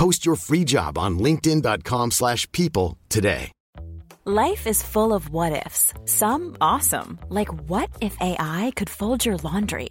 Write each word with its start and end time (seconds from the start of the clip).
Post 0.00 0.24
your 0.24 0.36
free 0.36 0.64
job 0.64 0.96
on 0.96 1.18
linkedin.com/people 1.18 2.10
slash 2.10 2.42
people 2.52 2.96
today. 3.10 3.52
Life 4.24 4.66
is 4.66 4.82
full 4.82 5.12
of 5.12 5.28
what 5.30 5.66
ifs. 5.66 5.94
Some 6.04 6.56
awesome, 6.60 7.18
like 7.28 7.50
what 7.68 7.88
if 8.00 8.14
AI 8.20 8.72
could 8.76 8.90
fold 8.90 9.26
your 9.26 9.38
laundry? 9.48 9.90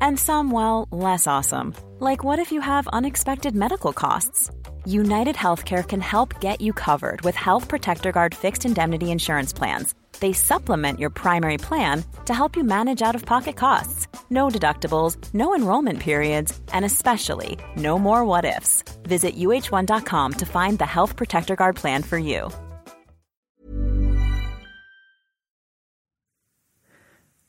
And 0.00 0.18
some, 0.18 0.50
well, 0.50 0.88
less 0.90 1.26
awesome, 1.26 1.74
like 1.98 2.22
what 2.22 2.38
if 2.38 2.52
you 2.52 2.60
have 2.60 2.94
unexpected 2.98 3.54
medical 3.54 3.92
costs? 3.92 4.50
United 4.84 5.36
Healthcare 5.36 5.84
can 5.86 6.00
help 6.00 6.40
get 6.40 6.60
you 6.60 6.72
covered 6.72 7.20
with 7.22 7.34
Health 7.46 7.68
Protector 7.68 8.12
Guard 8.12 8.34
fixed 8.34 8.64
indemnity 8.64 9.10
insurance 9.10 9.52
plans. 9.52 9.94
They 10.19 10.33
supplement 10.33 10.99
your 10.99 11.09
primary 11.09 11.57
plan 11.57 12.03
to 12.25 12.33
help 12.33 12.55
you 12.57 12.63
manage 12.63 13.01
out 13.01 13.15
of 13.15 13.25
pocket 13.25 13.55
costs. 13.55 14.07
No 14.29 14.47
deductibles, 14.47 15.17
no 15.33 15.55
enrollment 15.55 15.99
periods, 15.99 16.51
and 16.73 16.85
especially 16.85 17.57
no 17.75 17.99
more 17.99 18.23
what 18.25 18.45
ifs. 18.45 18.83
Visit 19.03 19.35
uh1.com 19.35 20.33
to 20.33 20.45
find 20.45 20.79
the 20.79 20.91
Health 20.95 21.15
Protector 21.15 21.55
Guard 21.55 21.75
plan 21.75 22.03
for 22.03 22.17
you. 22.17 22.51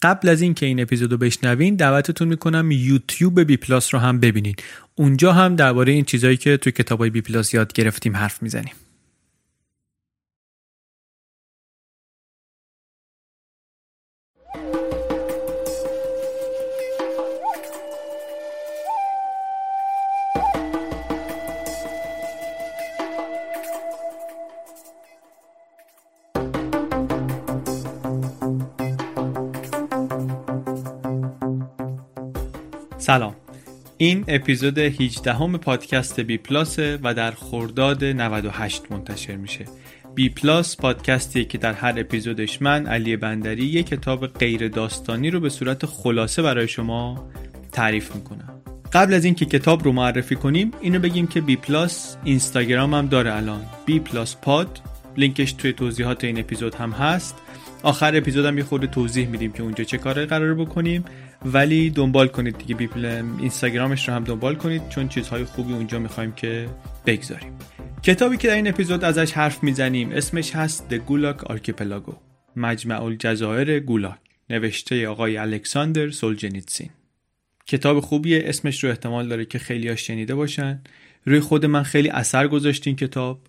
قبل 0.03 0.29
از 0.29 0.43
اینکه 0.43 0.67
این 0.67 0.81
اپیزودو 0.81 1.19
بشنوین 1.19 1.77
دعوتتون 1.77 2.29
میکنم 2.29 2.71
یوتیوب 2.71 3.41
بی 3.41 3.57
پلاس 3.57 3.95
رو 3.95 4.01
هم 4.01 4.21
ببینید. 4.21 4.63
اونجا 4.95 5.33
هم 5.33 5.57
درباره 5.57 5.93
این 5.93 6.05
چیزایی 6.05 6.37
که 6.37 6.57
تو 6.57 6.71
کتابای 6.71 7.11
بی 7.11 7.21
پلاس 7.21 7.55
یاد 7.55 7.73
گرفتیم 7.73 8.17
حرف 8.17 8.43
میزنیم. 8.43 8.75
سلام. 33.02 33.36
این 33.98 34.26
اپیزود 34.28 34.78
18 34.78 35.34
ام 35.34 35.58
پادکست 35.58 36.20
بی 36.20 36.38
پلاس 36.38 36.80
و 36.80 37.14
در 37.14 37.32
خرداد 37.32 38.04
98 38.04 38.92
منتشر 38.92 39.36
میشه. 39.36 39.66
بی 40.16 40.30
پلاس 40.30 40.78
پادکستی 40.78 41.46
که 41.46 41.58
در 41.58 41.74
هر 41.74 41.94
اپیزودش 41.98 42.62
من 42.62 42.88
علی 42.88 43.18
بندری 43.18 43.66
یک 43.66 43.88
کتاب 43.88 44.28
غیر 44.28 44.68
داستانی 44.68 45.32
رو 45.32 45.40
به 45.40 45.50
صورت 45.50 45.86
خلاصه 45.86 46.42
برای 46.42 46.68
شما 46.68 47.30
تعریف 47.72 48.16
می‌کنم. 48.16 48.62
قبل 48.94 49.14
از 49.14 49.26
اینکه 49.26 49.46
کتاب 49.46 49.84
رو 49.84 49.92
معرفی 49.92 50.36
کنیم 50.36 50.72
اینو 50.82 51.00
بگیم 51.00 51.28
که 51.28 51.42
بی 51.42 51.56
پلاس 51.56 52.18
اینستاگرام 52.24 52.94
هم 52.94 53.08
داره 53.08 53.36
الان. 53.36 53.62
بی 53.86 54.00
پلاس 54.00 54.36
پاد 54.36 54.80
لینکش 55.18 55.54
توی 55.54 55.74
توضیحات 55.74 56.24
این 56.24 56.40
اپیزود 56.40 56.76
هم 56.76 56.92
هست. 56.92 57.36
آخر 57.84 58.18
اپیزود 58.18 58.46
هم 58.46 58.58
یه 58.58 58.64
خورده 58.64 58.88
توضیح 58.88 59.28
میدیم 59.28 59.52
که 59.52 59.64
اونجا 59.64 59.84
چه 59.84 59.98
کار 59.98 60.26
قرار 60.26 60.56
بکنیم. 60.56 61.06
ولی 61.46 61.90
دنبال 61.90 62.28
کنید 62.28 62.58
دیگه 62.58 62.76
بیپل 62.76 63.06
اینستاگرامش 63.40 64.08
رو 64.08 64.14
هم 64.14 64.24
دنبال 64.24 64.56
کنید 64.56 64.90
چون 64.90 65.08
چیزهای 65.08 65.44
خوبی 65.44 65.74
اونجا 65.74 66.00
می‌خوایم 66.00 66.32
که 66.32 66.70
بگذاریم. 67.06 67.54
کتابی 68.04 68.38
که 68.38 68.48
در 68.48 68.56
این 68.56 68.68
اپیزود 68.68 69.04
ازش 69.04 69.32
حرف 69.32 69.64
می‌زنیم 69.64 70.12
اسمش 70.12 70.56
هست 70.56 70.86
The 70.90 71.10
Gulag 71.10 71.44
Archipelago 71.44 72.14
مجمع 72.56 73.04
الجزایر 73.04 73.80
گولاک 73.80 74.18
نوشته 74.50 75.08
آقای 75.08 75.38
الکساندر 75.38 76.10
سولجنیتسین. 76.10 76.90
کتاب 77.68 78.00
خوبیه 78.00 78.44
اسمش 78.46 78.84
رو 78.84 78.90
احتمال 78.90 79.28
داره 79.28 79.46
که 79.46 79.60
خیلی 79.60 79.98
شنیده 79.98 80.36
باشن. 80.36 80.82
روی 81.26 81.40
خود 81.40 81.66
من 81.66 81.84
خیلی 81.84 82.10
اثر 82.10 82.48
گذاشت 82.48 82.88
این 82.88 82.96
کتاب. 82.96 83.40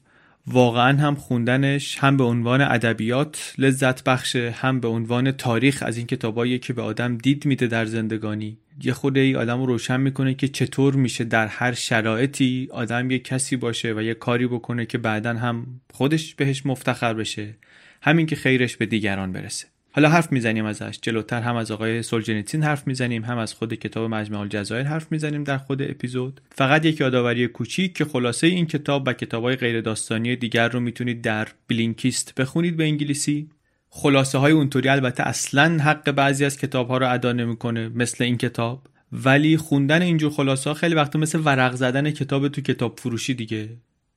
واقعا 0.47 0.99
هم 0.99 1.15
خوندنش 1.15 1.99
هم 1.99 2.17
به 2.17 2.25
عنوان 2.25 2.61
ادبیات 2.61 3.55
لذت 3.59 4.05
بخشه 4.05 4.51
هم 4.51 4.81
به 4.81 4.89
عنوان 4.89 5.33
تاریخ 5.33 5.83
از 5.87 5.97
این 5.97 6.07
کتابایی 6.07 6.59
که 6.59 6.73
به 6.73 6.83
آدم 6.83 7.17
دید 7.19 7.47
میده 7.47 7.67
در 7.67 7.85
زندگانی. 7.85 8.59
یه 8.83 8.93
خود 8.93 9.19
ای 9.19 9.37
آدم 9.37 9.61
رو 9.61 9.67
روشن 9.67 10.01
می‌کنه 10.01 10.35
که 10.35 10.49
چطور 10.49 10.95
میشه 10.95 11.25
در 11.25 11.47
هر 11.47 11.73
شرایطی 11.73 12.69
آدم 12.73 13.11
یه 13.11 13.19
کسی 13.19 13.57
باشه 13.57 13.95
و 13.95 14.03
یه 14.03 14.15
کاری 14.15 14.47
بکنه 14.47 14.87
که 14.87 14.99
بعدا 14.99 15.35
هم 15.35 15.81
خودش 15.93 16.35
بهش 16.35 16.67
مفتخر 16.67 17.15
بشه. 17.15 17.55
همین 18.03 18.27
که 18.27 18.37
خیرش 18.37 18.77
به 18.77 18.87
دیگران 18.87 19.33
برسه. 19.33 19.72
حالا 19.95 20.09
حرف 20.09 20.33
می‌زنیم 20.33 20.65
ازش. 20.65 20.99
جلوتر 21.03 21.41
هم 21.41 21.57
از 21.57 21.71
آقای 21.71 22.03
سولجنیتسین 22.03 22.63
حرف 22.63 22.87
می‌زنیم 22.87 23.25
هم 23.25 23.39
از 23.39 23.55
خود 23.55 23.75
کتاب 23.75 24.11
مجمع 24.11 24.39
الجزایر 24.39 24.87
حرف 24.87 25.13
می‌زنیم 25.13 25.45
در 25.45 25.59
خود 25.59 25.83
اپیزود. 25.83 26.41
فقط 26.53 26.85
یک 26.85 27.01
یادآوری 27.01 27.49
کوچیک 27.49 27.95
که 27.95 28.05
خلاصه 28.05 28.47
این 28.47 28.67
کتاب 28.67 29.05
و 29.07 29.13
کتابهای 29.13 29.57
غیر 29.57 29.81
داستانی 29.81 30.37
دیگر 30.37 30.69
رو 30.69 30.81
می‌تونید 30.81 31.23
در 31.23 31.49
بلینکیست 31.69 32.35
بخونید 32.35 32.77
به 32.77 32.85
انگلیسی. 32.85 33.49
خلاصه 33.91 34.39
های 34.39 34.53
اونطوری 34.53 34.89
البته 34.89 35.23
اصلا 35.23 35.79
حق 35.79 36.11
بعضی 36.11 36.45
از 36.45 36.59
کتاب 36.59 36.89
ها 36.89 36.99
رو 36.99 37.13
ادا 37.13 37.33
نمی‌کنه 37.33 37.89
مثل 37.89 38.25
این 38.25 38.37
کتاب. 38.37 38.87
ولی 39.13 39.57
خوندن 39.57 40.03
اینجور 40.03 40.31
خلاصه 40.31 40.71
ها 40.71 40.75
خیلی 40.75 40.95
وقتا 40.95 41.19
مثل 41.19 41.41
ورق 41.45 41.75
زدن 41.75 42.11
کتاب 42.11 42.49
تو 42.49 42.61
کتاب 42.61 43.01
فروشی 43.01 43.35
دیگه. 43.35 43.69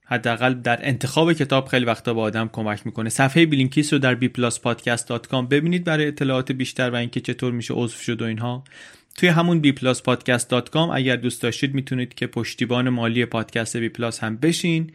حداقل 0.06 0.54
در 0.54 0.80
انتخاب 0.82 1.34
کتاب 1.34 1.68
خیلی 1.68 1.86
وقتا 1.86 2.14
به 2.14 2.22
آدم 2.22 2.50
کمک 2.54 2.86
می‌کنه. 2.86 3.10
صفحه 3.10 3.46
Blinkist 3.46 3.94
رو 3.94 4.00
در 4.00 4.16
bpluspodcast.com 4.16 5.48
ببینید 5.50 5.84
برای 5.84 6.08
اطلاعات 6.08 6.52
بیشتر 6.52 6.90
و 6.90 6.96
اینکه 6.96 7.20
چطور 7.20 7.54
میشه 7.54 7.74
عضو 7.74 7.98
شد 7.98 8.22
و 8.22 8.26
اینها. 8.26 8.64
توی 9.18 9.30
همون 9.30 9.62
bpluspodcast.com 9.62 10.90
اگر 10.94 11.16
دوست 11.16 11.42
داشتید 11.42 11.74
می‌تونید 11.74 12.14
که 12.14 12.28
پشتیبان 12.28 12.90
مالی 12.90 13.26
پادکست 13.26 13.78
بی 13.78 13.90
پلاس 13.90 14.20
هم 14.20 14.38
بشین 14.38 14.92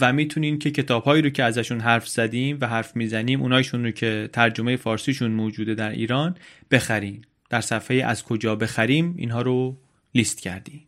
و 0.00 0.12
می‌تونین 0.12 0.58
که 0.58 0.70
کتاب 0.70 1.04
هایی 1.04 1.22
رو 1.22 1.30
که 1.30 1.44
ازشون 1.44 1.80
حرف 1.80 2.08
زدیم 2.08 2.58
و 2.60 2.66
حرف 2.66 2.96
می‌زنیم 2.96 3.42
اونایشون 3.42 3.84
رو 3.84 3.90
که 3.90 4.30
ترجمه 4.32 4.76
فارسیشون 4.76 5.30
موجوده 5.30 5.74
در 5.74 5.90
ایران 5.90 6.36
بخرین. 6.70 7.24
در 7.50 7.60
صفحه 7.60 7.96
از 7.96 8.24
کجا 8.24 8.56
بخریم 8.56 9.14
اینها 9.18 9.42
رو 9.42 9.76
لیست 10.14 10.40
کردیم 10.40 10.86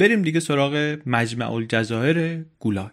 بریم 0.00 0.22
دیگه 0.22 0.40
سراغ 0.40 0.98
مجمع 1.06 1.52
الجزایر 1.52 2.44
گولاک. 2.58 2.92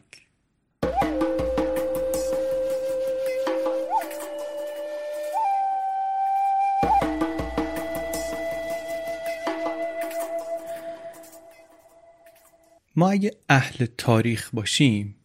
ما 12.96 13.10
اگه 13.10 13.32
اهل 13.50 13.86
تاریخ 13.98 14.50
باشیم 14.54 15.16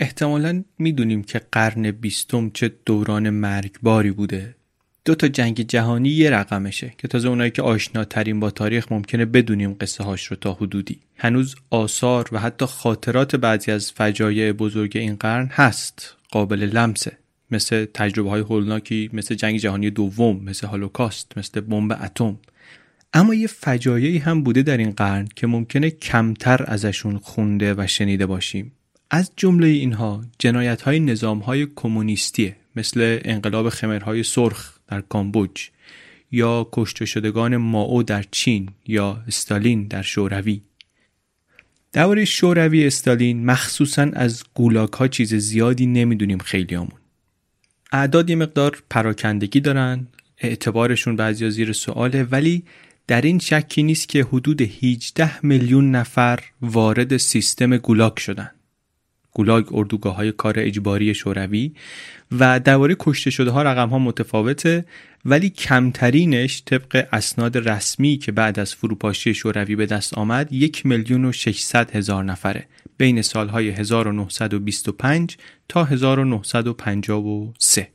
احتمالا 0.00 0.64
می‌دونیم 0.78 1.22
که 1.22 1.40
قرن 1.52 1.90
بیستم 1.90 2.50
چه 2.50 2.68
دوران 2.86 3.30
مرگباری 3.30 4.10
بوده. 4.10 4.61
دو 5.04 5.14
تا 5.14 5.28
جنگ 5.28 5.60
جهانی 5.60 6.08
یه 6.08 6.30
رقمشه 6.30 6.94
که 6.98 7.08
تازه 7.08 7.28
اونایی 7.28 7.50
که 7.50 7.62
آشناترین 7.62 8.40
با 8.40 8.50
تاریخ 8.50 8.92
ممکنه 8.92 9.24
بدونیم 9.24 9.76
قصه 9.80 10.04
هاش 10.04 10.24
رو 10.24 10.36
تا 10.36 10.52
حدودی. 10.52 10.98
هنوز 11.16 11.56
آثار 11.70 12.28
و 12.32 12.38
حتی 12.38 12.66
خاطرات 12.66 13.36
بعضی 13.36 13.72
از 13.72 13.92
فجایع 13.92 14.52
بزرگ 14.52 14.96
این 14.96 15.16
قرن 15.16 15.48
هست 15.52 16.16
قابل 16.30 16.62
لمسه. 16.62 17.18
مثل 17.50 17.84
تجربه 17.94 18.30
های 18.30 18.40
هولناکی 18.40 19.10
مثل 19.12 19.34
جنگ 19.34 19.56
جهانی 19.58 19.90
دوم 19.90 20.44
مثل 20.44 20.66
هولوکاست 20.66 21.38
مثل 21.38 21.60
بمب 21.60 21.92
اتم. 21.92 22.38
اما 23.14 23.34
یه 23.34 23.46
فجایعی 23.46 24.18
هم 24.18 24.42
بوده 24.42 24.62
در 24.62 24.76
این 24.76 24.90
قرن 24.90 25.28
که 25.36 25.46
ممکنه 25.46 25.90
کمتر 25.90 26.64
ازشون 26.66 27.18
خونده 27.18 27.74
و 27.74 27.86
شنیده 27.86 28.26
باشیم. 28.26 28.72
از 29.10 29.32
جمله 29.36 29.66
اینها 29.66 30.24
جنایت 30.38 30.82
های 30.82 31.00
نظام 31.00 31.38
های 31.38 31.66
کمونیستیه 31.76 32.56
مثل 32.76 33.18
انقلاب 33.24 33.68
خمرهای 33.68 34.22
سرخ. 34.22 34.78
در 34.92 35.00
کامبوج 35.00 35.70
یا 36.32 36.68
کشته 36.72 37.04
شدگان 37.04 37.56
ماو 37.56 38.02
در 38.02 38.24
چین 38.30 38.68
یا 38.86 39.24
استالین 39.28 39.86
در 39.86 40.02
شوروی 40.02 40.60
درباره 41.92 42.24
شوروی 42.24 42.86
استالین 42.86 43.44
مخصوصا 43.44 44.02
از 44.12 44.44
گولاک 44.54 44.92
ها 44.92 45.08
چیز 45.08 45.34
زیادی 45.34 45.86
نمی‌دونیم 45.86 46.38
خیلی 46.38 46.74
همون. 46.74 47.00
اعداد 47.92 48.30
یه 48.30 48.36
مقدار 48.36 48.82
پراکندگی 48.90 49.60
دارن 49.60 50.06
اعتبارشون 50.38 51.16
بعضی 51.16 51.50
زیر 51.50 51.72
سواله 51.72 52.22
ولی 52.22 52.64
در 53.06 53.20
این 53.20 53.38
شکی 53.38 53.82
نیست 53.82 54.08
که 54.08 54.24
حدود 54.24 54.60
18 54.60 55.46
میلیون 55.46 55.90
نفر 55.90 56.40
وارد 56.62 57.16
سیستم 57.16 57.76
گولاک 57.76 58.18
شدن 58.20 58.50
گولاگ 59.34 59.66
اردوگاه 59.70 60.16
های 60.16 60.32
کار 60.32 60.54
اجباری 60.58 61.14
شوروی 61.14 61.72
و 62.32 62.60
درباره 62.60 62.96
کشته 62.98 63.30
شده 63.30 63.50
ها 63.50 63.62
رقم 63.62 63.88
ها 63.88 63.98
متفاوته 63.98 64.84
ولی 65.24 65.50
کمترینش 65.50 66.62
طبق 66.66 67.08
اسناد 67.12 67.68
رسمی 67.68 68.16
که 68.16 68.32
بعد 68.32 68.58
از 68.58 68.74
فروپاشی 68.74 69.34
شوروی 69.34 69.76
به 69.76 69.86
دست 69.86 70.14
آمد 70.14 70.52
یک 70.52 70.86
میلیون 70.86 71.24
و 71.24 71.32
600 71.32 71.96
هزار 71.96 72.24
نفره 72.24 72.66
بین 72.96 73.22
سالهای 73.22 73.70
1925 73.70 75.36
تا 75.68 75.84
1953 75.84 77.88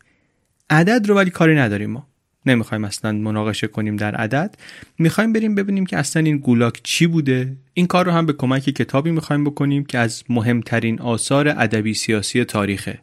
عدد 0.70 1.08
رو 1.08 1.16
ولی 1.16 1.30
کاری 1.30 1.56
نداریم 1.56 1.92
ما. 1.92 2.08
نمی‌خوایم 2.50 2.84
اصلا 2.84 3.12
مناقشه 3.12 3.68
کنیم 3.68 3.96
در 3.96 4.16
عدد. 4.16 4.56
می‌خوایم 5.00 5.34
بریم 5.34 5.56
ببینیم 5.56 5.86
که 5.86 5.98
اصلا 5.98 6.24
این 6.24 6.38
گولاک 6.38 6.80
چی 6.84 7.08
بوده. 7.08 7.56
این 7.74 7.88
کار 7.88 8.06
رو 8.06 8.12
هم 8.12 8.26
به 8.26 8.34
کمک 8.34 8.64
کتابی 8.64 9.12
می‌خوایم 9.12 9.44
بکنیم 9.44 9.86
که 9.86 9.98
از 9.98 10.24
مهمترین 10.30 11.02
آثار 11.02 11.48
ادبی 11.48 11.94
سیاسی 11.94 12.44
تاریخه 12.44 13.00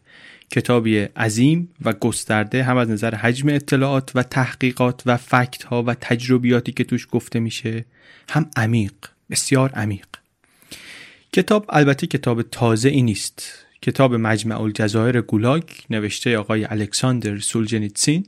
کتابی 0.51 0.99
عظیم 0.99 1.69
و 1.85 1.93
گسترده 1.93 2.63
هم 2.65 2.77
از 2.77 2.91
نظر 2.91 3.15
حجم 3.15 3.49
اطلاعات 3.49 4.11
و 4.15 4.23
تحقیقات 4.23 5.03
و 5.07 5.17
فکت 5.17 5.63
ها 5.63 5.83
و 5.83 5.95
تجربیاتی 5.95 6.73
که 6.73 6.85
توش 6.85 7.07
گفته 7.11 7.41
میشه 7.41 7.85
هم 8.29 8.51
عمیق 8.57 8.93
بسیار 9.31 9.71
عمیق. 9.71 10.07
کتاب 11.33 11.67
البته 11.69 12.07
کتاب 12.07 12.43
تازه 12.43 12.89
ای 12.89 13.03
نیست. 13.03 13.65
کتاب 13.83 14.15
مجمع 14.15 14.61
الجزایر 14.61 15.21
گولاک 15.21 15.85
نوشته 15.91 16.39
آقای 16.39 16.65
الکساندر 16.65 17.39
سولجنیتسین 17.39 18.27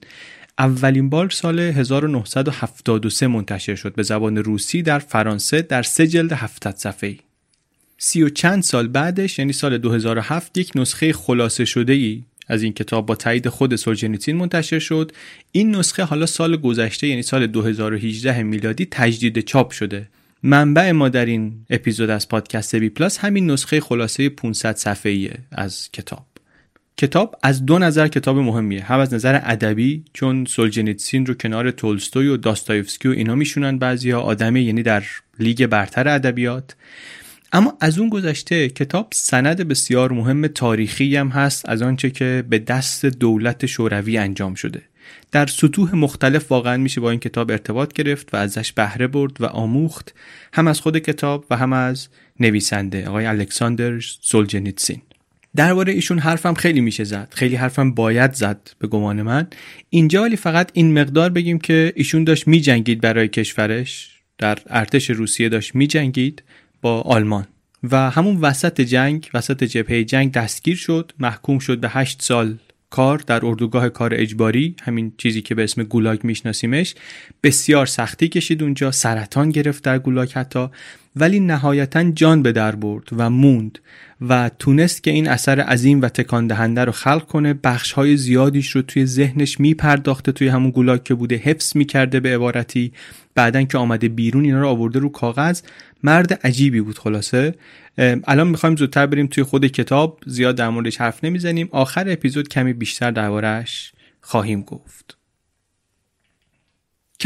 اولین 0.58 1.10
بار 1.10 1.30
سال 1.30 1.60
1973 1.60 3.26
منتشر 3.26 3.74
شد. 3.74 3.94
به 3.94 4.02
زبان 4.02 4.36
روسی 4.36 4.82
در 4.82 4.98
فرانسه 4.98 5.62
در 5.62 5.82
سه 5.82 6.06
جلد 6.06 6.32
700 6.32 6.76
صفحه‌ای. 6.76 7.18
سی 7.98 8.22
و 8.22 8.28
چند 8.28 8.62
سال 8.62 8.88
بعدش 8.88 9.38
یعنی 9.38 9.52
سال 9.52 9.78
2007 9.78 10.58
یک 10.58 10.72
نسخه 10.74 11.12
خلاصه 11.12 11.64
شده 11.64 11.92
ای 11.92 12.22
از 12.48 12.62
این 12.62 12.72
کتاب 12.72 13.06
با 13.06 13.14
تایید 13.14 13.48
خود 13.48 13.76
سولجنیتسین 13.76 14.36
منتشر 14.36 14.78
شد. 14.78 15.12
این 15.52 15.76
نسخه 15.76 16.04
حالا 16.04 16.26
سال 16.26 16.56
گذشته 16.56 17.06
یعنی 17.06 17.22
سال 17.22 17.46
2018 17.46 18.42
میلادی 18.42 18.86
تجدید 18.90 19.40
چاپ 19.40 19.70
شده. 19.70 20.08
منبع 20.42 20.90
ما 20.90 21.08
در 21.08 21.26
این 21.26 21.66
اپیزود 21.70 22.10
از 22.10 22.28
پادکست 22.28 22.76
بی 22.76 22.88
پلاس 22.88 23.18
همین 23.18 23.50
نسخه 23.50 23.80
خلاصه 23.80 24.28
500 24.28 24.76
صفحه‌ای 24.76 25.30
از 25.52 25.90
کتاب. 25.92 26.35
کتاب 26.98 27.36
از 27.42 27.66
دو 27.66 27.78
نظر 27.78 28.08
کتاب 28.08 28.38
مهمیه. 28.38 28.84
هم 28.84 28.98
از 29.00 29.14
نظر 29.14 29.40
ادبی 29.42 30.04
چون 30.12 30.44
سولجنیتسین 30.44 31.26
رو 31.26 31.34
کنار 31.34 31.70
تولستوی 31.70 32.28
و 32.28 32.36
داستایفسکی 32.36 33.08
و 33.08 33.10
اینا 33.10 33.34
میشونن 33.34 33.78
بعضیا 33.78 34.20
آدمی 34.20 34.60
یعنی 34.60 34.82
در 34.82 35.04
لیگ 35.38 35.66
برتر 35.66 36.08
ادبیات. 36.08 36.76
اما 37.52 37.76
از 37.80 37.98
اون 37.98 38.08
گذشته 38.08 38.68
کتاب 38.68 39.08
سند 39.12 39.68
بسیار 39.68 40.12
مهم 40.12 40.46
تاریخی 40.46 41.16
هم 41.16 41.28
هست 41.28 41.68
از 41.68 41.82
آنچه 41.82 42.10
که 42.10 42.44
به 42.48 42.58
دست 42.58 43.06
دولت 43.06 43.66
شوروی 43.66 44.18
انجام 44.18 44.54
شده. 44.54 44.82
در 45.32 45.46
سطوح 45.46 45.94
مختلف 45.94 46.52
واقعا 46.52 46.76
میشه 46.76 47.00
با 47.00 47.10
این 47.10 47.20
کتاب 47.20 47.50
ارتباط 47.50 47.92
گرفت 47.92 48.34
و 48.34 48.36
ازش 48.36 48.72
بهره 48.72 49.06
برد 49.06 49.40
و 49.40 49.46
آموخت. 49.46 50.14
هم 50.52 50.68
از 50.68 50.80
خود 50.80 50.98
کتاب 50.98 51.44
و 51.50 51.56
هم 51.56 51.72
از 51.72 52.08
نویسنده 52.40 53.08
آقای 53.08 53.26
الکساندر 53.26 54.00
سولجنیتسین 54.20 55.02
درباره 55.56 55.92
ایشون 55.92 56.18
حرفم 56.18 56.54
خیلی 56.54 56.80
میشه 56.80 57.04
زد. 57.04 57.28
خیلی 57.34 57.56
حرفم 57.56 57.94
باید 57.94 58.32
زد 58.32 58.70
به 58.78 58.88
گمان 58.88 59.22
من. 59.22 59.46
اینجا 59.90 60.22
ولی 60.22 60.36
فقط 60.36 60.70
این 60.72 61.00
مقدار 61.00 61.30
بگیم 61.30 61.58
که 61.58 61.92
ایشون 61.96 62.24
داشت 62.24 62.48
میجنگید 62.48 63.00
برای 63.00 63.28
کشورش. 63.28 64.10
در 64.38 64.58
ارتش 64.66 65.10
روسیه 65.10 65.48
داشت 65.48 65.74
میجنگید 65.74 66.42
با 66.82 67.00
آلمان. 67.00 67.46
و 67.90 68.10
همون 68.10 68.36
وسط 68.36 68.80
جنگ 68.80 69.30
وسط 69.34 69.64
جبهه 69.64 70.04
جنگ 70.04 70.32
دستگیر 70.32 70.76
شد. 70.76 71.12
محکوم 71.18 71.58
شد 71.58 71.80
به 71.80 71.88
هشت 71.88 72.22
سال 72.22 72.58
کار 72.90 73.22
در 73.26 73.46
اردوگاه 73.46 73.88
کار 73.88 74.10
اجباری 74.14 74.76
همین 74.82 75.12
چیزی 75.18 75.42
که 75.42 75.54
به 75.54 75.64
اسم 75.64 75.82
گولاگ 75.82 76.24
میشناسیمش. 76.24 76.94
بسیار 77.42 77.86
سختی 77.86 78.28
کشید 78.28 78.62
اونجا 78.62 78.90
سرطان 78.90 79.50
گرفت 79.50 79.84
در 79.84 79.98
گولاگ 79.98 80.30
حتی. 80.32 80.68
ولی 81.16 81.40
نهایتا 81.40 82.10
جان 82.10 82.42
به 82.42 82.52
در 82.52 82.74
برد 82.76 83.08
و 83.12 83.30
موند 83.30 83.78
و 84.20 84.50
تونست 84.58 85.02
که 85.02 85.10
این 85.10 85.28
اثر 85.28 85.60
عظیم 85.60 86.02
و 86.02 86.08
تکان 86.08 86.46
دهنده 86.46 86.84
رو 86.84 86.92
خلق 86.92 87.26
کنه 87.26 87.54
بخش 87.54 87.92
های 87.92 88.16
زیادیش 88.16 88.70
رو 88.70 88.82
توی 88.82 89.06
ذهنش 89.06 89.60
میپرداخته 89.60 90.32
توی 90.32 90.48
همون 90.48 90.70
گولاگ 90.70 91.02
که 91.02 91.14
بوده 91.14 91.36
حفظ 91.36 91.76
می‌کرده 91.76 92.20
به 92.20 92.34
عبارتی. 92.34 92.92
بعدا 93.34 93.62
که 93.62 93.78
آمده 93.78 94.08
بیرون 94.08 94.44
اینا 94.44 94.60
رو 94.60 94.68
آورده 94.68 94.98
رو 94.98 95.08
کاغذ. 95.08 95.62
مرد 96.02 96.32
عجیبی 96.32 96.80
بود 96.80 96.98
خلاصه. 96.98 97.54
الان 97.98 98.48
می‌خوایم 98.48 98.76
زودتر 98.76 99.06
بریم 99.06 99.26
توی 99.26 99.44
خود 99.44 99.66
کتاب 99.66 100.20
زیاد 100.26 100.56
در 100.56 100.68
موردش 100.68 101.00
حرف 101.00 101.24
نمی‌زنیم. 101.24 101.68
آخر 101.70 102.04
اپیزود 102.08 102.48
کمی 102.48 102.72
بیشتر 102.72 103.10
دربارهش 103.10 103.92
خواهیم 104.20 104.62
گفت. 104.62 105.15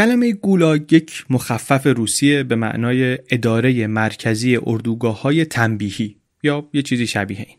کلمه 0.00 0.32
گولاگ 0.32 0.92
یک 0.92 1.24
مخفف 1.30 1.86
روسیه 1.86 2.42
به 2.42 2.56
معنای 2.56 3.18
اداره 3.30 3.86
مرکزی 3.86 4.58
اردوگاه 4.66 5.22
های 5.22 5.44
تنبیهی 5.44 6.16
یا 6.42 6.68
یه 6.72 6.82
چیزی 6.82 7.06
شبیه 7.06 7.38
این. 7.38 7.56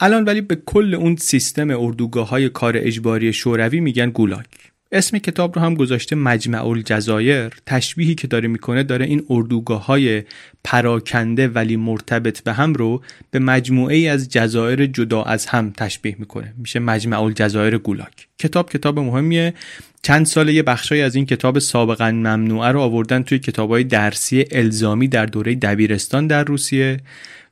الان 0.00 0.24
ولی 0.24 0.40
به 0.40 0.54
کل 0.66 0.94
اون 0.94 1.16
سیستم 1.16 1.70
اردوگاه 1.70 2.28
های 2.28 2.48
کار 2.48 2.76
اجباری 2.76 3.32
شوروی 3.32 3.80
میگن 3.80 4.10
گولاگ. 4.10 4.44
اسم 4.92 5.18
کتاب 5.18 5.58
رو 5.58 5.64
هم 5.64 5.74
گذاشته 5.74 6.16
مجمع 6.16 6.66
الجزایر. 6.66 7.50
تشبیهی 7.66 8.14
که 8.14 8.26
داره 8.26 8.48
می‌کنه 8.48 8.82
داره 8.82 9.06
این 9.06 9.26
اردوگاه 9.30 9.86
های 9.86 10.22
پراکنده 10.64 11.48
ولی 11.48 11.76
مرتبط 11.76 12.42
به 12.42 12.52
هم 12.52 12.72
رو 12.72 13.02
به 13.30 13.38
مجموعه 13.38 13.96
ای 13.96 14.08
از 14.08 14.28
جزایر 14.28 14.86
جدا 14.86 15.22
از 15.22 15.46
هم 15.46 15.72
تشبیه 15.76 16.16
می‌کنه. 16.18 16.54
میشه 16.58 16.78
مجمع 16.78 17.22
الجزایر 17.22 17.78
گولاگ 17.78 18.12
کتاب 18.38 18.70
کتاب 18.70 18.98
مهمیه. 18.98 19.54
چند 20.02 20.26
سال 20.26 20.48
یه 20.48 20.62
بخشای 20.62 21.02
از 21.02 21.14
این 21.14 21.26
کتاب 21.26 21.58
سابقا 21.58 22.10
ممنوعه 22.10 22.68
رو 22.68 22.80
آوردن 22.80 23.22
توی 23.22 23.38
کتابای 23.38 23.84
درسی 23.84 24.44
الزامی 24.50 25.08
در 25.08 25.26
دوره 25.26 25.54
دبیرستان 25.54 26.26
در 26.26 26.44
روسیه. 26.44 27.00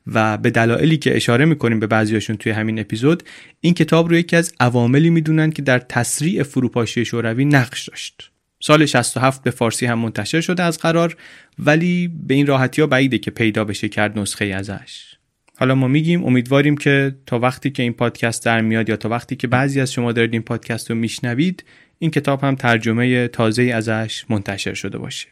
و 0.07 0.37
به 0.37 0.49
دلایلی 0.49 0.97
که 0.97 1.15
اشاره 1.15 1.45
می‌کنیم 1.45 1.79
به 1.79 1.87
بعضیاشون 1.87 2.37
توی 2.37 2.51
همین 2.51 2.79
اپیزود 2.79 3.23
این 3.61 3.73
کتاب 3.73 4.09
رو 4.09 4.15
یکی 4.15 4.35
از 4.35 4.53
عواملی 4.59 5.09
می‌دونن 5.09 5.51
که 5.51 5.61
در 5.61 5.79
تسریع 5.79 6.43
فروپاشی 6.43 7.05
شوروی 7.05 7.45
نقش 7.45 7.89
داشت. 7.89 8.31
سال 8.63 8.85
67 8.85 9.43
به 9.43 9.51
فارسی 9.51 9.85
هم 9.85 9.99
منتشر 9.99 10.41
شده 10.41 10.63
از 10.63 10.77
قرار 10.77 11.17
ولی 11.59 12.11
به 12.27 12.33
این 12.33 12.47
راحتی 12.47 12.81
ها 12.81 12.87
بعیده 12.87 13.17
که 13.17 13.31
پیدا 13.31 13.65
بشه 13.65 13.89
کرد 13.89 14.19
نسخه 14.19 14.45
ازش. 14.45 15.11
حالا 15.57 15.75
ما 15.75 15.87
میگیم 15.87 16.23
امیدواریم 16.23 16.77
که 16.77 17.15
تا 17.25 17.39
وقتی 17.39 17.69
که 17.69 17.83
این 17.83 17.93
پادکست 17.93 18.45
در 18.45 18.61
میاد 18.61 18.89
یا 18.89 18.95
تا 18.95 19.09
وقتی 19.09 19.35
که 19.35 19.47
بعضی 19.47 19.81
از 19.81 19.93
شما 19.93 20.11
دارید 20.11 20.33
این 20.33 20.41
پادکست 20.41 20.89
رو 20.89 20.95
میشنوید 20.97 21.63
این 21.99 22.11
کتاب 22.11 22.43
هم 22.43 22.55
ترجمه 22.55 23.27
تازه 23.27 23.63
ازش 23.63 24.25
منتشر 24.29 24.73
شده 24.73 24.97
باشه. 24.97 25.27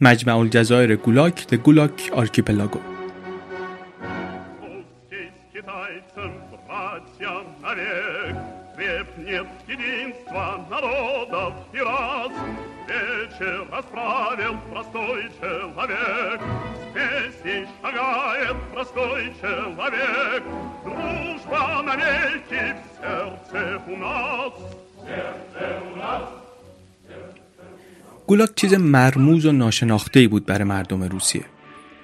مجمع 0.00 0.36
الجزایر 0.36 0.96
گولاک 0.96 1.46
The 1.50 1.54
گولاک 1.54 2.10
Archipelago. 2.12 3.07
единства 9.67 10.65
народов 10.69 11.53
и 11.73 11.79
рас. 11.79 12.31
Вечер 12.87 13.67
расправил 13.71 14.57
простой 14.71 15.29
человек, 15.39 16.41
Песней 16.93 17.65
шагает 17.81 18.57
простой 18.73 19.33
человек. 19.41 20.43
Дружба 20.83 21.81
навеки 21.81 22.75
в 22.75 23.01
сердце 23.01 23.81
у 23.87 23.95
нас. 23.95 24.53
В 24.97 25.07
сердце 25.07 25.81
у 25.93 25.95
нас 25.97 26.43
گولاک 28.27 28.55
چیز 28.55 28.73
مرموز 28.73 29.45
و 29.45 29.51
ناشناخته 29.51 30.27
بود 30.27 30.45
برای 30.45 30.63
مردم 30.63 31.03
روسیه 31.03 31.45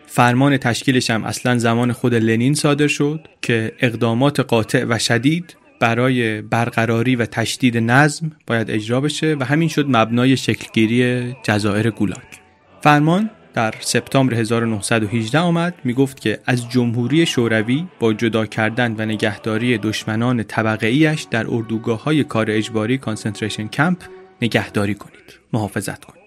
فرمان 0.07 0.57
تشکیلش 0.57 1.09
هم 1.09 1.23
اصلا 1.23 1.57
زمان 1.57 1.91
خود 1.91 2.13
لنین 2.13 2.53
صادر 2.53 2.87
شد 2.87 3.27
که 3.41 3.73
اقدامات 3.79 4.39
قاطع 4.39 4.85
و 4.89 4.99
شدید 4.99 5.55
برای 5.80 6.42
برقراری 6.42 7.16
و 7.16 7.26
تشدید 7.26 7.76
نظم 7.78 8.32
باید 8.46 8.70
اجرا 8.70 9.00
بشه 9.00 9.36
و 9.40 9.44
همین 9.44 9.68
شد 9.68 9.86
مبنای 9.88 10.36
شکلگیری 10.36 11.32
جزایر 11.42 11.90
گولاک. 11.90 12.40
فرمان 12.80 13.30
در 13.54 13.74
سپتامبر 13.80 14.34
1918 14.34 15.38
آمد 15.38 15.74
می 15.84 15.92
گفت 15.92 16.20
که 16.20 16.38
از 16.46 16.70
جمهوری 16.70 17.26
شوروی 17.26 17.86
با 18.00 18.12
جدا 18.12 18.46
کردن 18.46 18.94
و 18.98 19.06
نگهداری 19.06 19.78
دشمنان 19.78 20.42
طبقه 20.42 20.86
ایش 20.86 21.22
در 21.22 21.46
اردوگاه 21.48 22.02
های 22.02 22.24
کار 22.24 22.50
اجباری 22.50 22.98
concentration 22.98 23.68
camp 23.68 23.98
نگهداری 24.42 24.94
کنید. 24.94 25.38
محافظت 25.52 26.04
کنید. 26.04 26.24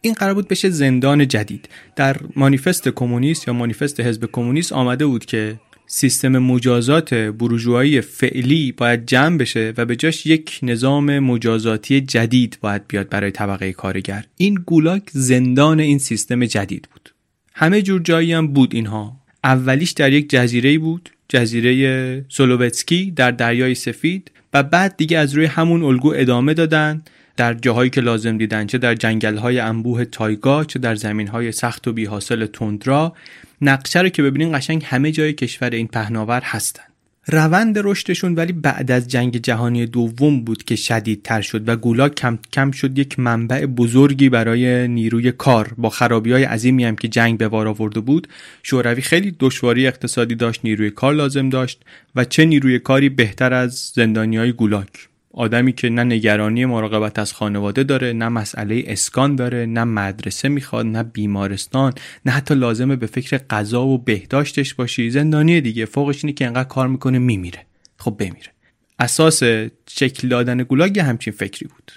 این 0.00 0.14
قرار 0.14 0.34
بود 0.34 0.48
بشه 0.48 0.70
زندان 0.70 1.28
جدید. 1.28 1.68
در 1.96 2.16
مانیفست 2.36 2.88
کمونیست 2.88 3.48
یا 3.48 3.54
مانیفست 3.54 4.00
حزب 4.00 4.28
کمونیست 4.32 4.72
آمده 4.72 5.06
بود 5.06 5.24
که 5.24 5.60
سیستم 5.92 6.38
مجازات 6.38 7.14
بروژوایی 7.14 8.00
فعلی 8.00 8.72
باید 8.72 9.06
جمع 9.06 9.36
بشه 9.36 9.72
و 9.76 9.84
به 9.84 9.96
جاش 9.96 10.26
یک 10.26 10.58
نظام 10.62 11.18
مجازاتی 11.18 12.00
جدید 12.00 12.58
باید 12.60 12.82
بیاد 12.88 13.08
برای 13.08 13.30
طبقه 13.30 13.72
کارگر. 13.72 14.24
این 14.36 14.54
گولاک 14.54 15.02
زندان 15.12 15.80
این 15.80 15.98
سیستم 15.98 16.44
جدید 16.44 16.88
بود. 16.92 17.14
همه 17.54 17.82
جور 17.82 18.00
جایی 18.02 18.32
هم 18.32 18.46
بود 18.46 18.74
اینها. 18.74 19.16
اولیش 19.44 19.90
در 19.90 20.12
یک 20.12 20.30
جزیره 20.30 20.78
بود 20.78 21.10
جزیره 21.28 22.24
سولووتسکی 22.28 23.10
در 23.10 23.30
دریای 23.30 23.74
سفید 23.74 24.30
و 24.52 24.62
بعد 24.62 24.96
دیگه 24.96 25.18
از 25.18 25.34
روی 25.34 25.46
همون 25.46 25.82
الگو 25.82 26.12
ادامه 26.16 26.54
دادن 26.54 27.02
در 27.36 27.54
جاهایی 27.54 27.90
که 27.90 28.00
لازم 28.00 28.38
دیدن 28.38 28.66
چه 28.66 28.78
در 28.78 28.94
جنگل‌های 28.94 29.60
انبوه 29.60 30.04
تایگا 30.04 30.64
چه 30.64 30.78
در 30.78 30.94
زمین‌های 30.94 31.52
سخت 31.52 31.88
و 31.88 31.92
بیحاصل 31.92 32.46
تندرا. 32.46 33.14
نقشه 33.60 34.00
رو 34.00 34.08
که 34.08 34.22
ببینین 34.22 34.58
قشنگ 34.58 34.82
همه 34.86 35.12
جای 35.12 35.32
کشور 35.32 35.70
این 35.70 35.86
پهناور 35.86 36.40
هستن. 36.44 36.82
روند 37.26 37.78
رشدشون 37.78 38.34
ولی 38.34 38.52
بعد 38.52 38.90
از 38.90 39.08
جنگ 39.08 39.36
جهانی 39.36 39.86
دوم 39.86 40.44
بود 40.44 40.64
که 40.64 40.76
شدیدتر 40.76 41.40
شد 41.40 41.68
و 41.68 41.76
گولا 41.76 42.08
کم 42.08 42.38
کم 42.52 42.70
شد 42.70 42.98
یک 42.98 43.18
منبع 43.18 43.66
بزرگی 43.66 44.28
برای 44.28 44.88
نیروی 44.88 45.32
کار. 45.32 45.74
با 45.78 45.90
خرابی 45.90 46.32
های 46.32 46.44
عظیمی 46.44 46.84
هم 46.84 46.96
که 46.96 47.08
جنگ 47.08 47.38
به 47.38 47.48
بار 47.48 47.68
آورده 47.68 48.00
بود 48.00 48.28
شوروی 48.62 49.02
خیلی 49.02 49.36
دشواری 49.40 49.86
اقتصادی 49.86 50.34
داشت 50.34 50.60
نیروی 50.64 50.90
کار 50.90 51.14
لازم 51.14 51.48
داشت 51.48 51.82
و 52.16 52.24
چه 52.24 52.44
نیروی 52.44 52.78
کاری 52.78 53.08
بهتر 53.08 53.52
از 53.52 53.92
زندانی 53.94 54.36
های 54.36 54.52
گولاک. 54.52 55.09
آدمی 55.34 55.72
که 55.72 55.88
نه 55.88 56.04
نگرانی 56.04 56.64
مراقبت 56.64 57.18
از 57.18 57.32
خانواده 57.32 57.84
داره 57.84 58.12
نه 58.12 58.28
مسئله 58.28 58.84
اسکان 58.86 59.36
داره 59.36 59.66
نه 59.66 59.84
مدرسه 59.84 60.48
می‌خواد 60.48 60.86
نه 60.86 61.02
بیمارستان 61.02 61.92
نه 62.26 62.32
حتی 62.32 62.54
لازمه 62.54 62.96
به 62.96 63.06
فکر 63.06 63.38
غذا 63.38 63.86
و 63.86 63.98
بهداشتش 63.98 64.74
باشی. 64.74 65.10
زندانی 65.10 65.60
دیگه. 65.60 65.84
فوقش 65.84 66.24
اینه 66.24 66.32
که 66.32 66.46
انقدر 66.46 66.68
کار 66.68 66.88
می‌کنه 66.88 67.18
میمیره. 67.18 67.66
خب 67.98 68.16
بمیره. 68.18 68.52
اساس 68.98 69.42
شکل 69.88 70.28
دادن 70.28 70.62
گولاگ 70.62 70.98
همچین 70.98 71.32
فکری 71.32 71.68
بود. 71.68 71.92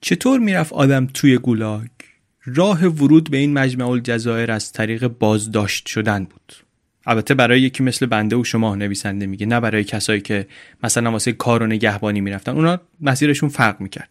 چطور 0.00 0.40
می‌رفت 0.40 0.72
آدم 0.72 1.06
توی 1.06 1.38
گولاگ؟ 1.38 1.88
راه 2.44 2.86
ورود 2.86 3.30
به 3.30 3.36
این 3.36 3.52
مجمع 3.52 3.88
الجزایر 3.88 4.52
از 4.52 4.72
طریق 4.72 5.06
بازداشت 5.08 5.86
شدن 5.86 6.24
بود. 6.24 6.52
البته 7.06 7.34
برای 7.34 7.60
یکی 7.60 7.82
مثل 7.82 8.06
بنده 8.06 8.36
و 8.36 8.44
شما 8.44 8.74
نویسنده 8.74 9.26
میگه 9.26 9.46
نه 9.46 9.60
برای 9.60 9.84
کسایی 9.84 10.20
که 10.20 10.46
مثلا 10.82 11.10
واسه 11.10 11.32
کار 11.32 11.62
و 11.62 11.66
نگهبانی 11.66 12.20
می‌رفتن. 12.20 12.52
اونا 12.52 12.80
مسیرشون 13.00 13.48
فرق 13.48 13.80
می‌کرد. 13.80 14.08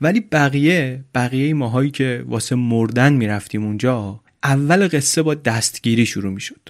ولی 0.00 0.20
بقیه 0.20 1.04
بقیه 1.14 1.54
ماهایی 1.54 1.90
که 1.90 2.24
واسه 2.26 2.56
مردن 2.56 3.12
می‌رفتیم 3.12 3.64
اونجا 3.64 4.20
اول 4.42 4.88
قصه 4.88 5.22
با 5.22 5.34
دستگیری 5.34 6.06
شروع 6.06 6.32
می‌شد. 6.32 6.68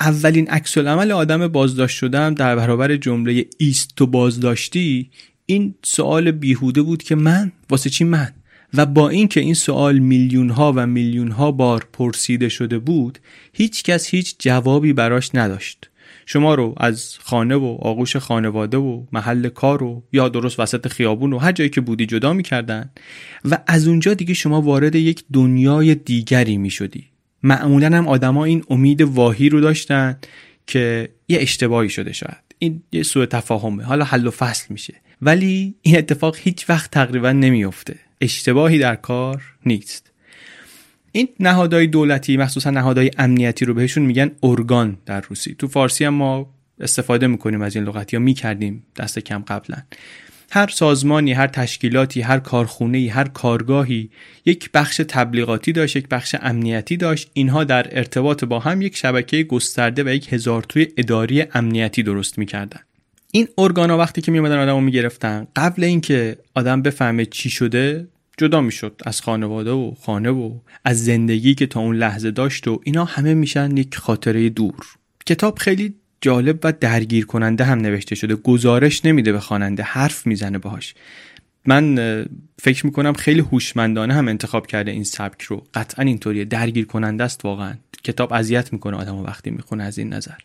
اولین 0.00 0.50
عکس 0.50 0.78
عمل 0.78 1.12
آدم 1.12 1.48
بازداشت 1.48 1.96
شدم 1.96 2.34
در 2.34 2.56
برابر 2.56 2.96
جمله 2.96 3.46
ایست 3.58 3.92
تو 3.96 4.06
بازداشتی 4.06 5.10
این 5.46 5.74
سوال 5.82 6.30
بیهوده 6.30 6.82
بود 6.82 7.02
که 7.02 7.14
من؟ 7.14 7.52
واسه 7.70 7.90
چی 7.90 8.04
من؟ 8.04 8.32
و 8.74 8.86
با 8.86 9.08
اینکه 9.08 9.40
این 9.40 9.54
سوال 9.54 9.98
میلیون 9.98 10.50
ها 10.50 10.72
و 10.76 10.86
میلیون 10.86 11.30
ها 11.30 11.52
بار 11.52 11.88
پرسیده 11.92 12.48
شده 12.48 12.78
بود 12.78 13.18
هیچ 13.52 13.82
کس 13.82 14.06
هیچ 14.06 14.36
جوابی 14.38 14.92
براش 14.92 15.30
نداشت. 15.34 15.90
شما 16.26 16.54
رو 16.54 16.74
از 16.76 17.16
خانه 17.20 17.56
و 17.56 17.78
آغوش 17.80 18.16
خانواده 18.16 18.76
و 18.76 19.02
محل 19.12 19.48
کار 19.48 19.82
و 19.82 20.02
یا 20.12 20.28
درست 20.28 20.60
وسط 20.60 20.88
خیابون 20.88 21.32
و 21.32 21.38
هر 21.38 21.52
جایی 21.52 21.70
که 21.70 21.80
بودی 21.80 22.06
جدا 22.06 22.32
می‌کردن 22.32 22.90
و 23.44 23.58
از 23.66 23.88
اونجا 23.88 24.14
دیگه 24.14 24.34
شما 24.34 24.60
وارد 24.62 24.94
یک 24.94 25.24
دنیای 25.32 25.94
دیگری 25.94 26.56
می‌شدی. 26.56 27.04
معمولا 27.42 27.96
هم 27.96 28.08
آدما 28.08 28.44
این 28.44 28.64
امید 28.70 29.00
واهی 29.00 29.48
رو 29.48 29.60
داشتن 29.60 30.16
که 30.66 31.08
یه 31.28 31.38
اشتباهی 31.40 31.88
شده 31.88 32.12
شاید. 32.12 32.46
این 32.58 32.82
یه 32.92 33.02
سوء 33.02 33.26
تفاهمه. 33.26 33.84
حالا 33.84 34.04
حل 34.04 34.26
و 34.26 34.30
فصل 34.30 34.66
میشه. 34.68 34.94
ولی 35.22 35.74
این 35.82 35.98
اتفاق 35.98 36.36
هیچ 36.38 36.70
وقت 36.70 36.90
تقریبا 36.90 37.32
نمیافته. 37.32 37.96
اشتباهی 38.20 38.78
در 38.78 38.96
کار 38.96 39.42
نیست. 39.66 40.12
این 41.12 41.28
نهادهای 41.40 41.86
دولتی 41.86 42.36
مخصوصا 42.36 42.70
نهادهای 42.70 43.10
امنیتی 43.18 43.64
رو 43.64 43.74
بهشون 43.74 44.02
میگن 44.02 44.30
ارگان 44.42 44.98
در 45.06 45.20
روسی. 45.20 45.54
تو 45.54 45.68
فارسی 45.68 46.04
هم 46.04 46.14
ما 46.14 46.54
استفاده 46.80 47.26
می‌کنیم 47.26 47.62
از 47.62 47.76
این 47.76 47.84
لغت 47.84 48.12
یا 48.12 48.18
می‌کردیم 48.18 48.86
دست 48.96 49.18
کم 49.18 49.38
قبلا. 49.38 49.76
هر 50.50 50.68
سازمانی 50.68 51.32
هر 51.32 51.46
تشکیلاتی 51.46 52.20
هر 52.20 52.38
کارخونه 52.38 53.10
هر 53.12 53.28
کارگاهی 53.28 54.10
یک 54.46 54.70
بخش 54.74 55.00
تبلیغاتی 55.08 55.72
داشت 55.72 55.96
یک 55.96 56.08
بخش 56.08 56.36
امنیتی 56.42 56.96
داشت. 56.96 57.30
اینها 57.32 57.64
در 57.64 57.98
ارتباط 57.98 58.44
با 58.44 58.58
هم 58.58 58.82
یک 58.82 58.96
شبکه 58.96 59.42
گسترده 59.42 60.04
و 60.04 60.08
یک 60.08 60.32
هزار 60.32 60.62
توی 60.62 60.88
اداری 60.96 61.44
امنیتی 61.54 62.02
درست 62.02 62.38
می‌کردن. 62.38 62.80
این 63.36 63.48
ارگانا 63.58 63.98
وقتی 63.98 64.20
که 64.20 64.32
میومدن 64.32 64.58
آدمو 64.58 64.80
می‌گرفتن 64.80 65.46
قبل 65.56 65.84
اینکه 65.84 66.38
آدم 66.54 66.82
بفهمه 66.82 67.26
چی 67.26 67.50
شده 67.50 68.08
جدا 68.38 68.60
می‌شد 68.60 69.00
از 69.04 69.20
خانواده 69.20 69.70
و 69.70 69.94
خانه 70.00 70.30
و 70.30 70.52
از 70.84 71.04
زندگی 71.04 71.54
که 71.54 71.66
تا 71.66 71.80
اون 71.80 71.96
لحظه 71.96 72.30
داشت 72.30 72.68
و 72.68 72.80
اینا 72.84 73.04
همه 73.04 73.34
میشن 73.34 73.76
یک 73.76 73.96
خاطره 73.96 74.48
دور. 74.48 74.86
کتاب 75.26 75.58
خیلی 75.58 75.94
جالب 76.20 76.58
و 76.64 76.72
درگیر 76.80 77.26
کننده 77.26 77.64
هم 77.64 77.78
نوشته 77.78 78.14
شده 78.14 78.34
گزارش 78.34 79.04
نمیده 79.04 79.32
به 79.32 79.40
خواننده 79.40 79.82
حرف 79.82 80.26
می‌زنه 80.26 80.58
باهاش. 80.58 80.94
من 81.66 81.96
فکر 82.62 82.86
می‌کنم 82.86 83.12
خیلی 83.12 83.40
هوشمندانه 83.40 84.14
هم 84.14 84.28
انتخاب 84.28 84.66
کرده 84.66 84.90
این 84.90 85.04
سبک 85.04 85.42
رو. 85.42 85.64
قطعا 85.74 86.04
اینطوریه 86.04 86.44
درگیر 86.44 86.86
کننده 86.86 87.24
است 87.24 87.44
واقعا. 87.44 87.74
کتاب 88.02 88.32
اذیت 88.32 88.72
می‌کنه 88.72 88.96
آدم 88.96 89.16
وقتی 89.16 89.50
می‌خونه 89.50 89.84
از 89.84 89.98
این 89.98 90.12
نظر. 90.12 90.38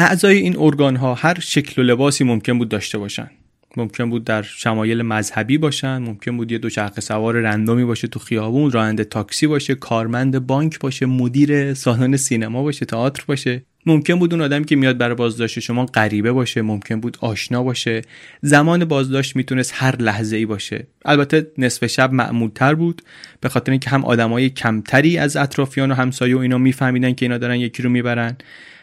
اعضای 0.00 0.36
این 0.36 0.56
ارگان 0.58 0.96
ها 0.96 1.14
هر 1.14 1.40
شکل 1.40 1.82
و 1.82 1.84
لباسی 1.84 2.24
ممکن 2.24 2.58
بود 2.58 2.68
داشته 2.68 2.98
باشن. 2.98 3.30
ممکن 3.76 4.10
بود 4.10 4.24
در 4.24 4.42
شمایل 4.42 5.02
مذهبی 5.02 5.58
باشن 5.58 5.98
ممکن 5.98 6.36
بود 6.36 6.52
یه 6.52 6.58
دوچرخه 6.58 7.00
سوار 7.00 7.34
رندومی 7.34 7.84
باشه 7.84 8.08
تو 8.08 8.18
خیابون 8.18 8.70
راننده 8.70 9.04
تاکسی 9.04 9.46
باشه 9.46 9.74
کارمند 9.74 10.46
بانک 10.46 10.78
باشه 10.78 11.06
مدیر 11.06 11.74
سالن 11.74 12.16
سینما 12.16 12.62
باشه 12.62 12.86
تئاتر 12.86 13.24
باشه. 13.26 13.62
ممکن 13.86 14.18
بود 14.18 14.34
اون 14.34 14.42
آدمی 14.42 14.64
که 14.64 14.76
میاد 14.76 14.98
برای 14.98 15.14
بازداشت 15.14 15.58
شما 15.58 15.86
غریبه 15.86 16.32
باشه 16.32 16.62
ممکن 16.62 17.00
بود 17.00 17.16
آشنا 17.20 17.62
باشه. 17.62 18.02
زمان 18.42 18.84
بازداشت 18.84 19.36
می‌تونست 19.36 19.72
هر 19.74 19.96
لحظه 19.96 20.36
ای 20.36 20.46
باشه. 20.46 20.86
البته 21.04 21.52
نصف 21.58 21.86
شب 21.86 22.12
معمولتر 22.12 22.74
بود 22.74 23.02
به 23.40 23.48
خاطر 23.48 23.72
اینکه 23.72 23.90
هم 23.90 24.04
آدمای 24.04 24.50
کمتری 24.50 25.18
از 25.18 25.36
اطرافیان 25.36 25.90
و 25.90 25.94
همسایه 25.94 26.36
و 26.36 26.38
اینا 26.38 26.58
میفهمیدن 26.58 27.12
که 27.12 27.24
اینا 27.24 27.38
دارن 27.38 27.56
یکی 27.56 27.82
رو 27.82 27.90
می‌برن. 27.90 28.36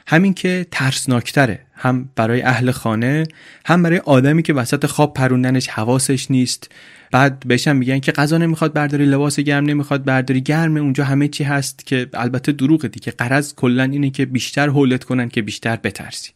همین 0.07 0.33
که 0.33 0.65
ترسناکتره. 0.71 1.59
هم 1.73 2.09
برای 2.15 2.41
اهل 2.41 2.71
خانه 2.71 3.23
هم 3.65 3.83
برای 3.83 3.97
آدمی 3.97 4.43
که 4.43 4.53
وسط 4.53 4.85
خواب 4.85 5.13
پروندنش 5.13 5.67
حواسش 5.67 6.31
نیست. 6.31 6.71
بعد 7.11 7.39
بهشم 7.47 7.75
میگن 7.75 7.99
که 7.99 8.11
غذا 8.11 8.37
نمی‌خواد 8.37 8.73
برداری 8.73 9.05
لباس 9.05 9.39
گرم 9.39 9.65
نمی‌خواد 9.65 10.03
برداری 10.03 10.41
گرم 10.41 10.77
اونجا 10.77 11.03
همه 11.03 11.27
چی 11.27 11.43
هست 11.43 11.85
که 11.85 12.09
البته 12.13 12.51
دروغه 12.51 12.87
دیگه. 12.87 13.11
قرض 13.11 13.55
کلا 13.55 13.83
اینه 13.83 14.09
که 14.09 14.25
بیشتر 14.25 14.69
حولت 14.69 15.03
کنن 15.03 15.29
که 15.29 15.41
بیشتر 15.41 15.75
بترسی. 15.75 16.31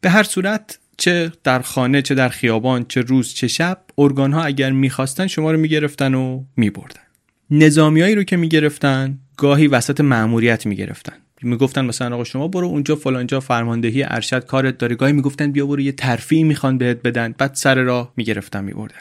به 0.00 0.10
هر 0.10 0.22
صورت 0.22 0.78
چه 0.96 1.32
در 1.44 1.60
خانه 1.60 2.02
چه 2.02 2.14
در 2.14 2.28
خیابان 2.28 2.84
چه 2.88 3.00
روز 3.00 3.34
چه 3.34 3.48
شب 3.48 3.78
ارگان 3.98 4.32
ها 4.32 4.42
اگر 4.42 4.70
می‌خواستن 4.70 5.26
شما 5.26 5.52
رو 5.52 5.58
می‌گرفتن 5.58 6.14
و 6.14 6.44
میبردن. 6.56 7.00
نظامیایی 7.50 8.14
رو 8.14 8.22
که 8.22 8.36
می‌گرفتن 8.36 9.18
گاهی 9.36 9.66
وسط 9.66 10.00
مأموریت 10.00 10.66
می‌گرفتن. 10.66 11.12
می‌گفتن 11.42 11.84
مثلا 11.84 12.14
آقا 12.14 12.24
شما 12.24 12.48
برو 12.48 12.66
اونجا 12.66 12.96
فلانجا 12.96 13.40
فرماندهی 13.40 14.02
ارشد 14.02 14.46
کارت 14.46 14.78
داره 14.78 14.96
گاهی 14.96 15.12
می‌گفتن 15.12 15.52
بیا 15.52 15.66
برو 15.66 15.80
یه 15.80 15.92
ترفیعی 15.92 16.44
می‌خوان 16.44 16.78
بهت 16.78 17.02
بدن. 17.02 17.34
بعد 17.38 17.54
سر 17.54 17.74
راه 17.74 18.12
می‌گرفتن 18.16 18.64
میبردن. 18.64 18.96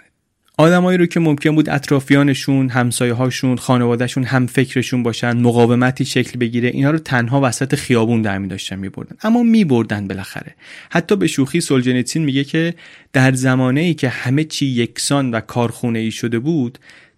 آدمایی 0.60 0.98
رو 0.98 1.06
که 1.06 1.20
ممکن 1.20 1.56
بود 1.56 1.70
اطرافیانشون 1.70 2.70
همسایه 2.70 3.13
هاشون 3.13 3.58
خانوادهشون 3.58 4.24
هم 4.24 4.48
فکرشون 4.48 5.03
باشن 5.03 5.38
مقاومتی 5.38 6.06
شکل 6.06 6.39
بگیره 6.39 6.70
اینا 6.70 6.91
رو 6.91 6.98
تنها 6.98 7.41
وسط 7.44 7.75
خیابون 7.75 8.22
در 8.22 8.39
داشتن 8.39 8.79
میبردن. 8.79 9.15
اما 9.24 9.44
میبردن 9.44 10.08
بالاخره. 10.08 10.56
حتی 10.89 11.15
به 11.15 11.27
شوخی 11.27 11.62
سولجنیتسین 11.62 12.25
میگه 12.25 12.44
که 12.44 12.74
در 13.13 13.34
زمانه 13.34 13.94
که 13.94 14.10
همه 14.10 14.44
چی 14.44 14.65
یکسان 14.65 15.32
و 15.32 15.39
کارخونه 15.39 16.00
ای 16.00 16.12
شده 16.12 16.39
بود 16.39 16.77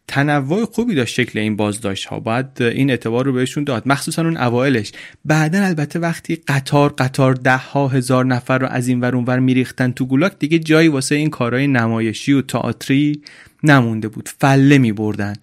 تنوع 0.09 0.65
خوبی 0.65 0.95
داشت 0.95 1.13
شکل 1.15 1.39
این 1.39 1.55
بازداشت 1.55 2.05
ها 2.05 2.19
باید 2.19 2.45
این 2.61 2.89
اعتبار 2.89 3.25
رو 3.25 3.33
بهشون 3.33 3.63
داد. 3.63 3.83
مخصوصا 3.85 4.21
اون 4.21 4.37
اوایلش 4.37 4.91
بعدا 5.25 5.65
البته 5.65 5.99
وقتی 5.99 6.35
قطار 6.47 6.93
قطار 6.97 7.33
ده 7.33 7.57
ها 7.57 7.87
هزار 7.87 8.25
نفر 8.25 8.57
رو 8.57 8.67
از 8.67 8.87
این 8.87 9.01
ور 9.01 9.15
اونور 9.15 9.39
میریختن 9.39 9.91
تو 9.91 10.05
گولاک 10.05 10.33
دیگه 10.39 10.59
جایی 10.59 10.87
واسه 10.87 11.15
این 11.15 11.29
کارهای 11.29 11.67
نمایشی 11.67 12.33
و 12.33 12.41
تئاتری 12.41 13.21
نمونده 13.63 14.07
بود 14.07 14.29
فله 14.37 14.77
می 14.77 14.91
بردن 14.91 15.33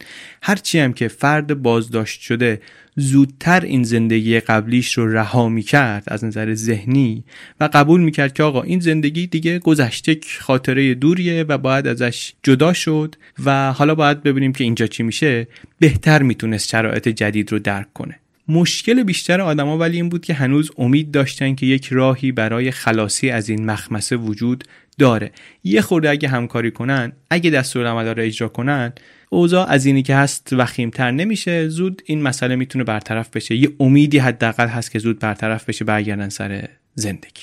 هرچی 0.43 0.79
هم 0.79 0.93
که 0.93 1.09
فرد 1.09 1.63
بازداشت 1.63 2.21
شده 2.21 2.61
زودتر 2.97 3.61
این 3.61 3.83
زندگی 3.83 4.41
قبلیش 4.41 4.93
رو 4.99 5.13
رها 5.13 5.49
می 5.49 5.63
کرد 5.63 6.05
از 6.07 6.25
نظر 6.25 6.55
ذهنی 6.55 7.25
و 7.61 7.69
قبول 7.73 8.01
می 8.01 8.11
کرد 8.11 8.33
که 8.33 8.43
آقا 8.43 8.63
این 8.63 8.81
زندگی 8.81 9.27
دیگه 9.27 9.59
گذشته 9.59 10.17
خاطره 10.41 10.95
دوریه 10.95 11.43
و 11.49 11.59
باید 11.59 11.87
ازش 11.87 12.33
جدا 12.43 12.73
شد 12.73 13.15
و 13.45 13.73
حالا 13.73 13.95
باید 13.95 14.23
ببینیم 14.23 14.53
که 14.53 14.65
اینجا 14.65 14.87
چی 14.87 15.03
میشه. 15.03 15.49
بهتر 15.79 16.23
می‌تونست 16.23 16.69
شرایط 16.69 17.09
جدید 17.09 17.53
رو 17.53 17.59
درک 17.59 17.93
کنه. 17.93 18.19
مشکل 18.49 19.03
بیشتر 19.03 19.41
آدما 19.41 19.79
ولی 19.79 19.97
این 19.97 20.09
بود 20.09 20.25
که 20.25 20.35
هنوز 20.35 20.71
امید 20.79 21.11
داشتن 21.11 21.55
که 21.55 21.67
یک 21.67 21.89
راهی 21.91 22.33
برای 22.33 22.71
خلاصی 22.71 23.31
از 23.31 23.49
این 23.49 23.67
مخمسه 23.67 24.17
وجود 24.17 24.65
داره. 24.99 25.33
یه 25.65 25.81
خورده 25.81 26.11
اگه 26.11 26.29
همکاری 26.29 26.71
کنن 26.71 27.13
اگه 27.31 27.51
دستورالعمل 27.51 28.07
رو 28.07 28.23
اجرا 28.23 28.49
کنن 28.49 28.93
اوضاع 29.31 29.69
از 29.69 29.87
اینی 29.87 30.03
که 30.03 30.17
هست 30.17 30.49
وخیمتر 30.53 31.11
نمیشه. 31.11 31.69
زود 31.69 32.03
این 32.07 32.23
مسئله 32.23 32.57
می‌تونه 32.57 32.85
برطرف 32.85 33.31
بشه. 33.31 33.55
یه 33.57 33.73
امیدی 33.81 34.19
حداقل 34.19 34.67
هست 34.67 34.91
که 34.91 34.99
زود 34.99 35.19
برطرف 35.19 35.65
بشه 35.65 35.85
برگردن 35.85 36.29
سر 36.29 36.69
زندگی. 36.95 37.43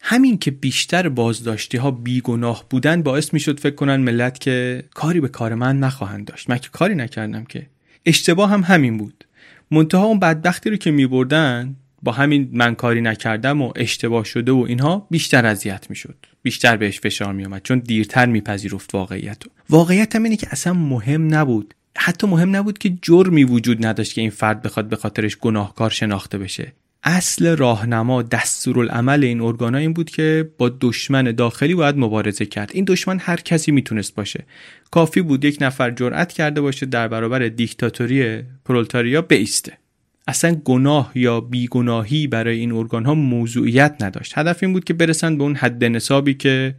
همین 0.00 0.38
که 0.38 0.50
بیشتر 0.50 1.08
بازداشتی 1.08 1.76
ها 1.76 1.90
بیگناه 1.90 2.64
بودن 2.70 3.02
باعث 3.02 3.34
می‌شد 3.34 3.60
فکر 3.60 3.74
کنن 3.74 3.96
ملت 3.96 4.38
که 4.38 4.84
کاری 4.94 5.20
به 5.20 5.28
کار 5.28 5.54
من 5.54 5.78
نخواهند 5.78 6.24
داشت. 6.24 6.50
من 6.50 6.58
که 6.58 6.68
کاری 6.72 6.94
نکردم 6.94 7.44
که. 7.44 7.66
اشتباه 8.06 8.50
هم 8.50 8.60
همین 8.60 8.98
بود. 8.98 9.24
منتها 9.70 10.04
اون 10.04 10.18
بدبختی 10.18 10.70
رو 10.70 10.76
که 10.76 10.90
میبردن 10.90 11.76
با 12.06 12.12
همین 12.12 12.48
من 12.52 12.74
کاری 12.74 13.00
نکردم 13.00 13.62
و 13.62 13.72
اشتباه 13.76 14.24
شده 14.24 14.52
و 14.52 14.64
اینها 14.68 15.06
بیشتر 15.10 15.46
اذیت 15.46 15.86
می‌شد. 15.90 16.16
بیشتر 16.42 16.76
بهش 16.76 17.00
فشار 17.00 17.32
میومد 17.32 17.62
چون 17.62 17.78
دیرتر 17.78 18.26
میپذیرفت 18.26 18.94
واقعیت 18.94 19.44
رو 19.44 19.50
واقعیت 19.70 20.16
هم 20.16 20.22
اینه 20.22 20.36
که 20.36 20.46
اصلا 20.50 20.72
مهم 20.72 21.34
نبود. 21.34 21.74
حتی 21.96 22.26
مهم 22.26 22.56
نبود 22.56 22.78
که 22.78 22.98
جرمی 23.02 23.44
وجود 23.44 23.86
نداشت 23.86 24.14
که 24.14 24.20
این 24.20 24.30
فرد 24.30 24.62
بخواد 24.62 24.88
به 24.88 24.96
خاطرش 24.96 25.36
گناهکار 25.36 25.90
شناخته 25.90 26.38
بشه. 26.38 26.72
اصل 27.04 27.56
راهنما 27.56 28.22
دستورالعمل 28.22 29.24
این 29.24 29.40
ارگان 29.40 29.74
این 29.74 29.92
بود 29.92 30.10
که 30.10 30.50
با 30.58 30.68
دشمن 30.80 31.24
داخلی 31.24 31.74
باید 31.74 31.96
مبارزه 31.98 32.46
کرد. 32.46 32.70
این 32.74 32.84
دشمن 32.84 33.18
هر 33.18 33.36
کسی 33.36 33.72
می‌تونست 33.72 34.14
باشه. 34.14 34.44
کافی 34.90 35.22
بود 35.22 35.44
یک 35.44 35.58
نفر 35.60 35.90
جرأت 35.90 36.32
کرده 36.32 36.60
باشه 36.60 36.86
در 36.86 37.08
برابر 37.08 37.48
دیکتاتوری 37.48 38.42
پرولتاریا 38.64 39.22
بیسته. 39.22 39.78
اصلا 40.26 40.54
گناه 40.54 41.12
یا 41.14 41.40
بیگناهی 41.40 42.26
برای 42.26 42.58
این 42.58 42.72
ارگان 42.72 43.04
ها 43.04 43.14
موضوعیت 43.14 43.96
نداشت. 44.00 44.38
هدف 44.38 44.62
این 44.62 44.72
بود 44.72 44.84
که 44.84 44.94
برسن 44.94 45.38
به 45.38 45.44
اون 45.44 45.56
حد 45.56 45.84
نصابی 45.84 46.34
که 46.34 46.74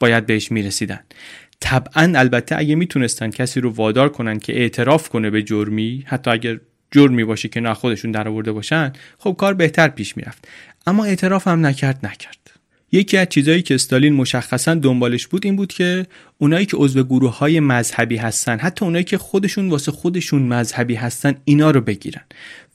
باید 0.00 0.26
بهش 0.26 0.52
می‌رسیدن. 0.52 1.00
طبعا 1.60 2.12
البته 2.16 2.56
اگه 2.58 2.74
می‌تونستن 2.74 3.30
کسی 3.30 3.60
رو 3.60 3.70
وادار 3.70 4.08
کنن 4.08 4.38
که 4.38 4.52
اعتراف 4.52 5.08
کنه 5.08 5.30
به 5.30 5.42
جرمی 5.42 6.04
حتی 6.06 6.30
اگر 6.30 6.60
جرمی 6.90 7.24
باشه 7.24 7.48
که 7.48 7.60
نه 7.60 7.74
خودشون 7.74 8.10
در 8.10 8.28
آورده 8.28 8.52
باشن 8.52 8.92
خب 9.18 9.36
کار 9.38 9.54
بهتر 9.54 9.88
پیش 9.88 10.16
می‌رفت. 10.16 10.48
اما 10.86 11.04
اعتراف 11.04 11.48
هم 11.48 11.66
نکرد 11.66 12.06
نکرد. 12.06 12.45
یکی 12.92 13.16
از 13.16 13.28
چیزهایی 13.28 13.62
که 13.62 13.74
استالین 13.74 14.12
مشخصا 14.12 14.74
دنبالش 14.74 15.26
بود 15.26 15.46
این 15.46 15.56
بود 15.56 15.72
که 15.72 16.06
اونایی 16.38 16.66
که 16.66 16.76
عضو 16.76 17.04
گروه 17.04 17.38
های 17.38 17.60
مذهبی 17.60 18.16
هستن 18.16 18.58
حتی 18.58 18.84
اونایی 18.84 19.04
که 19.04 19.18
خودشون 19.18 19.68
واسه 19.68 19.92
خودشون 19.92 20.42
مذهبی 20.42 20.94
هستن 20.94 21.34
اینا 21.44 21.70
رو 21.70 21.80
بگیرن. 21.80 22.22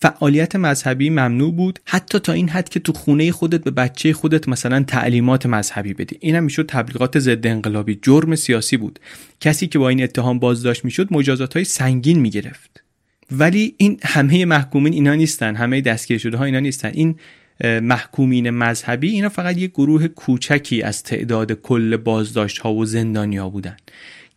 فعالیت 0.02 0.56
مذهبی 0.56 1.10
ممنوع 1.10 1.54
بود 1.54 1.80
حتی 1.86 2.20
تا 2.20 2.34
این 2.34 2.50
حد 2.50 2.70
که 2.70 2.80
تو 2.80 2.94
خونه 2.94 3.32
خودت 3.32 3.64
به 3.64 3.72
بچه 3.72 4.14
خودت 4.14 4.48
مثلا 4.48 4.84
تعلیمات 4.84 5.46
مذهبی 5.46 5.94
بدی. 5.94 6.18
این 6.20 6.36
هم 6.36 6.44
می‌شد 6.44 6.66
تبلیغات 6.66 7.20
ضد 7.20 7.48
انقلابی. 7.48 8.00
جرم 8.02 8.36
سیاسی 8.36 8.78
بود. 8.78 9.00
کسی 9.40 9.68
که 9.68 9.80
با 9.80 9.90
این 9.90 10.04
اتهام 10.04 10.40
بازداشت 10.40 10.86
می‌شد 10.86 11.08
مجازات 11.12 11.54
های 11.54 11.66
سنگین 11.66 12.20
می‌گرفت. 12.20 12.84
ولی 13.32 13.76
این 13.78 14.00
همه 14.04 14.46
محکومین 14.46 14.94
اینا 14.94 15.16
نیستن. 15.16 15.56
همه 15.56 15.82
دستگیر 15.82 16.18
شده 16.18 16.38
ها 16.38 16.44
اینا 16.44 16.60
نیستن. 16.60 16.92
این 16.94 17.16
محکومین 17.64 18.50
مذهبی 18.50 19.10
اینا 19.10 19.30
فقط 19.30 19.58
یک 19.58 19.72
گروه 19.72 20.08
کوچکی 20.08 20.82
از 20.82 21.04
تعداد 21.04 21.52
کل 21.52 21.98
بازداشت 21.98 22.58
ها 22.58 22.74
و 22.74 22.86
زندانی 22.86 23.38
ها 23.38 23.50
بودن. 23.50 23.78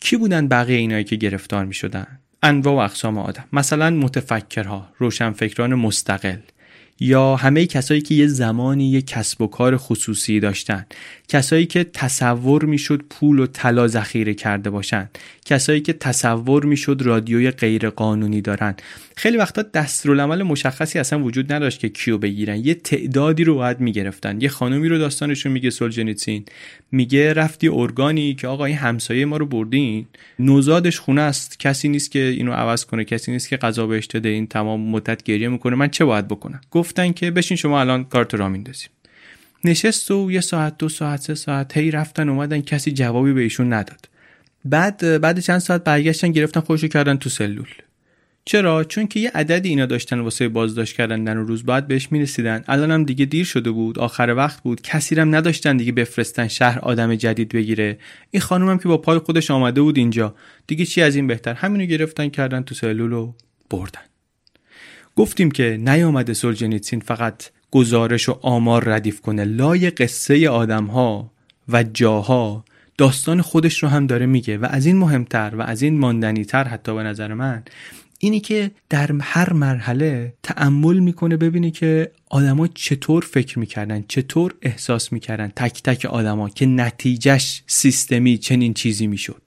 کی 0.01 0.17
بودن 0.17 0.49
بقیه 0.49 0.77
اینایی 0.77 1.05
که 1.05 1.17
گرفتار 1.17 1.65
می 1.65 1.75
شدن 1.75 2.07
انواع 2.43 2.75
و 2.75 2.79
اقسام 2.79 3.19
آدم. 3.19 3.45
مثلا 3.53 3.91
متفکرها 3.91 4.89
روشنفکران 4.99 5.75
مستقل 5.75 6.39
یا 7.01 7.37
همه 7.37 7.67
کسایی 7.67 8.01
که 8.01 8.15
یه 8.15 8.27
زمانی 8.27 8.91
یه 8.91 9.03
کسب 9.03 9.43
و 9.43 9.47
کار 9.47 9.77
خصوصی 9.77 10.41
داشتن. 10.41 10.87
کسایی 11.29 11.67
که 11.67 11.85
تصور 11.85 12.65
می‌شد 12.65 13.03
پول 13.11 13.39
و 13.39 13.47
طلا 13.47 13.89
ذخیره 13.89 14.35
کرده 14.35 14.71
باشن. 14.71 15.11
کسایی 15.45 15.81
که 15.81 15.93
تصور 15.93 16.65
می‌شد 16.65 17.03
رادیوی 17.05 17.51
غیر 17.51 17.91
قانونی 17.91 18.41
دارن. 18.41 18.75
خیلی 19.17 19.37
وقتا 19.37 19.63
دستورالعمل 19.63 20.43
مشخصی 20.43 20.99
اصلا 20.99 21.23
وجود 21.23 21.53
نداشت 21.53 21.81
که 21.81 21.89
کیو 21.89 22.19
بگیرن. 22.19 22.57
یه 22.57 22.75
تعدادی 22.75 23.45
رو 23.45 23.55
باید 23.55 23.81
می‌گرفتن. 23.81 24.41
یه 24.41 24.49
خانومی 24.49 24.89
رو 24.89 24.99
داستانشون 24.99 25.53
میگه 25.53 25.71
سولجنیتسین 25.71 26.45
میگه 26.93 27.33
رفتی 27.33 27.69
ارگانی 27.69 28.35
که 28.35 28.49
آقا 28.49 28.65
این 28.65 28.77
همسایه 28.77 29.25
ما 29.25 29.37
رو 29.37 29.47
بردین. 29.47 30.07
نوزادش 30.39 30.99
خونه 30.99 31.21
است. 31.21 31.61
کسی 31.61 31.89
نیست 31.89 32.11
که 32.11 32.19
اینو 32.19 32.53
عوض 32.53 32.85
کنه. 32.85 33.05
کسی 33.05 33.33
نیست 33.33 33.49
که 33.49 33.57
غذا 33.57 33.87
بهش 33.87 34.07
بده 34.15 34.29
این 34.29 34.47
تمام 34.47 34.81
مدت 34.81 35.23
گریه 35.23 35.49
می‌کنه. 35.49 35.77
من 35.77 35.89
چه 35.89 36.05
باید 36.05 36.29
بکنم؟ 36.29 36.61
گفتن 36.71 37.13
که 37.13 37.31
بشین 37.31 37.57
شما 37.57 37.81
الان 37.81 38.05
کارت 38.05 38.35
را 38.35 38.49
میندازیم. 38.49 38.89
نشست 39.65 40.11
و 40.11 40.33
یه 40.33 40.41
ساعت 40.41 40.79
دو 40.79 40.89
ساعت 40.89 41.21
سه 41.21 41.35
ساعت 41.35 41.77
هی 41.77 41.91
رفتن 41.91 42.29
اومدن. 42.29 42.61
کسی 42.61 42.93
جوابی 42.93 43.33
به 43.33 43.41
ایشون 43.41 43.73
نداد. 43.73 44.09
بعد 44.65 45.21
بعد 45.21 45.41
چند 45.41 45.59
ساعت 45.59 45.85
برگشتن 45.85 46.33
گرفتن 46.33 46.61
خودشو 46.61 46.89
کردن 46.89 47.17
تو 47.17 47.31
سلول. 47.31 47.69
چرا؟ 48.47 48.85
چون 48.85 49.07
که 49.07 49.21
یه 49.21 49.31
عددی 49.35 49.69
اینا 49.69 49.87
داشتن 49.87 50.21
واسه 50.21 50.49
بازداشت 50.49 50.97
کردن 50.97 51.37
و 51.37 51.45
روز 51.45 51.65
بعد 51.65 51.89
بهش 51.89 52.13
می‌رسیدن. 52.13 52.65
الان 52.69 52.91
هم 52.91 53.05
دیگه 53.05 53.25
دیر 53.25 53.45
شده 53.45 53.71
بود. 53.71 53.99
آخر 53.99 54.35
وقت 54.37 54.63
بود. 54.63 54.83
کسی 54.83 55.15
هم 55.15 55.35
نداشتن 55.35 55.77
دیگه 55.77 55.93
بفرستن 55.93 56.49
شهر 56.49 56.79
آدم 56.79 57.15
جدید 57.15 57.49
بگیره. 57.49 57.99
این 58.31 58.41
خانم 58.41 58.69
هم 58.69 58.79
که 58.79 58.89
با 58.89 58.99
پای 58.99 59.19
خودش 59.19 59.51
آمده 59.51 59.83
بود 59.83 59.99
اینجا. 59.99 60.35
دیگه 60.67 60.85
چی 60.85 61.03
از 61.03 61.17
این 61.17 61.27
بهتر؟ 61.27 61.55
همینو 61.55 61.85
گرفتن 61.85 62.29
کردن 62.29 62.63
تو 62.63 62.75
سلول 62.75 63.13
و 63.13 63.33
بردن. 63.71 64.01
گفتیم 65.17 65.51
که 65.51 65.77
نیامده 65.81 66.35
سولجنیتسین 66.35 67.01
فقط 67.01 67.43
گزارش 67.75 68.29
و 68.29 68.39
آمار 68.43 68.85
ردیف 68.85 69.21
کنه. 69.21 69.45
لای 69.45 69.91
قصه 69.91 70.49
آدم 70.49 70.85
ها 70.85 71.31
و 71.69 71.83
جاها 71.83 72.65
داستان 72.99 73.43
خودش 73.43 73.83
رو 73.83 73.89
هم 73.89 74.07
داره 74.07 74.27
میگه 74.27 74.59
و 74.59 74.67
از 74.71 74.87
این 74.87 74.97
مهمتر 74.97 75.53
و 75.55 75.63
از 75.63 75.83
این 75.83 75.99
ماندنیتر 75.99 76.65
حتی 76.65 76.95
به 76.95 77.03
نظر 77.03 77.35
من 77.35 77.63
اینی 78.19 78.41
که 78.41 78.71
در 78.91 79.11
هر 79.21 79.53
مرحله 79.53 80.35
تعمل 80.43 80.99
می‌کنه 80.99 81.37
ببینی 81.37 81.71
که 81.71 82.11
آدما 82.31 82.67
چطور 82.67 83.23
فکر 83.23 83.59
می‌کردن 83.59 84.05
چطور 84.09 84.55
احساس 84.63 85.13
می‌کردن 85.13 85.53
تک 85.57 85.83
تک 85.83 86.05
آدما 86.05 86.49
که 86.49 86.67
نتیجهش 86.67 87.63
سیستمی 87.67 88.39
چنین 88.39 88.75
چیزی 88.75 89.07
می‌شد. 89.07 89.43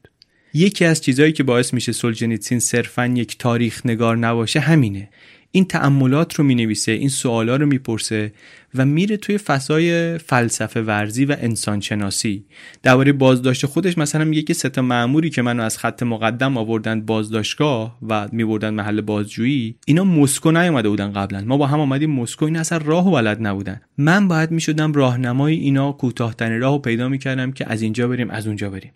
یکی 0.53 0.85
از 0.85 1.01
چیزهایی 1.01 1.33
که 1.33 1.43
باعث 1.43 1.73
میشه 1.73 1.91
سولجنیتسین 1.91 2.59
صرفا 2.59 3.05
یک 3.05 3.37
تاریخ 3.37 3.85
نگار 3.85 4.17
نباشه 4.17 4.59
همینه. 4.59 5.09
این 5.57 5.65
تأملات 5.65 6.33
رو 6.33 6.43
می‌نویسه 6.43 6.91
این 6.91 7.09
سوالا 7.09 7.55
رو 7.55 7.65
می‌پرسه 7.65 8.33
و 8.75 8.85
میره 8.85 9.17
توی 9.17 9.37
فضای 9.37 10.17
فلسفه 10.17 10.81
ورزی 10.81 11.25
و 11.25 11.35
انسانشناسی. 11.39 12.45
درباره 12.83 13.13
بازداشت 13.13 13.65
خودش 13.65 13.97
مثلا 13.97 14.25
میگه 14.25 14.41
که 14.41 14.53
سه 14.53 14.81
معموری 14.81 15.29
که 15.29 15.41
منو 15.41 15.63
از 15.63 15.77
خط 15.77 16.03
مقدم 16.03 16.57
آوردن 16.57 17.01
بازداشتگاه 17.01 17.97
و 18.09 18.27
میبردن 18.31 18.69
محل 18.69 19.01
بازجویی 19.01 19.75
اینا 19.85 20.03
مسکو 20.03 20.51
نیومده 20.51 20.89
بودن 20.89 21.13
قبلا. 21.13 21.41
ما 21.41 21.57
با 21.57 21.67
هم 21.67 21.79
آمدیم 21.79 22.11
مسکو 22.11 22.45
این 22.45 22.57
اصلا 22.57 22.77
راه 22.85 23.07
و 23.07 23.11
بلد 23.11 23.47
نبودن. 23.47 23.81
من 23.97 24.27
باید 24.27 24.51
می‌شدم 24.51 24.93
راهنمای 24.93 25.53
اینا 25.53 25.91
کوتاهترین 25.91 26.59
راهو 26.59 26.77
پیدا 26.77 27.09
می‌کردم 27.09 27.51
که 27.51 27.71
از 27.71 27.81
اینجا 27.81 28.07
بریم 28.07 28.29
از 28.29 28.47
اونجا 28.47 28.69
بریم. 28.69 28.91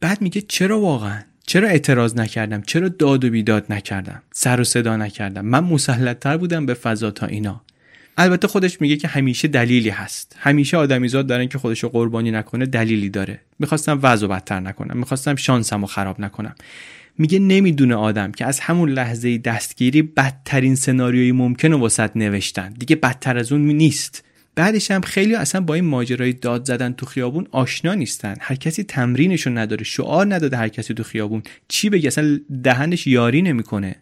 بعد 0.00 0.22
میگه 0.22 0.40
چرا 0.40 0.80
واقعا؟ 0.80 1.20
چرا 1.46 1.68
اعتراض 1.68 2.16
نکردم؟ 2.16 2.62
چرا 2.62 2.88
داد 2.88 3.24
و 3.24 3.30
بیداد 3.30 3.72
نکردم؟ 3.72 4.22
سر 4.32 4.60
و 4.60 4.64
صدا 4.64 4.96
نکردم. 4.96 5.44
من 5.44 5.64
مسلطتر 5.64 6.36
بودم 6.36 6.66
به 6.66 6.74
فضا 6.74 7.10
تا 7.10 7.26
اینا. 7.26 7.60
البته 8.16 8.48
خودش 8.48 8.80
میگه 8.80 8.96
که 8.96 9.08
همیشه 9.08 9.48
دلیلی 9.48 9.88
هست. 9.88 10.36
همیشه 10.38 10.76
آدمیزاد 10.76 11.26
دارن 11.26 11.48
که 11.48 11.58
خودشو 11.58 11.88
قربانی 11.88 12.30
نکنه 12.30 12.66
دلیلی 12.66 13.10
داره. 13.10 13.40
می‌خواستم 13.58 14.00
وضع 14.02 14.26
بدتر 14.26 14.60
نکنم. 14.60 14.96
می‌خواستم 14.96 15.36
شانسمو 15.36 15.86
خراب 15.86 16.20
نکنم. 16.20 16.54
میگه 17.18 17.38
نمی‌دونه 17.38 17.94
آدم 17.94 18.32
که 18.32 18.46
از 18.46 18.60
همون 18.60 18.90
لحظه 18.90 19.38
دستگیری 19.38 20.02
بدترین 20.02 20.74
سناریوی 20.74 21.32
ممکن 21.32 21.72
رو 21.72 21.86
وسط 21.86 22.10
نوشتن. 22.16 22.72
دیگه 22.72 22.96
بدتر 22.96 23.38
از 23.38 23.52
اون 23.52 23.60
نیست. 23.60 24.24
بعدش 24.54 24.90
هم 24.90 25.00
خیلی 25.00 25.34
اصلا 25.34 25.60
با 25.60 25.74
این 25.74 25.84
ماجرای 25.84 26.32
داد 26.32 26.64
زدن 26.64 26.92
تو 26.92 27.06
خیابون 27.06 27.46
آشنا 27.50 27.94
نیستن. 27.94 28.34
هر 28.40 28.54
کسی 28.54 28.84
تمرینشو 28.84 29.50
نداره 29.50 29.84
شعار 29.84 30.34
نداده 30.34 30.56
هر 30.56 30.68
کسی 30.68 30.94
تو 30.94 31.02
خیابون. 31.02 31.42
چی 31.68 31.90
بگه؟ 31.90 32.06
اصلا 32.06 32.40
دهنش 32.62 33.06
یاری 33.06 33.42
نمی‌کنه. 33.42 33.96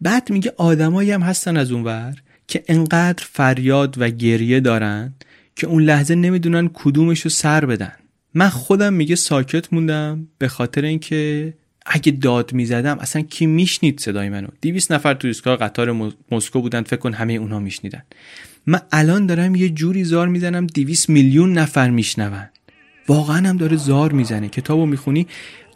بعد 0.00 0.30
میگه 0.30 0.52
آدمایی 0.56 1.10
هم 1.10 1.22
هستن 1.22 1.56
از 1.56 1.72
اونور 1.72 2.14
که 2.48 2.64
انقدر 2.68 3.24
فریاد 3.30 3.94
و 3.98 4.10
گریه 4.10 4.60
دارن 4.60 5.14
که 5.56 5.66
اون 5.66 5.82
لحظه 5.82 6.14
نمی‌دونن 6.14 6.70
کدومشو 6.74 7.28
سر 7.28 7.66
بدن. 7.66 7.92
من 8.34 8.48
خودم 8.48 8.92
میگه 8.92 9.14
ساکت 9.14 9.72
موندم 9.72 10.28
به 10.38 10.48
خاطر 10.48 10.84
اینکه 10.84 11.54
اگه 11.86 12.12
داد 12.12 12.52
می‌زدم 12.52 12.98
اصلا 12.98 13.22
کی 13.22 13.46
میشنید 13.46 14.00
صدای 14.00 14.28
منو؟ 14.28 14.48
200 14.62 14.92
نفر 14.92 15.14
تو 15.14 15.28
ایستگاه 15.28 15.56
قطار 15.56 16.12
مسکو 16.30 16.60
بودن 16.60 16.82
فکر 16.82 16.96
کن 16.96 17.12
همه 17.12 17.32
اونها 17.32 17.58
میشنیدن. 17.58 18.02
من 18.66 18.80
الان 18.92 19.26
دارم 19.26 19.54
یه 19.54 19.68
جوری 19.68 20.04
زار 20.04 20.28
می‌زنم 20.28 20.66
200 20.66 21.08
میلیون 21.08 21.52
نفر 21.52 21.90
میشنون. 21.90 22.48
واقعا 23.08 23.48
هم 23.48 23.56
داره 23.56 23.76
زار 23.76 24.12
می‌زنه. 24.12 24.48
کتابو 24.48 24.86
می‌خونی 24.86 25.26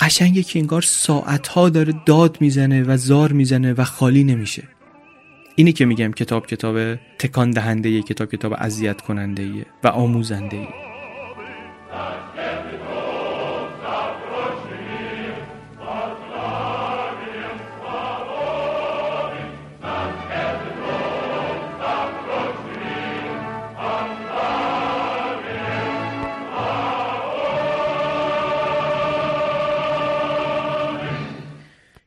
قشنگه 0.01 0.42
که 0.42 0.59
انگار 0.59 0.83
ساعتها 0.83 1.68
داره 1.68 1.94
داد 2.07 2.37
می‌زنه 2.40 2.83
و 2.83 2.96
زار 2.96 3.33
می‌زنه 3.33 3.72
و 3.72 3.85
خالی 3.85 4.24
نمیشه. 4.24 4.62
اینی 5.57 5.72
که 5.72 5.85
میگم 5.85 6.12
کتاب 6.12 6.46
کتاب 6.46 6.94
تکان 6.94 7.51
دهنده 7.51 8.03
کتاب 8.03 8.31
کتاب 8.31 8.55
اذیت 8.59 9.01
کننده 9.01 9.66
و 9.85 9.88
آموزنده 9.88 10.68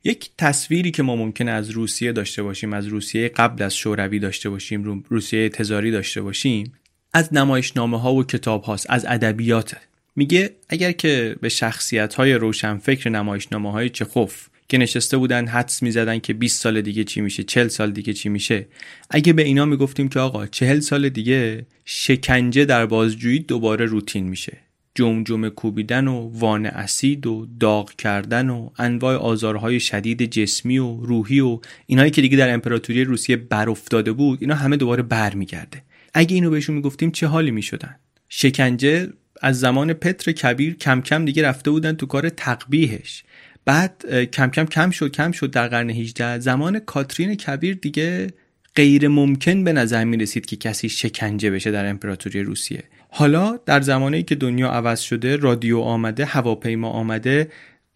یک 0.04 0.30
تصویری 0.38 0.92
که 0.92 1.04
ما 1.04 1.16
ممکنه 1.16 1.52
از 1.52 1.70
روسیه 1.70 2.12
داشته 2.12 2.44
باشیم 2.44 2.74
از 2.74 2.88
روسیه 2.88 3.28
قبل 3.30 3.64
از 3.64 3.76
شوروی 3.76 4.20
داشته 4.20 4.50
باشیم 4.50 5.04
روسیه 5.10 5.50
تزاری 5.50 5.92
داشته 5.92 6.22
باشیم 6.22 6.74
از 7.14 7.34
نمایشنامه 7.34 8.00
ها 8.00 8.14
و 8.14 8.24
کتاب 8.24 8.64
هاست 8.64 8.86
از 8.90 9.06
ادبیات 9.06 9.76
میگه 10.16 10.56
اگر 10.70 10.92
که 10.92 11.36
به 11.42 11.50
شخصیت 11.50 12.14
های 12.14 12.34
روشنفکر 12.34 13.10
نمایشنامه 13.10 13.72
های 13.72 13.90
چخوف 13.90 14.48
که 14.68 14.78
نشسته 14.78 15.18
بودن 15.18 15.48
حدس 15.48 15.84
می‌زدن 15.84 16.20
که 16.20 16.34
20 16.34 16.62
سال 16.62 16.82
دیگه 16.82 17.04
چی 17.04 17.22
میشه 17.22 17.44
40 17.44 17.68
سال 17.68 17.92
دیگه 17.92 18.14
چی 18.14 18.30
میشه 18.30 18.68
اگه 19.10 19.34
به 19.34 19.42
اینا 19.42 19.66
می‌گفتیم 19.66 20.10
که 20.10 20.20
آقا 20.20 20.48
40 20.48 20.80
سال 20.80 21.10
دیگه 21.10 21.66
شکنجه 21.86 22.66
در 22.66 22.86
بازجویی 22.86 23.40
دوباره 23.40 23.86
روتین 23.86 24.28
میشه. 24.28 24.58
جمجمه 24.96 25.50
کوبیدن 25.50 26.08
و 26.08 26.30
وان 26.34 26.66
اسید 26.66 27.28
و 27.28 27.48
داغ 27.60 27.96
کردن 27.96 28.50
و 28.50 28.70
انواع 28.78 29.16
آزارهای 29.16 29.80
شدید 29.80 30.24
جسمی 30.24 30.78
و 30.78 30.98
روحی 31.02 31.40
و 31.40 31.60
اینایی 31.86 32.12
که 32.12 32.22
دیگه 32.22 32.38
در 32.38 32.54
امپراتوری 32.54 33.04
روسیه 33.04 33.36
بر 33.38 33.70
افتاده 33.70 34.12
بود 34.12 34.38
اینا 34.42 34.56
همه 34.56 34.78
دوباره 34.78 35.04
برمیگرده 35.04 35.84
اگه 36.14 36.36
اینو 36.36 36.50
بهشون 36.50 36.76
می‌گفتیم 36.76 37.12
چه 37.12 37.28
حالی 37.28 37.52
می‌شدن؟ 37.52 37.96
شکنجه 38.30 39.08
از 39.42 39.60
زمان 39.60 39.94
پتر 39.94 40.32
کبیر 40.32 40.76
کم 40.76 41.02
کم 41.02 41.26
دیگه 41.26 41.44
رفته 41.44 41.72
بودن 41.72 41.94
تو 41.94 42.06
کار 42.06 42.30
تقبیهش 42.30 43.24
بعد 43.66 44.06
کم 44.26 44.50
کم 44.50 44.66
کم 44.66 44.92
شد 44.92 45.12
کم 45.12 45.32
شد 45.32 45.52
در 45.52 45.68
قرن 45.68 45.90
18 45.90 46.40
زمان 46.40 46.80
کاترین 46.80 47.36
کبیر 47.36 47.76
دیگه 47.76 48.28
غیر 48.76 49.08
ممکن 49.08 49.64
به 49.64 49.74
نظر 49.74 50.04
می 50.04 50.18
رسید 50.18 50.46
که 50.46 50.56
کسی 50.56 50.90
شکنجه 50.90 51.52
بشه 51.52 51.72
در 51.72 51.90
امپراتوری 51.90 52.44
روسیه. 52.44 52.84
حالا 53.14 53.60
در 53.66 53.82
زمانی 53.82 54.24
که 54.24 54.36
دنیا 54.36 54.70
عوض 54.70 55.00
شده 55.00 55.36
رادیو 55.36 55.80
آمده 55.80 56.26
هواپیما 56.26 56.90
آمده 56.90 57.52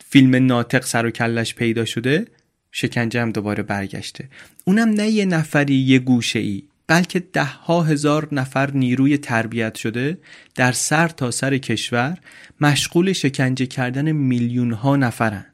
فیلم 0.10 0.46
ناطق 0.46 0.86
سر 0.86 1.06
و 1.06 1.12
کلش 1.12 1.56
پیدا 1.56 1.86
شده 1.86 2.26
شکنجه 2.72 3.22
هم 3.22 3.32
دوباره 3.32 3.64
برگشته 3.64 4.30
اونم 4.66 4.90
نه 4.90 5.08
یه 5.08 5.26
نفری 5.26 5.76
یه 5.76 6.00
گوشه 6.00 6.40
ای 6.40 6.64
بلکه 6.88 7.20
ده 7.20 7.44
ها 7.44 7.84
هزار 7.84 8.28
نفر 8.32 8.72
نیروی 8.72 9.18
تربیت 9.18 9.76
شده 9.76 10.18
در 10.56 10.72
سر 10.72 11.08
تا 11.08 11.32
سر 11.32 11.58
کشور 11.58 12.18
مشغول 12.62 13.14
شکنجه 13.14 13.66
کردن 13.66 14.12
میلیون 14.12 14.72
ها 14.72 14.96
نفرن 14.96 15.46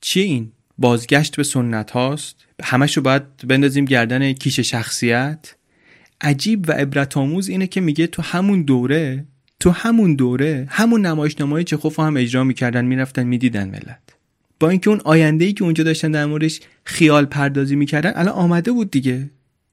چی 0.00 0.20
این؟ 0.20 0.52
بازگشت 0.78 1.36
به 1.36 1.42
سنت 1.42 1.90
هاست؟ 1.90 2.36
همشو 2.62 3.00
باید 3.00 3.22
بندازیم 3.48 3.84
گردن 3.84 4.32
کیش 4.32 4.60
شخصیت؟ 4.60 5.54
عجیب 6.22 6.68
و 6.68 6.72
عبرت 6.72 7.16
آموز 7.16 7.48
اینه 7.48 7.66
که 7.66 7.80
میگه 7.80 8.06
تو 8.06 8.22
همون 8.22 8.62
دوره 8.62 9.24
تو 9.60 9.70
همون 9.70 10.14
دوره 10.14 10.66
همون 10.70 11.06
نمایشنامه‌های 11.06 11.64
چخوف 11.64 12.00
هم 12.00 12.16
اجرا 12.16 12.44
می‌کردن 12.44 12.84
می‌رفتن 12.84 13.22
می‌دیدن 13.22 13.68
ملت. 13.68 14.00
با 14.60 14.68
اینکه 14.68 14.90
اون 14.90 15.00
آینده 15.04 15.44
ای 15.44 15.52
که 15.52 15.64
اونجا 15.64 15.84
داشتن 15.84 16.10
در 16.10 16.26
موردش 16.26 16.60
خیال 16.84 17.24
پردازی 17.24 17.76
می‌کردن 17.76 18.12
الان 18.14 18.34
آمده 18.34 18.72
بود 18.72 18.90
دیگه. 18.90 19.30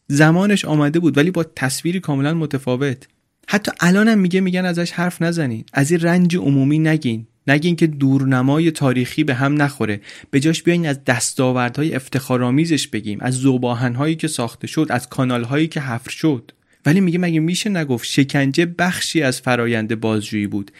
زمانش 0.07 0.65
آمده 0.65 0.99
بود 0.99 1.17
ولی 1.17 1.31
با 1.31 1.43
تصویری 1.55 1.99
کاملا 1.99 2.33
متفاوت. 2.33 3.07
حتی 3.47 3.71
الانم 3.79 4.19
میگه 4.19 4.41
میگن 4.41 4.65
ازش 4.65 4.91
حرف 4.91 5.21
نزنین. 5.21 5.65
از 5.73 5.91
این 5.91 6.01
رنج 6.01 6.37
عمومی 6.37 6.79
نگین. 6.79 7.27
نگین 7.49 7.75
که 7.75 7.87
دورنمای 7.87 8.71
تاریخی 8.71 9.23
به 9.23 9.33
هم 9.33 9.61
نخوره. 9.61 10.01
به 10.31 10.39
جاش 10.39 10.63
بیاین 10.63 10.87
از 10.87 11.03
دستاوردهای 11.03 11.95
افتخارآمیزش 11.95 12.87
بگیم 12.87 13.17
از 13.21 13.33
زوباهنهایی 13.33 14.15
که 14.15 14.27
ساخته 14.27 14.67
شد 14.67 14.87
از 14.89 15.09
کانالهایی 15.09 15.67
که 15.67 15.81
حفر 15.81 16.11
شد. 16.11 16.51
ولی 16.85 17.01
میگه 17.01 17.19
مگه 17.19 17.39
میشه 17.39 17.69
نگفت 17.69 18.05
شکنجه 18.05 18.65
بخشی 18.65 19.21
از 19.21 19.41
فرایند 19.41 19.99
بازجویی 19.99 20.47
بود؟ 20.47 20.71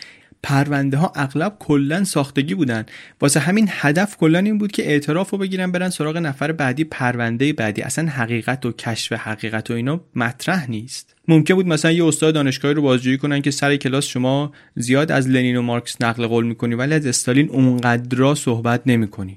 پرونده 0.44 0.98
ها 0.98 1.14
اغلب 1.16 1.56
کلا 1.60 2.04
ساختگی 2.04 2.56
بودن. 2.56 2.86
واسه 3.22 3.40
همین 3.40 3.68
هدف 3.72 4.18
کلا 4.18 4.40
این 4.40 4.58
بود 4.58 4.72
که 4.72 4.88
اعتراف 4.92 5.30
رو 5.30 5.38
بگیرن 5.38 5.72
برن 5.72 5.90
سراغ 5.90 6.18
نفر 6.18 6.52
بعدی 6.52 6.84
پرونده 6.84 7.54
بعدی. 7.54 7.82
اصلا 7.82 8.10
حقیقت 8.10 8.66
و 8.66 8.72
کشف 8.72 9.14
حقیقت 9.14 9.72
و 9.72 9.74
اینا 9.74 10.02
مطرح 10.16 10.70
نیست. 10.70 11.16
ممکن 11.28 11.56
بود 11.56 11.68
مثلا 11.68 11.92
یه 11.92 12.06
استاد 12.06 12.34
دانشگاهی 12.34 12.74
رو 12.74 12.82
بازجویی 12.82 13.18
کنن 13.18 13.42
که 13.42 13.52
سر 13.52 13.76
کلاس 13.76 14.06
شما 14.06 14.52
زیاد 14.76 15.12
از 15.12 15.30
لنین 15.30 15.58
و 15.58 15.62
مارکس 15.62 16.02
نقل 16.02 16.28
قول 16.28 16.46
می‌کنی 16.46 16.76
ولی 16.76 16.94
از 16.94 17.06
استالین 17.06 17.50
اونقدر 17.50 18.36
صحبت 18.36 18.82
نمی‌کنی. 18.86 19.36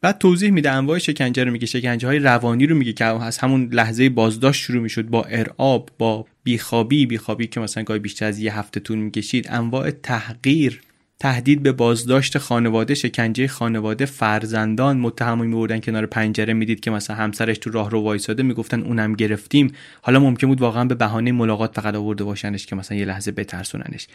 بعد 0.00 0.18
توضیح 0.18 0.50
میده 0.50 0.70
انواع 0.70 0.98
شکنجه 0.98 1.44
رو 1.44 1.50
میگه 1.50 1.66
شکنجه 1.66 2.08
های 2.08 2.18
روانی 2.18 2.66
رو 2.66 2.76
میگه 2.76 2.92
که 2.92 3.04
از 3.04 3.38
همون 3.38 3.68
لحظه 3.72 4.08
بازداشت 4.08 4.62
شروع 4.62 4.82
می‌شد 4.82 5.06
با 5.06 5.24
ارعاب 5.24 5.90
با 5.98 6.26
بیخوابی 6.44 7.06
بیخوابی 7.06 7.46
که 7.46 7.60
مثلا 7.60 7.82
گاهی 7.82 8.00
بیشتر 8.00 8.26
از 8.26 8.38
یه 8.38 8.58
هفته 8.58 8.80
طول 8.80 8.98
می‌کشید 8.98 9.46
انواع 9.50 9.90
تحقیر 9.90 10.80
تهدید 11.18 11.62
به 11.62 11.72
بازداشت 11.72 12.38
خانواده 12.38 12.94
شکنجه 12.94 13.48
خانواده 13.48 14.06
فرزندان 14.06 14.98
متهمی 14.98 15.46
میبردن 15.46 15.80
کنار 15.80 16.06
پنجره 16.06 16.52
می‌دید 16.52 16.80
که 16.80 16.90
مثلا 16.90 17.16
همسرش 17.16 17.58
تو 17.58 17.70
راه 17.70 17.90
رو 17.90 18.00
وایساده 18.00 18.42
می‌گفتن 18.42 18.80
اونم 18.80 19.12
گرفتیم. 19.12 19.72
حالا 20.02 20.20
ممکن 20.20 20.46
بود 20.46 20.60
واقعا 20.60 20.84
به 20.84 20.94
بهانه 20.94 21.32
ملاقات 21.32 21.74
فقط 21.74 21.94
آورده 21.94 22.24
باشنش 22.24 22.66
که 22.66 22.76
مثلا 22.76 22.98
یه 22.98 23.04
لحظه 23.04 23.32
بترسوننش. 23.32 24.06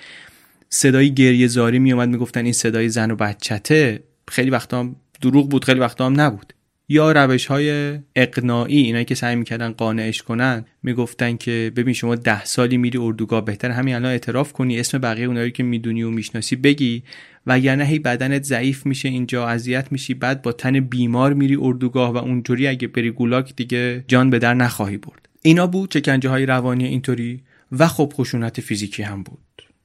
صدای 0.70 1.14
گریه 1.14 1.48
زاری 1.48 1.80
میومد 1.80 2.10
می‌گفتن 2.10 2.44
این 2.44 2.54
صدای 2.54 2.90
زن 2.90 3.12
و 3.12 3.16
بچته. 3.16 4.04
خیلی 4.28 4.50
وقتا 4.50 4.96
دروغ 5.22 5.50
بود 5.50 5.66
خیلی 5.66 5.80
وقتا 5.80 6.06
هم 6.06 6.22
نبود. 6.22 6.54
یا 6.90 7.12
روش 7.12 7.46
های 7.46 8.00
اقناعی 8.16 8.78
اینایی 8.78 9.06
که 9.06 9.16
سعی 9.16 9.36
می‌کردن 9.36 9.72
قانعش 9.72 10.22
کنن 10.22 10.66
می‌گفتن 10.84 11.38
که 11.38 11.72
ببین 11.76 11.94
شما 11.94 12.16
ده 12.16 12.46
سالی 12.46 12.78
میری 12.78 12.98
اردوگاه 12.98 13.46
بهتر 13.46 13.72
همین 13.72 13.96
الان 13.96 14.12
اعتراف 14.12 14.54
کنی 14.54 14.80
اسم 14.80 14.98
بقیه 14.98 15.26
اونایی 15.26 15.52
که 15.52 15.64
می‌دونی 15.64 16.04
و 16.04 16.10
می‌شناسی 16.10 16.56
بگی. 16.56 17.04
وگرنه 17.46 17.86
هی 17.86 18.00
بدنت 18.00 18.44
ضعیف 18.44 18.86
میشه 18.86 19.10
اینجا 19.10 19.48
اذیت 19.48 19.92
میشی 19.92 20.14
بعد 20.14 20.42
با 20.42 20.52
تن 20.52 20.80
بیمار 20.80 21.34
میری 21.34 21.56
اردوگاه 21.56 22.14
و 22.14 22.18
اونجوری 22.18 22.68
اگه 22.68 22.88
بری 22.88 23.12
گولاک 23.12 23.56
دیگه 23.56 24.04
جان 24.08 24.30
به 24.30 24.40
در 24.40 24.54
نخواهی 24.54 24.98
برد. 24.98 25.30
اینا 25.42 25.68
بود 25.68 25.92
چکنجه 25.92 26.30
های 26.30 26.46
روانی 26.46 26.86
اینطوری 26.86 27.44
و 27.72 27.88
خب 27.88 28.14
خشونت 28.16 28.62
فیزیکی 28.62 29.04
هم 29.04 29.24
بود. 29.24 29.40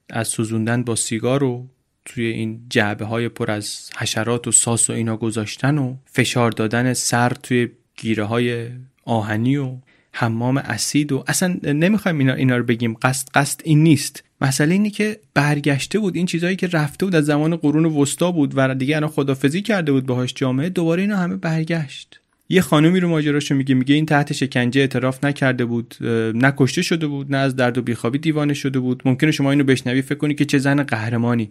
از 0.09 0.27
سوزوندن 0.27 0.83
با 0.83 0.95
سیگار 0.95 1.43
و 1.43 1.67
توی 2.05 2.25
این 2.25 2.61
جعبه 2.69 3.05
های 3.05 3.29
پر 3.29 3.51
از 3.51 3.89
حشرات 3.97 4.47
و 4.47 4.51
ساس 4.51 4.89
و 4.89 4.93
اینا 4.93 5.17
گذاشتن 5.17 5.77
و 5.77 5.95
فشار 6.05 6.51
دادن 6.51 6.93
سر 6.93 7.29
توی 7.29 7.69
گیره 7.97 8.23
های 8.23 8.67
آهنی 9.05 9.57
و 9.57 9.75
حمام 10.11 10.57
اسید 10.57 11.11
و 11.11 11.23
اصلا 11.27 11.59
نمی‌خوایم 11.63 12.17
اینا, 12.17 12.33
اینا 12.33 12.57
رو 12.57 12.63
بگیم. 12.63 12.93
قصد 12.93 13.27
قصد 13.33 13.61
این 13.63 13.83
نیست. 13.83 14.23
مسئله 14.41 14.73
اینه 14.73 14.89
که 14.89 15.19
برگشته 15.33 15.99
بود. 15.99 16.15
این 16.15 16.25
چیزهایی 16.25 16.55
که 16.55 16.67
رفته 16.67 17.05
بود 17.05 17.15
از 17.15 17.25
زمان 17.25 17.55
قرون 17.55 17.85
وسطا 17.85 18.31
بود 18.31 18.53
و 18.55 18.75
دیگه 18.75 18.95
الان 18.95 19.09
خدافزی 19.09 19.61
کرده 19.61 19.91
بود 19.91 20.05
باهاش 20.05 20.33
جامعه 20.33 20.69
دوباره 20.69 21.01
اینا 21.01 21.17
همه 21.17 21.35
برگشت. 21.35 22.19
یه 22.49 22.61
خانومی 22.61 22.99
رو 22.99 23.09
ماجراشو 23.09 23.55
میگه 23.55 23.75
میگه 23.75 23.95
این 23.95 24.05
تحت 24.05 24.33
شکنجه 24.33 24.81
اعتراف 24.81 25.23
نکرده 25.23 25.65
بود 25.65 25.95
نه 26.35 26.53
کشته 26.57 26.81
شده 26.81 27.07
بود 27.07 27.31
نه 27.31 27.37
از 27.37 27.55
درد 27.55 27.77
و 27.77 27.81
بیخوابی 27.81 28.17
دیوانه 28.17 28.53
شده 28.53 28.79
بود. 28.79 29.01
ممکنه 29.05 29.31
شما 29.31 29.51
اینو 29.51 29.63
بشنوی 29.63 30.01
فکر 30.01 30.17
کنی 30.17 30.33
که 30.33 30.45
چه 30.45 30.57
زن 30.57 30.83
قهرمانی. 30.83 31.49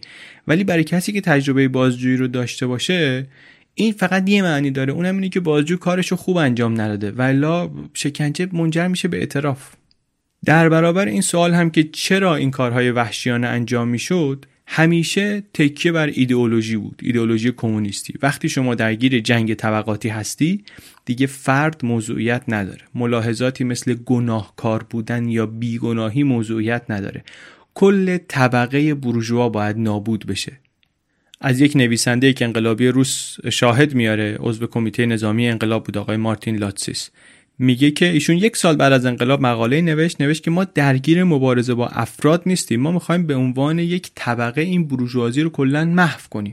ولی 0.49 0.65
برای 0.65 0.85
کسی 0.85 1.13
که 1.13 1.21
تجربه 1.21 1.69
بازجویی 1.69 2.17
رو 2.17 2.29
داشته 2.29 2.67
باشه 2.67 3.27
این 3.75 3.93
فقط 3.93 4.29
یه 4.29 4.43
معنی 4.43 4.71
داره. 4.71 4.93
اونم 4.93 5.15
اینه 5.15 5.29
که 5.29 5.41
بازجو 5.41 5.77
کارشو 5.77 6.17
خوب 6.17 6.37
انجام 6.37 6.81
نداده. 6.81 7.11
ولی 7.11 7.69
شکنجه 7.95 8.49
منجر 8.53 8.89
میشه 8.89 9.09
به 9.09 9.19
اعتراف. 9.19 9.73
در 10.45 10.69
برابر 10.69 11.07
این 11.07 11.23
سوال 11.23 11.55
هم 11.55 11.71
که 11.71 11.83
چرا 11.83 12.35
این 12.35 12.51
کارهای 12.51 12.91
وحشیانه 12.91 13.47
انجام 13.47 13.89
می‌شد 13.89 14.47
همیشه 14.67 15.43
تکیه 15.55 15.93
بر 15.93 16.07
ایدئولوژی 16.07 16.77
بود 16.77 17.01
ایدئولوژی 17.03 17.53
کمونیستی. 17.53 18.15
وقتی 18.23 18.49
شما 18.49 18.75
درگیر 18.75 19.21
جنگ 19.21 19.55
طبقاتی 19.55 20.09
هستی 20.09 20.65
دیگه 21.05 21.27
فرد 21.27 21.85
موضوعیت 21.85 22.43
نداره. 22.49 22.83
ملاحظاتی 22.95 23.65
مثل 23.65 23.95
گناهکار 23.95 24.87
بودن 24.91 25.29
یا 25.29 25.47
بیگناهی 25.47 26.23
موضوعیت 26.23 26.83
نداره. 26.89 27.25
کل 27.75 28.19
طبقه 28.29 28.95
بورژوا 28.95 29.49
باید 29.49 29.79
نابود 29.79 30.27
بشه. 30.27 30.53
از 31.41 31.61
یک 31.61 31.77
نویسنده 31.77 32.33
که 32.33 32.45
انقلابی 32.45 32.89
روس 32.89 33.37
شاهد 33.51 33.95
میاره 33.95 34.37
عضو 34.41 34.67
کمیته 34.67 35.07
نظامی 35.07 35.49
انقلاب 35.49 35.85
بود 35.85 35.99
آقای 35.99 36.17
مارتین 36.17 36.57
لاتسیس. 36.57 37.11
میگه 37.59 37.91
که 37.91 38.07
ایشون 38.07 38.37
یک 38.37 38.57
سال 38.57 38.77
بعد 38.77 38.93
از 38.93 39.07
انقلاب 39.07 39.41
مقاله 39.41 39.81
نوشت 39.81 40.21
نوشت 40.21 40.43
که 40.43 40.51
ما 40.51 40.65
درگیر 40.65 41.25
مبارزه 41.25 41.75
با 41.75 41.89
افراد 41.89 42.43
نیستیم. 42.47 42.81
ما 42.81 42.93
می‌خوایم 42.93 43.27
به 43.27 43.35
عنوان 43.35 43.79
یک 43.79 44.11
طبقه 44.15 44.61
این 44.61 44.89
بروژوازی 44.89 45.43
رو 45.43 45.51
کلا 45.51 45.85
محو 45.85 46.21
کنیم. 46.31 46.53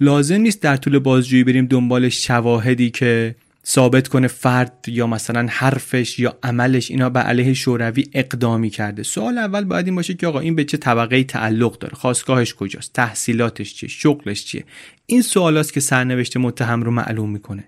لازم 0.00 0.40
نیست 0.40 0.62
در 0.62 0.76
طول 0.76 0.98
بازجویی 0.98 1.44
بریم 1.44 1.66
دنبال 1.66 2.08
شواهدی 2.08 2.90
که 2.90 3.34
ثابت 3.66 4.08
کنه 4.08 4.26
فرد 4.26 4.84
یا 4.86 5.06
مثلا 5.06 5.46
حرفش 5.50 6.18
یا 6.18 6.38
عملش 6.42 6.90
اینا 6.90 7.10
به 7.10 7.20
علیه 7.20 7.54
شوروی 7.54 8.04
اقدامی 8.12 8.70
کرده. 8.70 9.02
سوال 9.02 9.38
اول 9.38 9.64
باید 9.64 9.86
این 9.86 9.94
باشه 9.94 10.14
که 10.14 10.26
آقا 10.26 10.40
این 10.40 10.54
به 10.54 10.64
چه 10.64 10.76
طبقه 10.76 11.24
تعلق 11.24 11.78
داره؟ 11.78 11.94
خواستگاهش 11.94 12.54
کجاست؟ 12.54 12.92
تحصیلاتش 12.92 13.74
چیه؟ 13.74 13.88
شغلش 13.88 14.44
چیه؟ 14.44 14.64
این 15.06 15.22
سوالاست 15.22 15.72
که 15.72 15.80
سرنوشت 15.80 16.36
متهم 16.36 16.82
رو 16.82 16.90
معلوم 16.90 17.30
می‌کنه. 17.30 17.64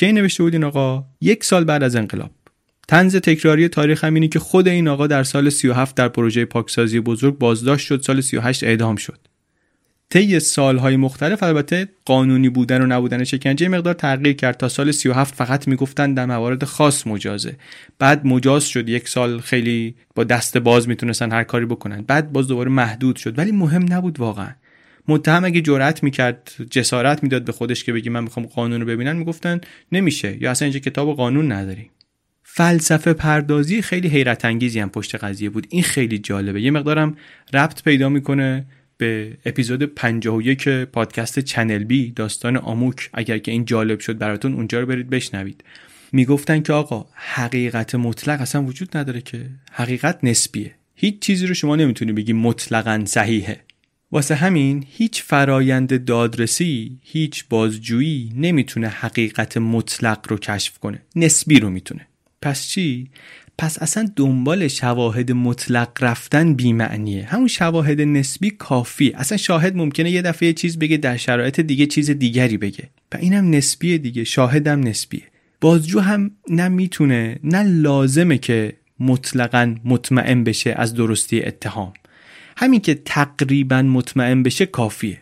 کی 0.00 0.12
نوشته 0.12 0.42
بود 0.42 0.52
این 0.52 0.64
آقا؟ 0.64 1.04
یک 1.20 1.44
سال 1.44 1.64
بعد 1.64 1.82
از 1.82 1.96
انقلاب. 1.96 2.30
تنز 2.88 3.16
تکراری 3.16 3.68
تاریخ 3.68 4.04
هم 4.04 4.14
اینه 4.14 4.28
که 4.28 4.38
خود 4.38 4.68
این 4.68 4.88
آقا 4.88 5.06
در 5.06 5.22
سال 5.22 5.50
37 5.50 5.96
در 5.96 6.08
پروژه 6.08 6.44
پاکسازی 6.44 7.00
بزرگ 7.00 7.38
بازداشت 7.38 7.86
شد 7.86 8.02
سال 8.02 8.20
38 8.20 8.64
اعدام 8.64 8.96
شد. 8.96 9.18
طی 10.10 10.40
سالهای 10.40 10.96
مختلف 10.96 11.42
البته 11.42 11.88
قانونی 12.04 12.48
بودن 12.48 12.82
و 12.82 12.86
نبودن 12.86 13.24
شکنجه 13.24 13.68
مقدار 13.68 13.94
تغییر 13.94 14.32
کرد. 14.32 14.56
تا 14.56 14.68
سال 14.68 14.92
37 14.92 15.34
فقط 15.34 15.68
می‌گفتن 15.68 16.14
در 16.14 16.26
موارد 16.26 16.64
خاص 16.64 17.06
مجازه. 17.06 17.56
بعد 17.98 18.26
مجاز 18.26 18.64
شد 18.64 18.88
یک 18.88 19.08
سال 19.08 19.40
خیلی 19.40 19.94
با 20.14 20.24
دست 20.24 20.58
باز 20.58 20.88
می‌تونستن 20.88 21.32
هر 21.32 21.44
کاری 21.44 21.66
بکنن. 21.66 22.02
بعد 22.02 22.32
باز 22.32 22.48
دوباره 22.48 22.70
محدود 22.70 23.16
شد. 23.16 23.38
ولی 23.38 23.52
مهم 23.52 23.92
نبود 23.92 24.20
واقعا. 24.20 24.50
متهم 25.08 25.44
اگه 25.44 25.60
جرأت 25.60 26.02
می‌کرد 26.02 26.52
جسارت 26.70 27.22
می‌داد 27.22 27.44
به 27.44 27.52
خودش 27.52 27.84
که 27.84 27.92
بگی 27.92 28.10
من 28.10 28.24
می‌خوام 28.24 28.46
قانون 28.46 28.80
رو 28.80 28.86
ببینن 28.86 29.16
می‌گفتن 29.16 29.60
نمیشه. 29.92 30.42
یا 30.42 30.50
اصلا 30.50 30.66
اینجا 30.66 30.80
کتاب 30.80 31.16
قانون 31.16 31.52
نداریم 31.52 31.90
فلسفه 32.42 33.12
پردازی 33.12 33.82
خیلی 33.82 34.08
حیرت 34.08 34.44
انگیزی 34.44 34.80
هم 34.80 34.90
پشت 34.90 35.14
قضیه 35.14 35.50
بود. 35.50 35.66
این 35.70 35.82
خیلی 35.82 36.18
جالبه. 36.18 36.62
یه 36.62 36.70
مقدارم 36.70 37.16
ربط 37.52 37.82
پیدا 37.82 38.08
می‌کنه 38.08 38.66
به 38.96 39.36
اپیزود 39.44 39.82
51 39.82 40.68
پادکست 40.68 41.38
چنل 41.38 41.84
بی 41.84 42.10
داستان 42.10 42.56
آموک. 42.56 43.10
اگر 43.14 43.38
که 43.38 43.52
این 43.52 43.64
جالب 43.64 44.00
شد 44.00 44.18
براتون 44.18 44.54
اونجا 44.54 44.80
رو 44.80 44.86
برید 44.86 45.10
بشنوید. 45.10 45.64
می‌گفتن 46.12 46.62
که 46.62 46.72
آقا 46.72 47.06
حقیقت 47.14 47.94
مطلق 47.94 48.40
اصلا 48.40 48.62
وجود 48.62 48.96
نداره 48.96 49.20
که. 49.20 49.46
حقیقت 49.72 50.18
نسبیه. 50.22 50.74
هیچ 50.94 51.18
چیزی 51.20 51.46
رو 51.46 51.54
شما 51.54 51.76
نمی‌تونی 51.76 52.12
بگی 52.12 52.32
مطلقا 52.32 53.02
صحیحه. 53.06 53.60
واسه 54.12 54.34
همین 54.34 54.84
هیچ 54.90 55.22
فرایند 55.22 56.04
دادرسی 56.04 56.98
هیچ 57.02 57.44
بازجویی 57.48 58.32
نمی‌تونه 58.36 58.88
حقیقت 58.88 59.56
مطلق 59.56 60.18
رو 60.28 60.38
کشف 60.38 60.78
کنه. 60.78 61.02
نسبی 61.16 61.60
رو 61.60 61.70
می‌تونه. 61.70 62.06
پس 62.42 62.68
چی؟ 62.68 63.10
پس 63.58 63.82
اصلا 63.82 64.08
دنبال 64.16 64.68
شواهد 64.68 65.32
مطلق 65.32 65.88
رفتن 66.00 66.54
بیمعنیه. 66.54 67.24
همون 67.24 67.48
شواهد 67.48 68.00
نسبی 68.00 68.50
کافی. 68.50 69.12
اصلا 69.14 69.38
شاهد 69.38 69.76
ممکنه 69.76 70.10
یه 70.10 70.22
دفعه 70.22 70.52
چیز 70.52 70.78
بگه 70.78 70.96
در 70.96 71.16
شرایط 71.16 71.60
دیگه 71.60 71.86
چیز 71.86 72.10
دیگری 72.10 72.56
بگه. 72.56 72.88
و 73.12 73.16
اینم 73.16 73.50
نسبیه 73.50 73.98
دیگه. 73.98 74.24
شاهدم 74.24 74.80
نسبیه. 74.80 75.22
بازجو 75.60 76.00
هم 76.00 76.30
نه 76.48 76.68
می‌تونه 76.68 77.38
نه 77.44 77.62
لازمه 77.62 78.38
که 78.38 78.72
مطلقا 79.00 79.74
مطمئن 79.84 80.44
بشه 80.44 80.74
از 80.76 80.94
درستی 80.94 81.42
اتهام. 81.42 81.92
همین 82.60 82.80
که 82.80 82.94
تقریبا 82.94 83.82
مطمئن 83.82 84.42
بشه 84.42 84.66
کافیه. 84.66 85.20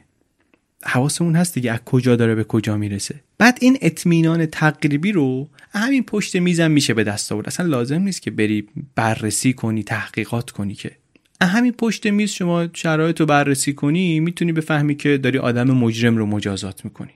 حواسمون 0.84 1.36
هست 1.36 1.54
دیگه 1.54 1.72
از 1.72 1.78
کجا 1.84 2.16
داره 2.16 2.34
به 2.34 2.44
کجا 2.44 2.76
می‌رسه. 2.76 3.20
بعد 3.38 3.58
این 3.60 3.78
اطمینان 3.80 4.46
تقریبی 4.46 5.12
رو 5.12 5.48
همین 5.72 6.02
پشت 6.02 6.36
میزم 6.36 6.70
میشه 6.70 6.94
به 6.94 7.04
دست 7.04 7.32
آورد. 7.32 7.46
اصلا 7.46 7.66
لازم 7.66 8.02
نیست 8.02 8.22
که 8.22 8.30
بری 8.30 8.68
بررسی 8.94 9.52
کنی 9.52 9.82
تحقیقات 9.82 10.50
کنی 10.50 10.74
که. 10.74 10.90
همین 11.42 11.72
پشت 11.72 12.06
میز 12.06 12.30
شما 12.30 12.68
شرایط 12.72 13.20
رو 13.20 13.26
بررسی 13.26 13.72
کنی 13.72 14.20
می‌تونی 14.20 14.52
بفهمی 14.52 14.94
که 14.94 15.18
داری 15.18 15.38
آدم 15.38 15.70
مجرم 15.70 16.16
رو 16.16 16.26
مجازات 16.26 16.84
می‌کنی. 16.84 17.12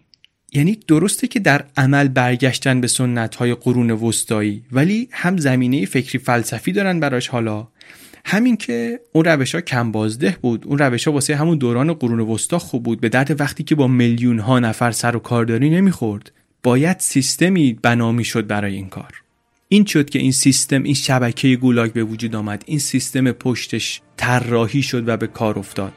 یعنی 0.53 0.79
درسته 0.89 1.27
که 1.27 1.41
در 1.41 1.65
عمل 1.77 2.09
برگشتن 2.09 2.81
به 2.81 2.87
سنت 2.87 3.35
های 3.35 3.55
قرون 3.55 3.91
وسطایی 3.91 4.63
ولی 4.73 5.09
هم 5.11 5.37
زمینه 5.37 5.87
فکری 5.87 6.19
فلسفی 6.19 6.73
دارن 6.73 7.01
براش 7.01 7.29
حالا. 7.29 7.69
همین 8.25 8.57
که 8.57 9.01
اون 9.13 9.25
روش 9.25 9.55
ها 9.55 9.61
کم 9.61 9.93
بازده 9.93 10.37
بود 10.43 10.67
اون 10.67 10.79
روش 10.79 11.07
ها 11.07 11.13
واسه 11.13 11.37
همون 11.37 11.59
دوران 11.59 11.95
قرون 11.95 12.21
وسطا 12.21 12.59
خوب 12.59 12.83
بود. 12.83 13.01
به 13.01 13.09
درد 13.09 13.41
وقتی 13.41 13.65
که 13.65 13.75
با 13.75 13.89
میلیون 13.89 14.39
ها 14.39 14.59
نفر 14.59 14.91
سر 14.91 15.17
و 15.17 15.19
کارداری 15.19 15.71
نمی‌خورد 15.71 16.33
باید 16.63 16.97
سیستمی 17.01 17.79
بنا 17.83 18.23
شد 18.23 18.47
برای 18.47 18.75
این 18.75 18.89
کار. 18.89 19.23
این 19.69 19.85
شد 19.85 20.11
که 20.11 20.19
این 20.19 20.33
سیستم 20.33 20.83
این 20.83 20.95
شبکه 20.95 21.57
گولاگ 21.57 21.93
به 21.93 22.05
وجود 22.05 22.37
آمد. 22.37 22.65
این 22.67 22.79
سیستم 22.79 23.33
پشتش 23.33 24.01
طراحی 24.17 24.83
شد 24.83 25.09
و 25.09 25.17
به 25.17 25.27
کار 25.27 25.59
افتاد. 25.59 25.93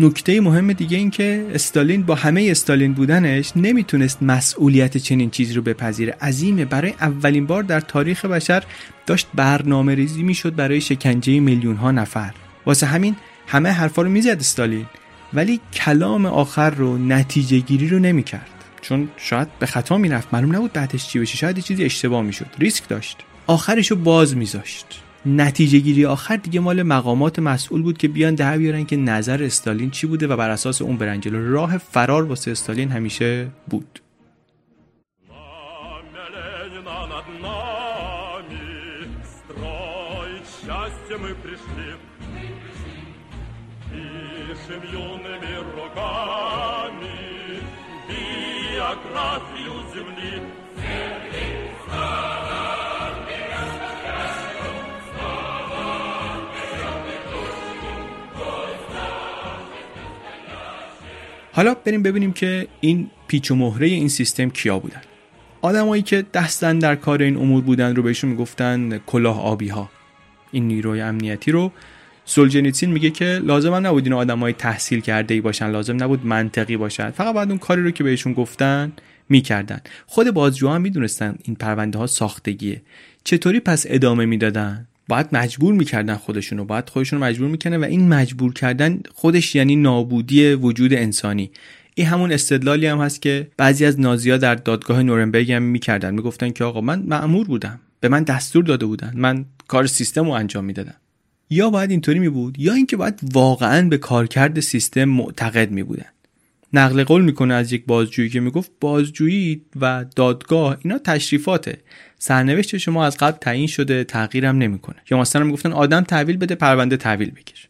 نکته 0.00 0.40
مهم 0.40 0.72
دیگه 0.72 0.96
این 0.96 1.10
که 1.10 1.46
استالین 1.54 2.02
با 2.02 2.14
همه 2.14 2.48
استالین 2.50 2.92
بودنش 2.92 3.52
نمی‌تونست 3.56 4.22
مسئولیت 4.22 4.96
چنین 4.96 5.30
چیزی 5.30 5.54
رو 5.54 5.62
بپذیره. 5.62 6.16
عظیمه 6.22 6.64
برای 6.64 6.94
اولین 7.00 7.46
بار 7.46 7.62
در 7.62 7.80
تاریخ 7.80 8.24
بشر 8.24 8.64
داشت 9.06 9.26
برنامه 9.34 9.94
ریزی 9.94 10.22
می‌شد 10.22 10.54
برای 10.54 10.80
شکنجه 10.80 11.40
میلیون 11.40 11.76
ها 11.76 11.90
نفر. 11.90 12.34
واسه 12.66 12.86
همین 12.86 13.16
همه 13.46 13.68
حرفا 13.68 14.02
رو 14.02 14.10
می‌زد 14.10 14.36
استالین 14.40 14.86
ولی 15.32 15.60
کلام 15.72 16.26
آخر 16.26 16.70
رو 16.70 16.98
نتیجه 16.98 17.58
گیری 17.58 17.88
رو 17.88 17.98
نمی‌کرد. 17.98 18.50
چون 18.82 19.08
شاید 19.16 19.48
به 19.58 19.66
خطا 19.66 19.98
می‌رفت. 19.98 20.28
معلوم 20.34 20.56
نبود 20.56 20.72
بعدش 20.72 21.08
چی 21.08 21.18
بشه. 21.18 21.36
شاید 21.36 21.58
چیزی 21.58 21.84
اشتباه 21.84 22.22
می‌شد. 22.22 22.46
ریسک 22.58 22.88
داشت. 22.88 23.16
آخرش 23.46 23.90
رو 23.90 23.96
باز 23.96 24.36
میذاشت. 24.36 25.02
نتیجه 25.26 25.78
گیری 25.78 26.06
آخر 26.06 26.36
دیگه 26.36 26.60
مال 26.60 26.82
مقامات 26.82 27.38
مسئول 27.38 27.82
بود 27.82 27.98
که 27.98 28.08
بیان 28.08 28.34
ده 28.34 28.58
بیارن 28.58 28.84
که 28.84 28.96
نظر 28.96 29.42
استالین 29.42 29.90
چی 29.90 30.06
بوده 30.06 30.26
و 30.26 30.36
بر 30.36 30.50
اساس 30.50 30.82
اون 30.82 30.96
برن 30.96 31.20
راه 31.32 31.78
فرار 31.78 32.22
واسه 32.22 32.50
استالین 32.50 32.90
همیشه 32.90 33.48
بود. 33.70 34.00
حالا 61.52 61.74
بریم 61.74 62.02
ببینیم 62.02 62.32
که 62.32 62.68
این 62.80 63.10
پیچ 63.28 63.50
و 63.50 63.54
مهره 63.54 63.86
این 63.86 64.08
سیستم 64.08 64.50
کیا 64.50 64.78
بودن. 64.78 65.00
آدمایی 65.62 66.02
که 66.02 66.24
دستن 66.34 66.78
در 66.78 66.96
کار 66.96 67.22
این 67.22 67.36
امور 67.36 67.62
بودن 67.62 67.96
رو 67.96 68.02
بهشون 68.02 68.30
می‌گفتن 68.30 68.98
کلاه 68.98 69.40
آبی 69.40 69.68
ها 69.68 69.90
این 70.52 70.68
نیروی 70.68 71.00
امنیتی 71.00 71.52
رو 71.52 71.72
سولجنیتسین 72.24 72.90
میگه 72.90 73.10
که 73.10 73.24
لازم 73.24 73.74
هم 73.74 73.86
نبود 73.86 74.04
این 74.04 74.12
آدمای 74.12 74.52
تحصیل 74.52 75.00
کرده 75.00 75.34
ای 75.34 75.40
باشن 75.40 75.70
لازم 75.70 76.04
نبود 76.04 76.26
منطقی 76.26 76.76
باشن. 76.76 77.10
فقط 77.10 77.34
بعد 77.34 77.48
اون 77.48 77.58
کاری 77.58 77.82
رو 77.82 77.90
که 77.90 78.04
بهشون 78.04 78.32
گفتن 78.32 78.92
می‌کردن. 79.28 79.80
خود 80.06 80.30
بازجوها 80.30 80.74
هم 80.74 80.80
می‌دونستن 80.80 81.34
این 81.42 81.56
پرونده 81.56 81.98
ها 81.98 82.06
ساختگیه. 82.06 82.82
چطوری 83.24 83.60
پس 83.60 83.86
ادامه 83.88 84.26
می‌دادن؟ 84.26 84.86
باید 85.08 85.26
مجبور 85.32 85.74
می‌کردن 85.74 86.14
خودشونو 86.14 86.64
باید 86.64 86.88
خودشون 86.88 87.18
مجبور 87.18 87.48
می‌کنه 87.48 87.78
و 87.78 87.84
این 87.84 88.08
مجبور 88.08 88.52
کردن 88.52 89.00
خودش 89.14 89.54
یعنی 89.54 89.76
نابودی 89.76 90.54
وجود 90.54 90.94
انسانی. 90.94 91.50
این 91.94 92.06
همون 92.06 92.32
استدلالی 92.32 92.86
هم 92.86 92.98
هست 92.98 93.22
که 93.22 93.48
بعضی 93.56 93.84
از 93.84 94.00
نازیا 94.00 94.36
در 94.36 94.54
دادگاه 94.54 95.02
نورنبرگ 95.02 95.52
هم 95.52 95.62
می‌کردن. 95.62 96.14
می‌گفتن 96.14 96.50
که 96.50 96.64
آقا 96.64 96.80
من 96.80 97.02
معمور 97.02 97.46
بودم. 97.46 97.80
به 98.00 98.08
من 98.08 98.22
دستور 98.22 98.64
داده 98.64 98.86
بودن. 98.86 99.12
من 99.14 99.44
کار 99.68 99.86
سیستم 99.86 100.24
رو 100.24 100.30
انجام 100.30 100.64
می‌دادم. 100.64 100.94
یا 101.50 101.70
باید 101.70 101.90
اینطوری 101.90 102.18
می 102.18 102.28
بود 102.28 102.58
یا 102.58 102.72
اینکه 102.72 102.96
باید 102.96 103.20
واقعا 103.32 103.88
به 103.88 103.98
کارکرد 103.98 104.60
سیستم 104.60 105.04
معتقد 105.04 105.70
می 105.70 105.82
بودن 105.82 106.06
نقل 106.72 107.04
قول 107.04 107.22
می‌کنه 107.22 107.54
از 107.54 107.72
یک 107.72 107.84
بازجویی 107.86 108.28
که 108.28 108.40
می‌گفت 108.40 108.70
بازجویی 108.80 109.62
و 109.80 110.04
دادگاه 110.16 110.78
اینا 110.84 110.98
تشریفاته. 110.98 111.78
سرنوشت 112.18 112.76
شما 112.76 113.04
از 113.04 113.16
قبل 113.16 113.38
تعیین 113.38 113.66
شده 113.66 114.04
تغییرم 114.04 114.58
نمی‌کنه. 114.58 114.96
یا 115.10 115.18
مثلا 115.18 115.44
می‌گفتن 115.44 115.72
آدم 115.72 116.00
تحویل 116.00 116.36
بده 116.36 116.54
پرونده 116.54 116.96
تحویل 116.96 117.30
بگیر 117.30 117.68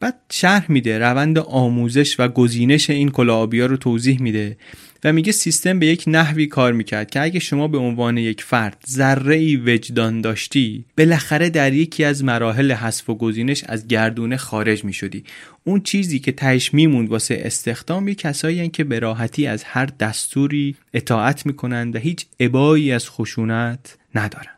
بعد 0.00 0.20
شرح 0.30 0.70
میده 0.70 0.98
روند 0.98 1.38
آموزش 1.38 2.20
و 2.20 2.28
گزینش 2.28 2.90
این 2.90 3.10
کلاهآبیا 3.10 3.66
رو 3.66 3.76
توضیح 3.76 4.22
میده. 4.22 4.56
و 5.04 5.12
میگه 5.12 5.32
سیستم 5.32 5.78
به 5.78 5.86
یک 5.86 6.04
نحوی 6.06 6.46
کار 6.46 6.72
می‌کرد 6.72 7.10
که 7.10 7.20
اگه 7.20 7.40
شما 7.40 7.68
به 7.68 7.78
عنوان 7.78 8.18
یک 8.18 8.42
فرد 8.42 8.84
ذره 8.90 9.36
ای 9.36 9.56
وجدان 9.56 10.20
داشتی 10.20 10.84
بالاخره 10.98 11.50
در 11.50 11.72
یکی 11.72 12.04
از 12.04 12.24
مراحل 12.24 12.72
حذف 12.72 13.10
و 13.10 13.14
گزینش 13.14 13.64
از 13.64 13.88
گردونه 13.88 14.36
خارج 14.36 14.84
می‌شدی. 14.84 15.24
اون 15.64 15.80
چیزی 15.80 16.18
که 16.18 16.32
تهش 16.32 16.74
میموند 16.74 17.08
واسه 17.08 17.42
استخدام 17.44 18.08
یه 18.08 18.14
کسایی 18.14 18.68
که 18.68 18.84
به 18.84 18.98
راحتی 18.98 19.46
از 19.46 19.64
هر 19.64 19.86
دستوری 19.86 20.76
اطاعت 20.94 21.46
می‌کنند 21.46 21.96
و 21.96 21.98
هیچ 21.98 22.26
ابایی 22.40 22.92
از 22.92 23.10
خشونت 23.10 23.96
ندارن. 24.14 24.53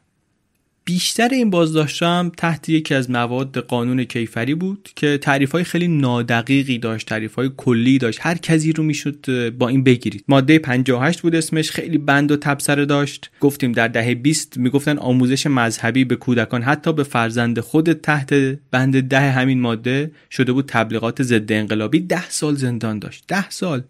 بیشتر 0.88 1.28
این 1.28 1.50
بازداشت 1.50 2.02
هم 2.02 2.32
تحت 2.36 2.68
یکی 2.68 2.94
از 2.94 3.10
مواد 3.10 3.58
قانون 3.58 4.04
کیفری 4.04 4.54
بود 4.54 4.88
که 4.96 5.18
تعریف 5.18 5.52
های 5.52 5.64
خیلی 5.64 5.88
نادقیقی 5.88 6.78
داشت 6.78 7.08
تعریف 7.08 7.34
های 7.34 7.50
کلی 7.56 7.98
داشت. 7.98 8.18
هر 8.22 8.36
کسی 8.36 8.72
رو 8.72 8.84
می‌شد 8.84 9.50
با 9.50 9.68
این 9.68 9.84
بگیرید. 9.84 10.24
ماده 10.28 10.58
58 10.58 11.20
بود 11.20 11.34
اسمش 11.34 11.70
خیلی 11.70 11.98
بند 11.98 12.30
و 12.30 12.36
تبصره 12.36 12.84
داشت. 12.84 13.30
گفتیم 13.40 13.72
در 13.72 13.88
دهه 13.88 14.14
20 14.14 14.56
می‌گفتن 14.56 14.98
آموزش 14.98 15.46
مذهبی 15.46 16.04
به 16.04 16.16
کودکان 16.16 16.62
حتی 16.62 16.92
به 16.92 17.02
فرزند 17.02 17.60
خود 17.60 17.92
تحت 17.92 18.34
بند 18.70 19.08
ده 19.08 19.30
همین 19.30 19.60
ماده 19.60 20.10
شده 20.30 20.52
بود 20.52 20.64
تبلیغات 20.68 21.22
ضد 21.22 21.52
انقلابی. 21.52 22.00
ده 22.00 22.30
سال 22.30 22.54
زندان 22.54 22.98
داشت. 22.98 23.24
ده 23.28 23.50
سال. 23.50 23.82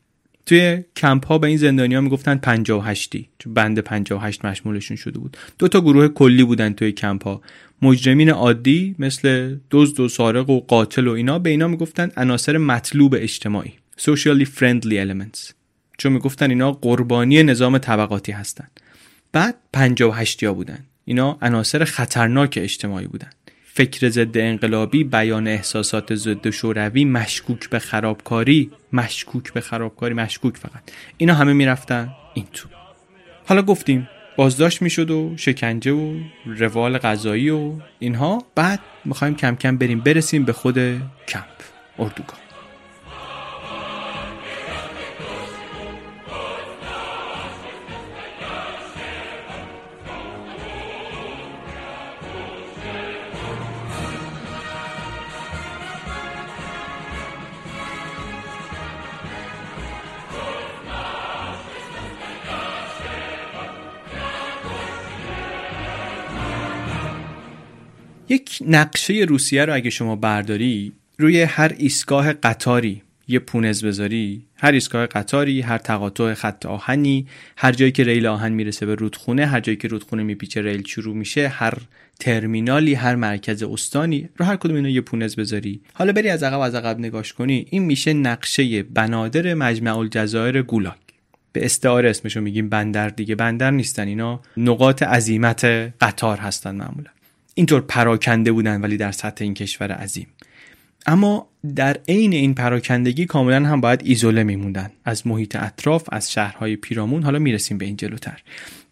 توی 0.47 0.85
کمپ 0.97 1.27
ها 1.27 1.39
به 1.39 1.47
این 1.47 1.57
زندانیا 1.57 2.01
می‌گفتن 2.01 2.35
58 2.37 3.17
چون 3.39 3.55
بند 3.55 3.79
58 3.79 4.45
مشمولشون 4.45 4.97
شده 4.97 5.19
بود. 5.19 5.37
دو 5.59 5.69
تا 5.69 5.81
گروه 5.81 6.09
کلی 6.09 6.45
بودن 6.45 6.73
توی 6.73 6.93
کمپ 6.93 7.25
ها 7.25 7.41
مجرمین 7.83 8.31
عادی 8.31 8.95
مثل 8.99 9.57
دزد 9.71 10.01
و 10.01 10.09
سارق 10.09 10.51
و 10.51 10.61
قاتل 10.61 11.09
و 11.09 11.13
اینا 11.13 11.39
به 11.39 11.51
اینا 11.51 11.69
می‌گفتن 11.69 12.11
عناصر 12.17 12.57
مطلوب 12.57 13.15
اجتماعی. 13.19 13.73
Socially 13.99 14.47
friendly 14.59 14.95
elements. 15.07 15.53
چون 15.99 16.13
می‌گفتن 16.13 16.51
اینا 16.51 16.73
قربانی 16.73 17.43
نظام 17.43 17.79
طبقاتی 17.79 18.33
هستن. 18.33 18.69
بعد 19.33 19.55
58 19.73 20.43
یا 20.43 20.55
بودن. 20.55 20.79
اینا 21.05 21.39
عناصر 21.43 21.85
خطرناک 21.85 22.59
اجتماعی 22.63 23.07
بودن. 23.07 23.31
فکر 23.77 24.09
ضد 24.09 24.39
انقلابی 24.39 25.05
بیان 25.05 25.49
احساسات 25.49 26.15
ضد 26.15 26.51
شوروی 26.51 27.05
مشکوک 27.05 27.71
به 27.71 27.79
خرابکاری 27.79 28.71
مشکوک 28.93 29.53
به 29.53 29.61
خرابکاری 29.61 30.15
مشکوک 30.15 30.57
فقط. 30.57 30.83
اینا 31.17 31.35
همه 31.35 31.53
می‌رفتن 31.53 32.09
این 32.35 32.47
تو. 32.53 32.69
حالا 33.47 33.63
گفتیم 33.63 34.09
بازداشت 34.37 34.83
می‌شد 34.83 35.11
و 35.11 35.35
شکنجه 35.37 35.93
و 35.93 36.21
روال 36.47 36.99
غذایی 36.99 37.51
و 37.51 37.73
اینها. 37.99 38.45
بعد 38.55 38.81
می‌خوایم 39.05 39.37
کم 39.37 39.57
کم 39.57 39.77
بریم 39.77 40.01
برسیم 40.01 40.45
به 40.45 40.53
خود 40.53 40.75
کمپ 41.29 41.45
اردوگاه 41.99 42.46
نقشه 68.61 69.15
روسیه 69.15 69.65
رو 69.65 69.75
اگه 69.75 69.91
شما 69.91 70.17
برداری 70.17 70.93
روی 71.19 71.43
هر 71.43 71.75
ایستگاه 71.79 72.33
قطاری 72.33 73.03
یه 73.29 73.39
پونز 73.39 73.85
بذاری 73.85 74.43
هر 74.57 74.73
ایستگاه 74.73 75.07
قطاری 75.07 75.61
هر 75.61 75.79
تقاطع 75.79 76.35
خط 76.35 76.67
آهنی 76.67 77.27
هر 77.57 77.73
جایی 77.73 77.93
که 77.93 78.05
ریل 78.05 78.27
آهن 78.27 78.53
می‌رسه 78.53 78.87
به 78.87 78.95
رودخونه 78.95 79.47
هر 79.47 79.61
جایی 79.61 79.77
که 79.77 79.89
رودخونه 79.89 80.23
میپیچه 80.23 80.63
ریل 80.63 80.87
شروع 80.87 81.17
میشه 81.17 81.49
هر 81.49 81.75
ترمینالی 82.21 82.95
هر 82.95 83.15
مرکز 83.15 83.63
استانی 83.63 84.29
رو 84.37 84.47
هر 84.47 84.57
کدوم 84.57 84.77
اینا 84.77 84.89
یه 84.89 85.01
پونز 85.01 85.37
بذاری. 85.37 85.81
حالا 85.93 86.13
بری 86.13 86.29
از 86.29 86.43
عقب 86.43 86.61
از 86.61 86.75
عقب 86.75 86.99
نگاش 86.99 87.33
کنی 87.33 87.67
این 87.71 87.83
میشه 87.83 88.13
نقشه 88.13 88.83
بنادر 88.83 89.55
مجمع 89.55 89.99
الجزایر 89.99 90.63
گولاک 90.63 90.97
به 91.53 91.65
استعاره 91.65 92.11
اسمشو 92.11 92.41
میگیم 92.41 92.69
بندر 92.69 93.09
دیگه 93.09 93.35
بندر 93.35 93.71
نیستن 93.71 94.09
اینا. 94.09 94.41
نقاط 94.57 95.03
عظیمت 95.03 95.65
قطار 96.01 96.39
هستن 96.39 96.75
معمولا. 96.75 97.11
اینطور 97.59 97.81
پراکنده 97.81 98.53
بودن 98.53 98.81
ولی 98.81 98.97
در 98.97 99.13
سطح 99.13 99.45
این 99.45 99.55
کشور 99.55 99.93
عظیم. 99.93 100.27
اما 101.07 101.49
در 101.77 101.97
عین 102.09 102.33
این 102.33 102.55
پراکندگی 102.55 103.27
کاملا 103.27 103.69
هم 103.69 103.81
باید 103.81 104.01
ایزوله 104.05 104.43
میموندن. 104.43 104.91
از 105.05 105.27
محیط 105.27 105.57
اطراف 105.57 106.09
از 106.13 106.33
شهرهای 106.33 106.77
پیرامون 106.77 107.23
حالا 107.23 107.39
می‌رسیم 107.39 107.79
به 107.79 107.85
این 107.85 107.97
جلوتر. 107.97 108.43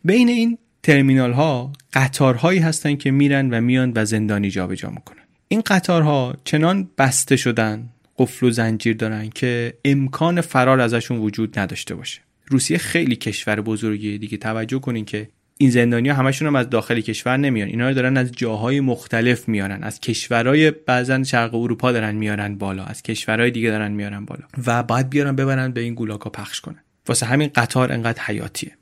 بین 0.05 0.29
این 0.29 0.59
ترمینال 0.83 1.33
ها 1.33 1.73
قطارهایی 1.93 2.59
هستند 2.61 2.99
که 2.99 3.11
میرن 3.11 3.51
و 3.51 3.61
میان 3.61 3.93
و 3.95 4.05
زندانی 4.05 4.51
جابجا 4.51 4.91
می‌کنن. 4.91 5.23
این 5.49 5.63
قطارها 5.67 6.37
چنان 6.45 6.91
بسته 6.99 7.37
شدن 7.37 7.89
قفل 8.19 8.47
و 8.47 8.51
زنجیر 8.51 8.97
دارن 8.97 9.31
که 9.31 9.75
امکان 9.85 10.41
فرار 10.41 10.81
ازشون 10.81 11.19
وجود 11.19 11.59
نداشته 11.59 11.95
باشه. 11.95 12.21
روسیه 12.47 12.79
خیلی 12.79 13.17
کشور 13.17 13.61
بزرگیه. 13.61 14.19
دیگه 14.19 14.37
توجه 14.37 14.79
کنین 14.79 15.05
که 15.05 15.29
این 15.59 15.71
زندانیا 15.71 16.15
همشون 16.15 16.49
هم 16.49 16.57
از 16.57 16.71
داخل 16.71 17.01
کشور 17.01 17.37
نمیان. 17.37 17.69
اینا 17.69 17.89
رو 17.89 17.95
دارن 17.95 18.17
از 18.17 18.33
جاهای 18.33 18.81
مختلف 18.81 19.49
میارن. 19.49 19.83
از 19.83 20.01
کشورهای 20.01 20.71
بعضا 20.71 21.25
شرق 21.25 21.55
اروپا 21.55 21.93
دارن 21.93 22.15
میارن 22.15 22.59
بالا. 22.59 22.85
از 22.85 23.03
کشورهای 23.03 23.51
دیگه 23.51 23.71
دارن 23.71 23.93
میارن 23.93 24.25
بالا. 24.25 24.43
و 24.67 24.83
بعد 24.83 25.11
بیارن 25.11 25.37
ببرن 25.37 25.73
به 25.73 25.81
این 25.81 25.95
گولاکا 25.95 26.31
پخش 26.31 26.61
کنن. 26.61 26.81
واسه 27.07 27.27
همین 27.27 27.51
قطار 27.55 27.93
انقدر 27.93 28.23
حیاتیه. 28.23 28.77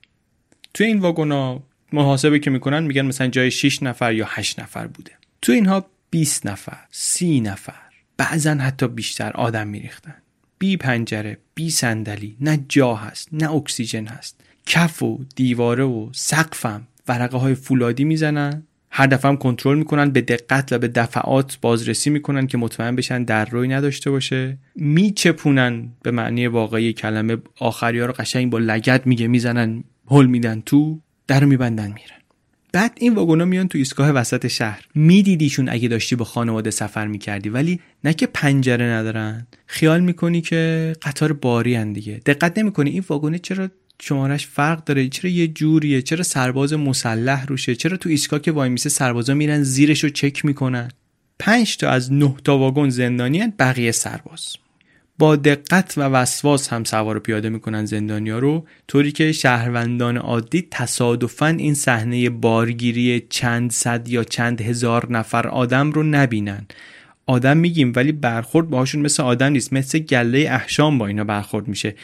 توی 0.74 0.86
این 0.86 0.98
واگونا 0.98 1.62
محاسبه 1.92 2.38
که 2.38 2.50
می‌کنن 2.50 2.82
میگن 2.82 3.02
مثلا 3.02 3.26
جای 3.26 3.50
6 3.50 3.82
نفر 3.82 4.14
یا 4.14 4.26
8 4.28 4.60
نفر 4.60 4.86
بوده. 4.86 5.12
تو 5.42 5.52
اینها 5.52 5.86
20 6.10 6.46
نفر 6.46 6.78
30 6.90 7.40
نفر 7.40 7.82
بعضا 8.16 8.54
حتی 8.54 8.88
بیشتر 8.88 9.30
آدم 9.30 9.68
میریختن. 9.68 10.14
بی 10.58 10.76
پنجره 10.76 11.38
بی 11.54 11.70
صندلی 11.70 12.36
نه 12.40 12.64
جا 12.68 12.94
هست 12.94 13.28
نه 13.32 13.52
اکسیژن 13.52 14.06
هست. 14.06 14.40
کف 14.66 15.02
و 15.02 15.18
دیواره 15.36 15.84
و 15.84 16.08
سقفم 16.12 16.86
ورقه 17.08 17.38
های 17.38 17.54
فولادی 17.54 18.04
می‌زنن. 18.04 18.62
هر 18.90 19.06
دفعه 19.06 19.28
هم 19.28 19.36
کنترل 19.36 19.78
می‌کنن 19.78 20.10
به 20.10 20.20
دقت 20.20 20.72
و 20.72 20.78
به 20.78 20.88
دفعات 20.88 21.58
بازرسی 21.60 22.10
می‌کنن 22.10 22.46
که 22.46 22.58
مطمئن 22.58 22.96
بشن 22.96 23.24
در 23.24 23.44
روی 23.44 23.68
نداشته 23.68 24.10
باشه. 24.10 24.58
میچپونن 24.76 25.88
به 26.02 26.10
معنی 26.10 26.46
واقعی 26.46 26.92
کلمه 26.92 27.36
آخری 27.58 28.00
ها 28.00 28.06
رو 28.06 28.12
قشنگ 28.12 28.50
با 28.50 28.58
لگت 28.58 29.06
میگه 29.06 29.26
می‌زنن 29.26 29.84
هل 30.10 30.26
میدن 30.26 30.62
تو 30.66 31.00
در 31.26 31.44
میبندن 31.44 31.86
میرن. 31.86 32.22
بعد 32.72 32.92
این 33.00 33.14
واگونا 33.14 33.44
میان 33.44 33.68
تو 33.68 33.78
ایستگاه 33.78 34.10
وسط 34.10 34.46
شهر. 34.46 34.84
میدیدیشون 34.94 35.68
اگه 35.68 35.88
داشتی 35.88 36.16
با 36.16 36.24
خانواده 36.24 36.70
سفر 36.70 37.06
می‌کردی 37.06 37.48
ولی 37.48 37.80
نه 38.04 38.14
که 38.14 38.26
پنجره 38.26 38.84
ندارن. 38.84 39.46
خیال 39.66 40.00
می‌کنی 40.00 40.40
که 40.40 40.92
قطار 41.02 41.32
باری 41.32 41.92
دیگه. 41.92 42.20
دقت 42.26 42.58
نمی‌کنی 42.58 42.90
این 42.90 43.04
واگونه 43.08 43.38
چرا 43.38 43.68
شمارش 44.04 44.46
فرق 44.46 44.84
داره 44.84 45.08
چرا 45.08 45.30
یه 45.30 45.48
جوریه؟ 45.48 46.02
چرا 46.02 46.22
سرباز 46.22 46.72
مسلح 46.72 47.46
روشه؟ 47.46 47.74
چرا 47.74 47.96
تو 47.96 48.08
ایستگاه 48.08 48.40
که 48.40 48.52
وای 48.52 48.68
میسه 48.68 48.88
سربازا 48.88 49.34
میرن 49.34 49.62
زیرش 49.62 50.04
رو 50.04 50.10
چک 50.10 50.44
می‌کنن؟ 50.44 50.88
پنج 51.38 51.76
تا 51.76 51.90
از 51.90 52.12
نه 52.12 52.34
تا 52.44 52.58
واگن 52.58 52.88
زندانیان 52.88 53.52
بقیه 53.58 53.92
سرباز. 53.92 54.56
با 55.18 55.36
دقت 55.36 55.94
و 55.96 56.00
وسواس 56.00 56.68
هم 56.68 56.84
سوار 56.84 57.18
پیاده 57.18 57.48
می‌کنن 57.48 57.84
زندانیا 57.84 58.38
رو. 58.38 58.66
طوری 58.88 59.12
که 59.12 59.32
شهروندان 59.32 60.16
عادی 60.16 60.68
تصادفا 60.70 61.46
این 61.46 61.74
صحنه 61.74 62.30
بارگیری 62.30 63.26
چند 63.30 63.70
صد 63.70 64.08
یا 64.08 64.24
چند 64.24 64.60
هزار 64.60 65.12
نفر 65.12 65.48
آدم 65.48 65.90
رو 65.90 66.02
نبینن. 66.02 66.66
آدم 67.26 67.56
میگیم 67.56 67.92
ولی 67.96 68.12
برخورد 68.12 68.70
باهاشون 68.70 69.02
مثل 69.02 69.22
آدم 69.22 69.52
نیست 69.52 69.72
مثل 69.72 69.98
گله 69.98 70.38
احشام 70.38 70.98
با 70.98 71.06
اینا 71.06 71.24
برخورد 71.24 71.68
میشه. 71.68 71.94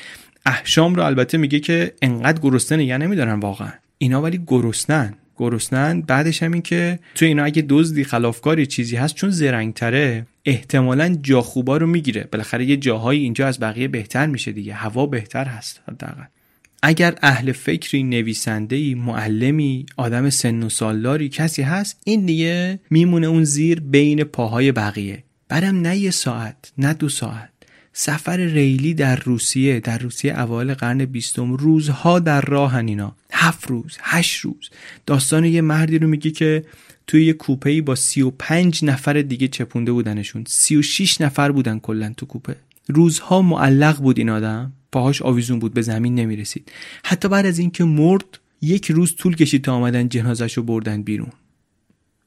احشام 0.49 0.95
رو 0.95 1.03
البته 1.03 1.39
میگه 1.39 1.61
که 1.61 1.95
انقدر 2.03 2.41
گرسنه 2.43 2.79
نگه 2.79 2.99
نمیدارن 2.99 3.41
واقعا. 3.41 3.73
اینا 3.99 4.23
ولی 4.23 4.41
گرسنن. 4.47 5.15
گرسنن 5.37 6.01
بعدش 6.01 6.43
هم 6.43 6.53
این 6.53 6.63
که 6.63 6.99
تو 7.15 7.25
اینا 7.25 7.45
اگه 7.45 7.65
دزدی 7.69 8.05
خلافکاری 8.05 8.67
چیزی 8.67 8.97
هست 8.97 9.15
چون 9.15 9.31
زرنگتره 9.31 10.27
احتمالا 10.45 11.17
جا 11.23 11.43
خوبا 11.43 11.77
رو 11.77 11.87
می‌گیره. 11.87 12.29
بالاخره 12.33 12.65
یه 12.65 12.77
جاهایی 12.77 13.23
اینجا 13.23 13.47
از 13.47 13.61
بقیه 13.61 13.89
بهتر 13.89 14.27
میشه 14.27 14.53
دیگه. 14.53 14.75
هوا 14.75 15.07
بهتر 15.07 15.45
هست 15.45 15.81
حداقل. 15.89 16.25
اگر 16.83 17.15
اهل 17.23 17.53
فکری 17.53 18.03
نویسندهی 18.03 18.95
معلمی 18.95 19.87
آدم 19.97 20.31
سن 20.31 20.63
و 20.63 20.69
سالداری 20.69 21.29
کسی 21.29 21.63
هست 21.63 22.01
این 22.05 22.27
دیگه 22.27 22.81
میمونه 22.91 23.27
اون 23.27 23.45
زیر 23.45 23.81
بین 23.81 24.25
پاهای 24.25 24.73
بقیه. 24.73 25.25
برم 25.49 25.81
نه 25.81 25.97
یه 25.97 26.11
ساعت 26.11 26.73
نه 26.79 26.95
دو 26.95 27.09
ساعت. 27.09 27.58
سفر 28.01 28.37
ریلی 28.37 28.95
در 28.95 29.17
روسیه 29.17 29.81
در 29.81 29.99
روسیه 29.99 30.41
اوایل 30.41 30.75
قرن 30.75 31.05
بیستم. 31.05 31.53
روزها 31.53 32.19
در 32.19 32.41
راهن 32.41 32.89
اینا. 32.89 33.17
هفت 33.33 33.67
روز 33.67 33.97
هشت 34.01 34.41
روز. 34.41 34.71
داستان 35.07 35.45
یه 35.45 35.61
مردی 35.61 35.99
رو 35.99 36.09
میگه 36.09 36.31
که 36.31 36.65
توی 37.07 37.27
یه 37.27 37.33
کوپه 37.33 37.71
ای 37.71 37.81
با 37.81 37.95
سی 37.95 38.23
و 38.23 38.31
پنج 38.31 38.85
نفر 38.85 39.13
دیگه 39.13 39.49
چپونده 39.49 39.93
بودنشون. 39.93 40.45
سی 40.47 40.77
و 40.77 40.83
شیش 40.83 41.21
نفر 41.21 41.53
بودن 41.53 41.79
کلا 41.79 42.13
تو 42.17 42.27
کوپه. 42.27 42.57
روزها 42.89 43.43
معلق 43.43 43.99
بود 43.99 44.19
این 44.19 44.31
آدم. 44.31 44.73
پاهاش 44.93 45.23
آویزون 45.23 45.59
بود 45.59 45.75
به 45.75 45.83
زمین 45.83 46.15
نمی‌رسید. 46.15 46.73
حتی 47.05 47.29
بعد 47.29 47.47
از 47.47 47.59
اینکه 47.59 47.85
مرد 47.85 48.39
یک 48.63 48.91
روز 48.91 49.17
طول 49.17 49.37
کشید 49.37 49.65
تا 49.65 49.73
آمدن 49.73 50.09
جنازش 50.09 50.53
رو 50.53 50.63
بردن 50.63 51.03
بیرون. 51.03 51.33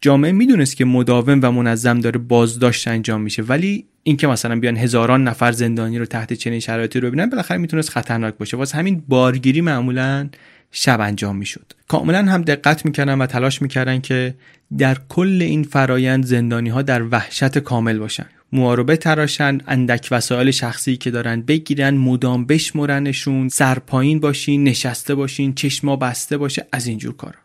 جامعه 0.02 0.32
می‌دونست 0.32 0.78
که 0.78 0.86
مداوم 0.86 1.40
و 1.44 1.52
منظم 1.52 2.00
داره 2.00 2.18
بازداشت 2.18 2.88
انجام 2.88 3.22
میشه 3.22 3.42
ولی 3.42 3.86
اینکه 4.04 4.28
مثلا 4.28 4.60
بیان 4.60 4.78
هزاران 4.78 5.24
نفر 5.24 5.52
زندانی 5.52 6.00
رو 6.00 6.06
تحت 6.06 6.34
چنین 6.34 6.60
شرایطی 6.60 7.00
رو 7.00 7.08
ببینن 7.08 7.30
بالاخره 7.30 7.58
می‌تونست 7.58 7.90
خطرناک 7.90 8.34
باشه. 8.34 8.58
واسه 8.58 8.78
همین 8.78 9.04
بارگیری 9.08 9.62
معمولا 9.62 10.30
شب 10.72 11.02
انجام 11.02 11.36
می‌شد. 11.36 11.74
کاملا 11.88 12.32
هم 12.32 12.42
دقت 12.42 12.86
می‌کردن 12.86 13.22
و 13.22 13.26
تلاش 13.26 13.62
می‌کردن 13.62 14.02
که 14.02 14.36
در 14.78 14.98
کل 15.10 15.42
این 15.42 15.64
فرایند 15.64 16.26
زندانی 16.26 16.70
ها 16.70 16.82
در 16.82 17.04
وحشت 17.04 17.58
کامل 17.58 17.98
باشن. 17.98 18.26
مواربه 18.54 18.98
تراشن 18.98 19.58
اندک 19.68 20.08
وسایل 20.12 20.52
شخصی 20.52 20.98
که 20.98 21.12
دارن 21.12 21.42
بگیرن 21.42 21.98
مدام 21.98 22.46
بشمرنشون 22.46 23.50
سرپایین 23.50 24.20
باشین 24.20 24.64
نشسته 24.64 25.16
باشین 25.16 25.54
چشما 25.54 25.96
بسته 25.96 26.38
باشه 26.38 26.68
از 26.72 26.88
اینجور 26.88 27.16
کارا. 27.16 27.41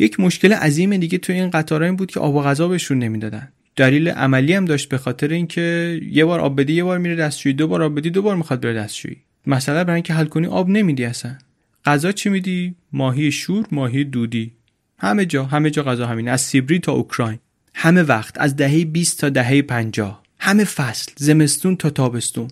یک 0.00 0.20
مشکل 0.20 0.52
عظیم 0.52 0.96
دیگه 0.96 1.18
توی 1.18 1.34
این 1.34 1.50
قطارها 1.50 1.86
این 1.86 1.96
بود 1.96 2.10
که 2.10 2.20
آب 2.20 2.34
و 2.34 2.42
غذا 2.42 2.68
بهشون 2.68 2.98
نمی‌دادن. 2.98 3.48
دلیل 3.76 4.08
عملی 4.08 4.52
هم 4.52 4.64
داشت 4.64 4.88
به 4.88 4.98
خاطر 4.98 5.28
اینکه 5.28 6.00
یه 6.10 6.24
بار 6.24 6.40
آب 6.40 6.60
بدی 6.60 6.72
یه 6.72 6.84
بار 6.84 6.98
میره 6.98 7.16
دستشویی 7.16 7.54
دو 7.54 7.68
بار 7.68 7.82
آب 7.82 7.98
بدی 7.98 8.10
دو 8.10 8.22
بار 8.22 8.36
می‌خواد 8.36 8.60
بره 8.60 8.74
دستشویی. 8.74 9.16
مثلا 9.46 9.84
برای 9.84 9.94
اینکه 9.94 10.14
حل 10.14 10.24
کنی 10.24 10.46
آب 10.46 10.68
نمیدی 10.68 11.04
اصلا. 11.04 11.38
غذا 11.84 12.12
چی 12.12 12.28
میدی؟ 12.28 12.74
ماهی 12.92 13.32
شور 13.32 13.66
ماهی 13.72 14.04
دودی. 14.04 14.52
همه 14.98 15.26
جا 15.26 15.44
همه 15.44 15.70
جا 15.70 15.82
غذا 15.82 16.06
همین 16.06 16.28
از 16.28 16.40
سیبری 16.40 16.78
تا 16.78 16.92
اوکراین. 16.92 17.38
همه 17.74 18.02
وقت 18.02 18.40
از 18.40 18.56
دهه 18.56 18.84
20 18.84 19.20
تا 19.20 19.28
دهه 19.28 19.62
50 19.62 20.22
همه 20.38 20.64
فصل 20.64 21.12
زمستون 21.16 21.76
تا 21.76 21.90
تابستون. 21.90 22.48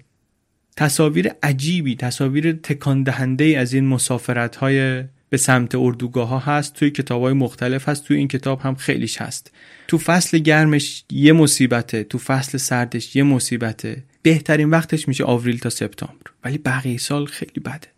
تصاویر 0.76 1.30
عجیبی 1.42 1.96
تصاویر 1.96 2.52
تکان 2.52 3.02
دهنده 3.02 3.44
از 3.44 3.72
این 3.72 3.86
مسافرت 3.86 4.56
های 4.56 5.04
به 5.30 5.36
سمت 5.36 5.74
اردوگاه 5.74 6.28
ها 6.28 6.38
هست 6.38 6.74
توی 6.74 6.90
کتاب 6.90 7.22
های 7.22 7.32
مختلف 7.32 7.88
هست 7.88 8.04
توی 8.04 8.16
این 8.16 8.28
کتاب 8.28 8.60
هم 8.60 8.74
خیلیش 8.74 9.20
هست. 9.20 9.52
تو 9.88 9.98
فصل 9.98 10.38
گرمش 10.38 11.04
یه 11.10 11.32
مصیبته 11.32 12.04
تو 12.04 12.18
فصل 12.18 12.58
سردش 12.58 13.16
یه 13.16 13.22
مصیبته. 13.22 14.04
بهترین 14.22 14.70
وقتش 14.70 15.08
میشه 15.08 15.24
آوریل 15.24 15.58
تا 15.58 15.70
سپتامبر. 15.70 16.30
ولی 16.44 16.58
بقیه 16.58 16.98
سال 16.98 17.26
خیلی 17.26 17.60
بده. 17.60 17.88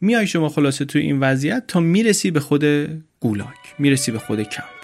میای 0.00 0.26
شما 0.26 0.48
خلاصه 0.48 0.84
توی 0.84 1.02
این 1.02 1.20
وضعیت 1.20 1.64
تا 1.68 1.80
می‌رسی 1.80 2.30
به 2.30 2.40
خود 2.40 2.64
گولاک 3.20 3.74
می‌رسی 3.78 4.12
به 4.12 4.18
خود 4.18 4.42
کمپ 4.42 4.75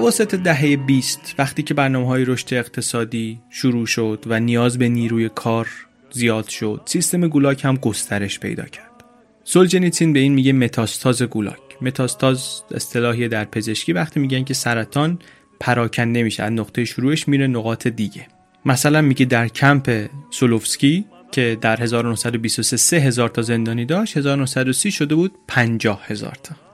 اواسط 0.00 0.34
دهه 0.34 0.76
20 0.76 1.34
وقتی 1.38 1.62
که 1.62 1.74
برنامه 1.74 2.06
های 2.06 2.24
رشد 2.24 2.54
اقتصادی 2.54 3.40
شروع 3.50 3.86
شد 3.86 4.24
و 4.26 4.40
نیاز 4.40 4.78
به 4.78 4.88
نیروی 4.88 5.28
کار 5.28 5.68
زیاد 6.10 6.48
شد 6.48 6.82
سیستم 6.84 7.28
گولاک 7.28 7.64
هم 7.64 7.76
گسترش 7.76 8.40
پیدا 8.40 8.64
کرد. 8.64 9.04
سولجنیتسین 9.44 10.12
به 10.12 10.18
این 10.18 10.32
میگه 10.32 10.52
متاستاز 10.52 11.22
گولاک. 11.22 11.58
متاستاز 11.80 12.62
اصطلاحی 12.74 13.28
در 13.28 13.44
پزشکی 13.44 13.92
وقتی 13.92 14.20
میگن 14.20 14.44
که 14.44 14.54
سرطان 14.54 15.18
پراکنده 15.60 16.22
میشه 16.22 16.42
از 16.42 16.52
نقطه 16.52 16.84
شروعش 16.84 17.28
میره 17.28 17.46
نقاط 17.46 17.88
دیگه. 17.88 18.26
مثلا 18.64 19.00
میگه 19.00 19.24
در 19.24 19.48
کمپ 19.48 20.06
سولوفسکی 20.30 21.04
که 21.32 21.58
در 21.60 21.82
1923 21.82 22.76
سه 22.76 22.96
هزار 22.96 23.28
تا 23.28 23.42
زندانی 23.42 23.84
داشت 23.84 24.16
1930 24.16 24.90
شده 24.90 25.14
بود 25.14 25.32
50 25.48 26.02
هزار 26.06 26.36
تا. 26.42 26.69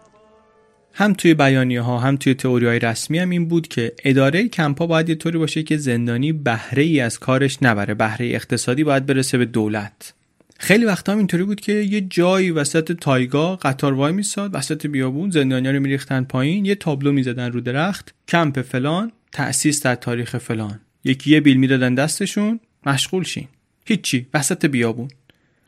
هم 0.98 1.12
توی 1.12 1.34
بیانیه 1.34 1.80
ها 1.80 1.98
هم 1.98 2.16
توی 2.16 2.34
تئوری 2.34 2.66
های 2.66 2.78
رسمی 2.78 3.18
هم 3.18 3.30
این 3.30 3.48
بود 3.48 3.68
که 3.68 3.92
اداره 4.04 4.48
کمپا 4.48 4.86
باید 4.86 5.08
یه 5.08 5.14
طوری 5.14 5.38
باشه 5.38 5.62
که 5.62 5.76
زندانی 5.76 6.32
بهره 6.32 6.82
ای 6.82 7.00
از 7.00 7.18
کارش 7.18 7.58
نبره 7.62 7.94
بهره 7.94 8.26
اقتصادی 8.26 8.84
باید 8.84 9.06
برسه 9.06 9.38
به 9.38 9.44
دولت. 9.44 10.14
خیلی 10.58 10.84
وقتا 10.84 11.12
هم 11.12 11.18
اینطوری 11.18 11.42
بود 11.42 11.60
که 11.60 11.72
یه 11.72 12.00
جایی 12.00 12.50
وسط 12.50 12.92
تایگا 12.92 13.56
قطار 13.56 13.92
وای 13.92 14.12
میساد 14.12 14.54
وسط 14.54 14.86
بیابون 14.86 15.30
زندانیا 15.30 15.70
رو 15.70 15.80
میریختن 15.80 16.24
پایین 16.24 16.64
یه 16.64 16.74
تابلو 16.74 17.12
می‌زدن 17.12 17.52
رو 17.52 17.60
درخت 17.60 18.14
کمپ 18.28 18.62
فلان 18.62 19.12
تأسیس 19.32 19.82
در 19.82 19.94
تاریخ 19.94 20.38
فلان. 20.38 20.80
یکی 21.04 21.30
یه 21.30 21.40
بیل 21.40 21.56
می‌دادن 21.56 21.94
دستشون 21.94 22.60
مشغول 22.86 23.24
شین. 23.24 23.48
هیچی 23.84 24.26
وسط 24.34 24.66
بیابون. 24.66 25.08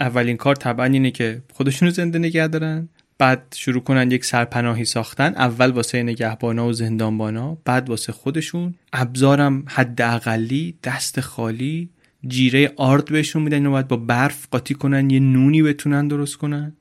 اولین 0.00 0.36
کار 0.36 0.54
طبعا 0.54 0.86
اینه 0.86 1.10
که 1.10 1.42
خودشونو 1.52 1.90
زنده 1.90 2.18
نگه 2.18 2.46
دارن. 2.46 2.88
بعد 3.18 3.54
شروع 3.56 3.82
کنن 3.82 4.10
یک 4.10 4.24
سرپناهی 4.24 4.84
ساختن. 4.84 5.34
اول 5.34 5.70
واسه 5.70 6.02
نگهبانا 6.02 6.66
و 6.66 6.72
زندانبانا 6.72 7.58
بعد 7.64 7.88
واسه 7.88 8.12
خودشون. 8.12 8.74
ابزارم 8.92 9.64
حد 9.68 10.02
اقلی 10.02 10.74
دست 10.84 11.20
خالی 11.20 11.90
جیره 12.26 12.72
آرد 12.76 13.04
بهشون 13.04 13.42
میدن. 13.42 13.66
و 13.66 13.70
باید 13.70 13.88
با 13.88 13.96
برف 13.96 14.46
قاطی 14.50 14.74
کنن 14.74 15.10
یه 15.10 15.20
نونی 15.20 15.62
بتونن 15.62 16.08
درست 16.08 16.36
کنن. 16.36 16.72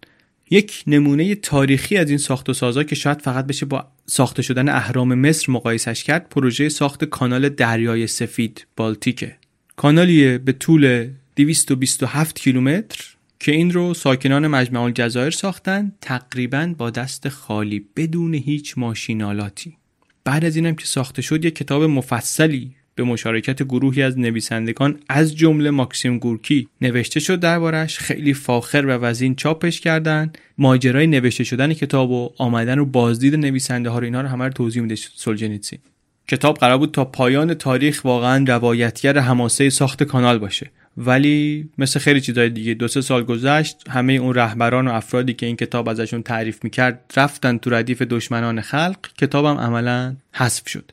یک 0.49 0.83
نمونه 0.87 1.35
تاریخی 1.35 1.97
از 1.97 2.09
این 2.09 2.17
ساخت 2.17 2.49
و 2.49 2.53
سازا 2.53 2.83
که 2.83 2.95
شاید 2.95 3.21
فقط 3.21 3.47
بشه 3.47 3.65
با 3.65 3.87
ساخته 4.05 4.41
شدن 4.41 4.69
اهرام 4.69 5.13
مصر 5.13 5.51
مقایسش 5.51 6.03
کرد 6.03 6.29
پروژه 6.29 6.69
ساخت 6.69 7.05
کانال 7.05 7.49
دریای 7.49 8.07
سفید 8.07 8.67
بالتیکه. 8.75 9.35
کانالیه 9.75 10.37
به 10.37 10.51
طول 10.51 11.09
227 11.35 12.39
کیلومتر. 12.39 13.16
که 13.39 13.51
این 13.51 13.71
رو 13.71 13.93
ساکنان 13.93 14.47
مجمع 14.47 14.81
الجزایر 14.81 15.29
ساختن 15.29 15.91
تقریبا 16.01 16.73
با 16.77 16.89
دست 16.89 17.29
خالی 17.29 17.85
بدون 17.95 18.33
هیچ 18.33 18.77
ماشینالاتی. 18.77 19.77
بعد 20.23 20.45
از 20.45 20.55
اینم 20.55 20.75
که 20.75 20.85
ساخته 20.85 21.21
شد 21.21 21.45
یک 21.45 21.55
کتاب 21.55 21.83
مفصلی 21.83 22.75
به 22.95 23.03
مشارکت 23.03 23.63
گروهی 23.63 24.01
از 24.01 24.19
نویسندگان 24.19 24.99
از 25.09 25.35
جمله 25.35 25.69
ماکسیم 25.69 26.19
گورکی 26.19 26.67
نوشته 26.81 27.19
شد. 27.19 27.39
دربارش 27.39 27.97
خیلی 27.97 28.33
فاخر 28.33 28.85
و 28.85 28.89
وزین 28.89 29.35
چاپش 29.35 29.81
کردن. 29.81 30.31
ماجرای 30.57 31.07
نوشته 31.07 31.43
شدن 31.43 31.73
کتاب 31.73 32.11
و 32.11 32.33
آمدن 32.37 32.79
و 32.79 32.85
بازدید 32.85 33.35
نویسنده 33.35 33.89
ها 33.89 33.99
رو 33.99 34.05
اینا 34.05 34.21
رو 34.21 34.27
همه 34.27 34.43
رو 34.43 34.51
توضیح 34.51 34.81
میده 34.81 34.95
سولجنیتسین 34.95 35.79
کتاب 36.27 36.57
قرار 36.57 36.77
بود 36.77 36.91
تا 36.91 37.05
پایان 37.05 37.53
تاریخ 37.53 38.01
واقعا 38.05 38.45
روایتگر 38.47 39.17
حماسه 39.17 39.69
ساخت 39.69 40.03
کانال 40.03 40.39
باشه. 40.39 40.71
ولی 40.97 41.69
مثل 41.77 41.99
خیلی 41.99 42.21
چیزای 42.21 42.49
دیگه 42.49 42.73
دو 42.73 42.87
سه 42.87 43.01
سال 43.01 43.23
گذشت 43.23 43.89
همه 43.89 44.13
اون 44.13 44.33
رهبران 44.33 44.87
و 44.87 44.91
افرادی 44.91 45.33
که 45.33 45.45
این 45.45 45.55
کتاب 45.55 45.89
ازشون 45.89 46.23
تعریف 46.23 46.63
می‌کرد 46.63 47.13
رفتن 47.17 47.57
تو 47.57 47.69
ردیف 47.69 48.01
دشمنان 48.01 48.61
خلق. 48.61 48.97
کتابم 49.17 49.57
عملا 49.57 50.15
حذف 50.33 50.69
شد. 50.69 50.91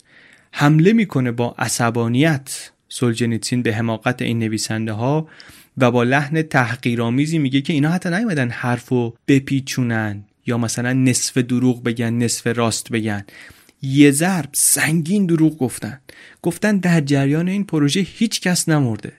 حمله 0.53 0.93
می‌کنه 0.93 1.33
با 1.33 1.55
عصبانیت 1.59 2.71
سولجنیتسین 2.89 3.63
به 3.63 3.75
حماقت 3.75 4.23
این 4.23 4.39
نویسنده 4.39 4.93
ها 4.93 5.29
و 5.79 5.91
با 5.91 6.03
لحن 6.03 6.43
تحقیرآمیزی 6.43 7.39
میگه 7.39 7.61
که 7.61 7.73
اینا 7.73 7.91
حتی 7.91 8.11
نیومدن 8.11 8.51
حرفو 8.51 9.15
بپیچونن 9.29 10.25
یا 10.47 10.59
مثلا 10.59 10.93
نصف 10.93 11.39
دروغ 11.39 11.83
بگن 11.83 12.13
نصف 12.13 12.47
راست 12.47 12.93
بگن. 12.93 13.25
یه 13.85 14.11
ضرب 14.11 14.49
سنگین 14.53 15.27
دروغ 15.27 15.59
گفتن. 15.59 16.01
گفتن 16.43 16.77
در 16.77 17.01
جریان 17.01 17.49
این 17.49 17.65
پروژه 17.65 18.01
هیچ 18.01 18.41
کس 18.41 18.69
نمرده. 18.69 19.13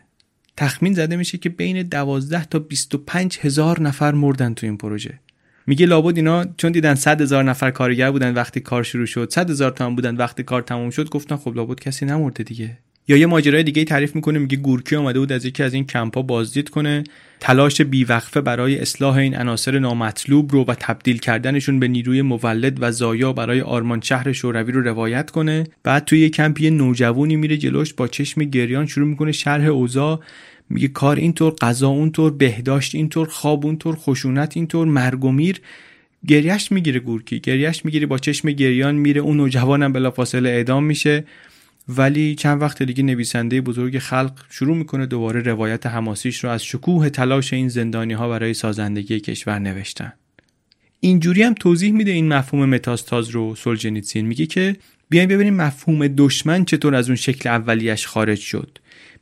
تخمین 0.57 0.93
زده 0.93 1.15
میشه 1.15 1.37
که 1.37 1.49
بین 1.49 1.83
12 1.83 2.45
تا 2.45 2.59
25 2.59 3.39
هزار 3.41 3.81
نفر 3.81 4.11
مردن 4.11 4.53
تو 4.53 4.65
این 4.65 4.77
پروژه. 4.77 5.19
میگه 5.67 5.85
لابد 5.85 6.17
اینا 6.17 6.45
چون 6.57 6.71
دیدن 6.71 6.95
100 6.95 7.21
هزار 7.21 7.43
نفر 7.43 7.71
کارگر 7.71 8.11
بودن 8.11 8.33
وقتی 8.33 8.59
کار 8.59 8.83
شروع 8.83 9.05
شد 9.05 9.29
100 9.31 9.49
هزار 9.49 9.71
تا 9.71 9.89
بودن 9.89 10.15
وقتی 10.15 10.43
کار 10.43 10.61
تموم 10.61 10.89
شد 10.89 11.09
گفتن 11.09 11.35
خب 11.35 11.55
لابد 11.55 11.79
کسی 11.79 12.05
نمرده 12.05 12.43
دیگه. 12.43 12.77
یا 13.07 13.17
یه 13.17 13.25
ماجرای 13.25 13.63
دیگه 13.63 13.83
تعریف 13.83 14.15
می‌کنه 14.15 14.39
میگه 14.39 14.57
گورکی 14.57 14.95
آمده 14.95 15.19
بود 15.19 15.31
از 15.31 15.45
یکی 15.45 15.63
از 15.63 15.73
این 15.73 15.85
کمپا 15.85 16.21
بازدید 16.21 16.69
کنه. 16.69 17.03
تلاش 17.39 17.81
بیوقفه 17.81 18.41
برای 18.41 18.79
اصلاح 18.79 19.15
این 19.15 19.35
عناصر 19.35 19.79
نامطلوب 19.79 20.51
رو 20.51 20.63
و 20.63 20.75
تبدیل 20.79 21.17
کردنشون 21.17 21.79
به 21.79 21.87
نیروی 21.87 22.21
مولد 22.21 22.77
و 22.79 22.91
زایا 22.91 23.33
برای 23.33 23.61
آرمان 23.61 24.01
شهر 24.01 24.31
شوروی 24.31 24.71
رو 24.71 24.81
روایت 24.81 25.31
کنه. 25.31 25.63
بعد 25.83 26.05
توی 26.05 26.19
یه 26.19 26.29
کمپی 26.29 26.69
نوجوانی 26.69 27.35
میره 27.35 27.57
جلوش 27.57 27.93
با 27.93 28.07
چشم 28.07 28.43
گریان 28.43 28.85
شروع 28.85 29.07
می‌کنه 29.07 29.31
شرح 29.31 29.65
اوضاع. 29.65 30.19
میگه 30.69 30.87
کار 30.87 31.15
اینطور 31.15 31.53
غذا 31.61 31.87
اونطور 31.87 32.31
بهداشت 32.31 32.95
اینطور 32.95 33.27
خواب 33.27 33.65
اونطور 33.65 33.95
خشونت 33.95 34.57
اینطور 34.57 34.87
مرگ 34.87 35.25
و 35.25 35.31
میر. 35.31 35.61
گریش 36.27 36.71
می‌گیره 36.71 36.99
گورکی 36.99 37.39
گریش 37.39 37.85
می‌گیره 37.85 38.05
با 38.05 38.17
چشم 38.17 38.51
گریان 38.51 38.95
میره 38.95 39.21
اون 39.21 39.37
نوجوانم 39.37 39.93
بلافاصله 39.93 40.49
اعدام 40.49 40.83
میشه. 40.83 41.23
ولی 41.87 42.35
چند 42.35 42.61
وقت 42.61 42.83
دیگه 42.83 43.03
نویسنده 43.03 43.61
بزرگ 43.61 43.99
خلق 43.99 44.33
شروع 44.49 44.77
می‌کنه 44.77 45.05
دوباره 45.05 45.41
روایت 45.41 45.85
حماسیش 45.85 46.43
رو 46.43 46.49
از 46.49 46.63
شکوه 46.63 47.09
تلاش 47.09 47.53
این 47.53 47.69
زندانی 47.69 48.13
ها 48.13 48.29
برای 48.29 48.53
سازندگی 48.53 49.19
کشور 49.19 49.59
نوشتن. 49.59 50.13
اینجوری 50.99 51.43
هم 51.43 51.53
توضیح 51.53 51.91
میده 51.91 52.11
این 52.11 52.27
مفهوم 52.27 52.69
متاستاز 52.69 53.29
رو 53.29 53.55
سولجنیتسین 53.55 54.25
میگه 54.25 54.45
که 54.45 54.75
بیایم 55.09 55.29
ببینیم 55.29 55.55
مفهوم 55.55 56.07
دشمن 56.07 56.65
چطور 56.65 56.95
از 56.95 57.07
اون 57.07 57.15
شکل 57.15 57.49
اولیش 57.49 58.07
خارج 58.07 58.39
شد. 58.39 58.77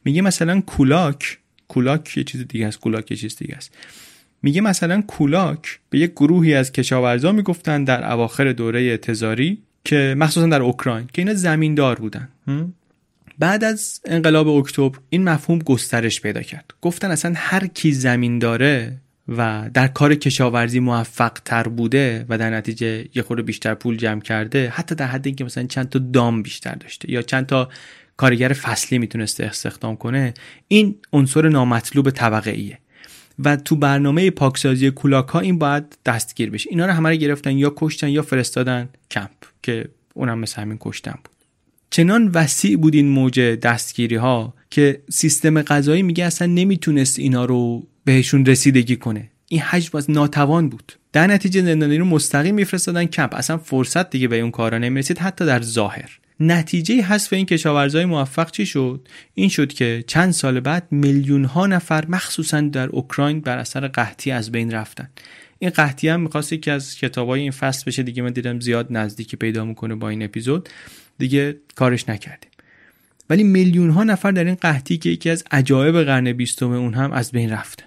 میگه 0.05 0.21
مثلا 0.21 0.61
کولاک 0.61 1.37
کولاک 1.67 2.17
یه 2.17 2.23
چیز 2.23 2.47
دیگه 2.47 2.67
است 2.67 2.79
کولاک 2.79 3.11
یه 3.11 3.17
چیز 3.17 3.35
دیگه 3.35 3.55
است. 3.55 3.77
میگه 4.43 4.61
مثلا 4.61 5.01
کولاک 5.01 5.79
به 5.89 5.99
یک 5.99 6.11
گروهی 6.11 6.53
از 6.53 6.71
کشاورزا 6.71 7.31
می‌گفتن 7.31 7.83
در 7.83 8.11
اواخر 8.11 8.51
دوره 8.51 8.97
تزاری 8.97 9.57
که 9.85 10.15
مخصوصا 10.17 10.47
در 10.47 10.61
اوکراین 10.61 11.09
که 11.13 11.21
اینا 11.21 11.33
زمیندار 11.33 11.95
بودن. 11.95 12.29
بعد 13.39 13.63
از 13.63 14.01
انقلاب 14.05 14.47
اکتبر 14.47 14.97
این 15.09 15.23
مفهوم 15.23 15.59
گسترش 15.59 16.21
پیدا 16.21 16.41
کرد. 16.41 16.73
گفتن 16.81 17.11
اصلا 17.11 17.33
هر 17.35 17.67
کی 17.67 17.91
زمین 17.91 18.39
داره 18.39 18.97
و 19.27 19.69
در 19.73 19.87
کار 19.87 20.15
کشاورزی 20.15 20.79
موفق 20.79 21.31
تر 21.45 21.63
بوده 21.63 22.25
و 22.29 22.37
در 22.37 22.49
نتیجه 22.49 23.05
یه 23.15 23.23
خورده 23.23 23.43
بیشتر 23.43 23.73
پول 23.73 23.97
جمع 23.97 24.21
کرده 24.21 24.69
حتی 24.69 24.95
در 24.95 25.07
حد 25.07 25.27
اینکه 25.27 25.43
مثلا 25.43 25.63
چند 25.63 25.89
تا 25.89 25.99
دام 25.99 26.43
بیشتر 26.43 26.75
داشته 26.75 27.11
یا 27.11 27.21
چند 27.21 27.45
تا 27.45 27.69
کارگر 28.17 28.53
فصلی 28.53 28.97
می‌تونسته 28.97 29.45
استخدام 29.45 29.95
کنه 29.95 30.33
این 30.67 30.95
عنصر 31.13 31.49
نامطلوب 31.49 32.09
طبقه 32.09 32.51
ایه 32.51 32.77
و 33.39 33.55
تو 33.55 33.75
برنامه 33.75 34.29
پاکسازی 34.29 34.91
کولاک 34.91 35.27
ها 35.27 35.39
این 35.39 35.59
باید 35.59 35.97
دستگیر 36.05 36.49
بشه. 36.49 36.69
اینا 36.69 36.85
رو 36.85 36.91
همه 36.91 37.09
رو 37.09 37.15
گرفتن 37.15 37.57
یا 37.57 37.73
کشتن 37.75 38.09
یا 38.09 38.21
فرستادن 38.21 38.89
کمپ. 39.11 39.52
که 39.63 39.89
اونم 40.13 40.39
مثل 40.39 40.61
همین 40.61 40.77
کشتن 40.81 41.11
بود. 41.23 41.33
چنان 41.89 42.27
وسیع 42.27 42.77
بود 42.77 42.95
این 42.95 43.07
موج 43.09 43.39
دستگیری 43.39 44.15
ها 44.15 44.53
که 44.69 45.01
سیستم 45.09 45.61
غذایی 45.61 46.03
میگه 46.03 46.25
اصلا 46.25 46.47
نمی‌تونست 46.47 47.19
اینا 47.19 47.45
رو 47.45 47.87
بهشون 48.05 48.45
رسیدگی 48.45 48.95
کنه. 48.95 49.29
این 49.47 49.61
حجم 49.61 49.89
باز 49.93 50.11
ناتوان 50.11 50.69
بود. 50.69 50.93
در 51.13 51.27
نتیجه 51.27 51.61
زندانی 51.61 51.97
رو 51.97 52.05
مستقیم 52.05 52.55
میفرستادن 52.55 53.05
کمپ. 53.05 53.35
اصلا 53.35 53.57
فرصت 53.57 54.09
دیگه 54.09 54.27
به 54.27 54.39
اون 54.39 54.51
کارا 54.51 54.77
نمی‌رسید 54.77 55.17
حتی 55.17 55.45
در 55.45 55.61
ظاهر. 55.61 56.19
نتیجه 56.39 57.01
حذف 57.01 57.33
این 57.33 57.45
کشاورزای 57.45 58.05
موفق 58.05 58.51
چی 58.51 58.65
شد؟ 58.65 59.07
این 59.33 59.49
شد 59.49 59.73
که 59.73 60.03
چند 60.07 60.31
سال 60.31 60.59
بعد 60.59 60.87
میلیون 60.91 61.45
ها 61.45 61.67
نفر 61.67 62.05
مخصوصا 62.07 62.61
در 62.61 62.87
اوکراین 62.87 63.41
بر 63.41 63.57
اثر 63.57 63.87
قحطی 63.87 64.31
از 64.31 64.51
بین 64.51 64.71
رفتن. 64.71 65.09
این 65.63 65.71
قحطی 65.71 66.09
هم 66.09 66.21
می‌خواست 66.21 66.53
که 66.53 66.71
از 66.71 66.95
کتابای 66.95 67.41
این 67.41 67.51
فصل 67.51 67.83
بشه. 67.87 68.03
دیگه 68.03 68.23
من 68.23 68.29
دیدم 68.29 68.59
زیاد 68.59 68.87
نزدیکی 68.89 69.37
پیدا 69.37 69.65
می‌کنه 69.65 69.95
با 69.95 70.09
این 70.09 70.23
اپیزود. 70.23 70.69
دیگه 71.17 71.55
کارش 71.75 72.09
نکردیم. 72.09 72.49
ولی 73.29 73.43
میلیون 73.43 73.89
ها 73.89 74.03
نفر 74.03 74.31
در 74.31 74.43
این 74.43 74.55
قحطی 74.55 74.97
که 74.97 75.09
یکی 75.09 75.29
از 75.29 75.43
عجایب 75.51 76.01
قرن 76.01 76.33
بیستم 76.33 76.71
اون 76.71 76.93
هم 76.93 77.11
از 77.11 77.31
بین 77.31 77.49
رفته. 77.49 77.83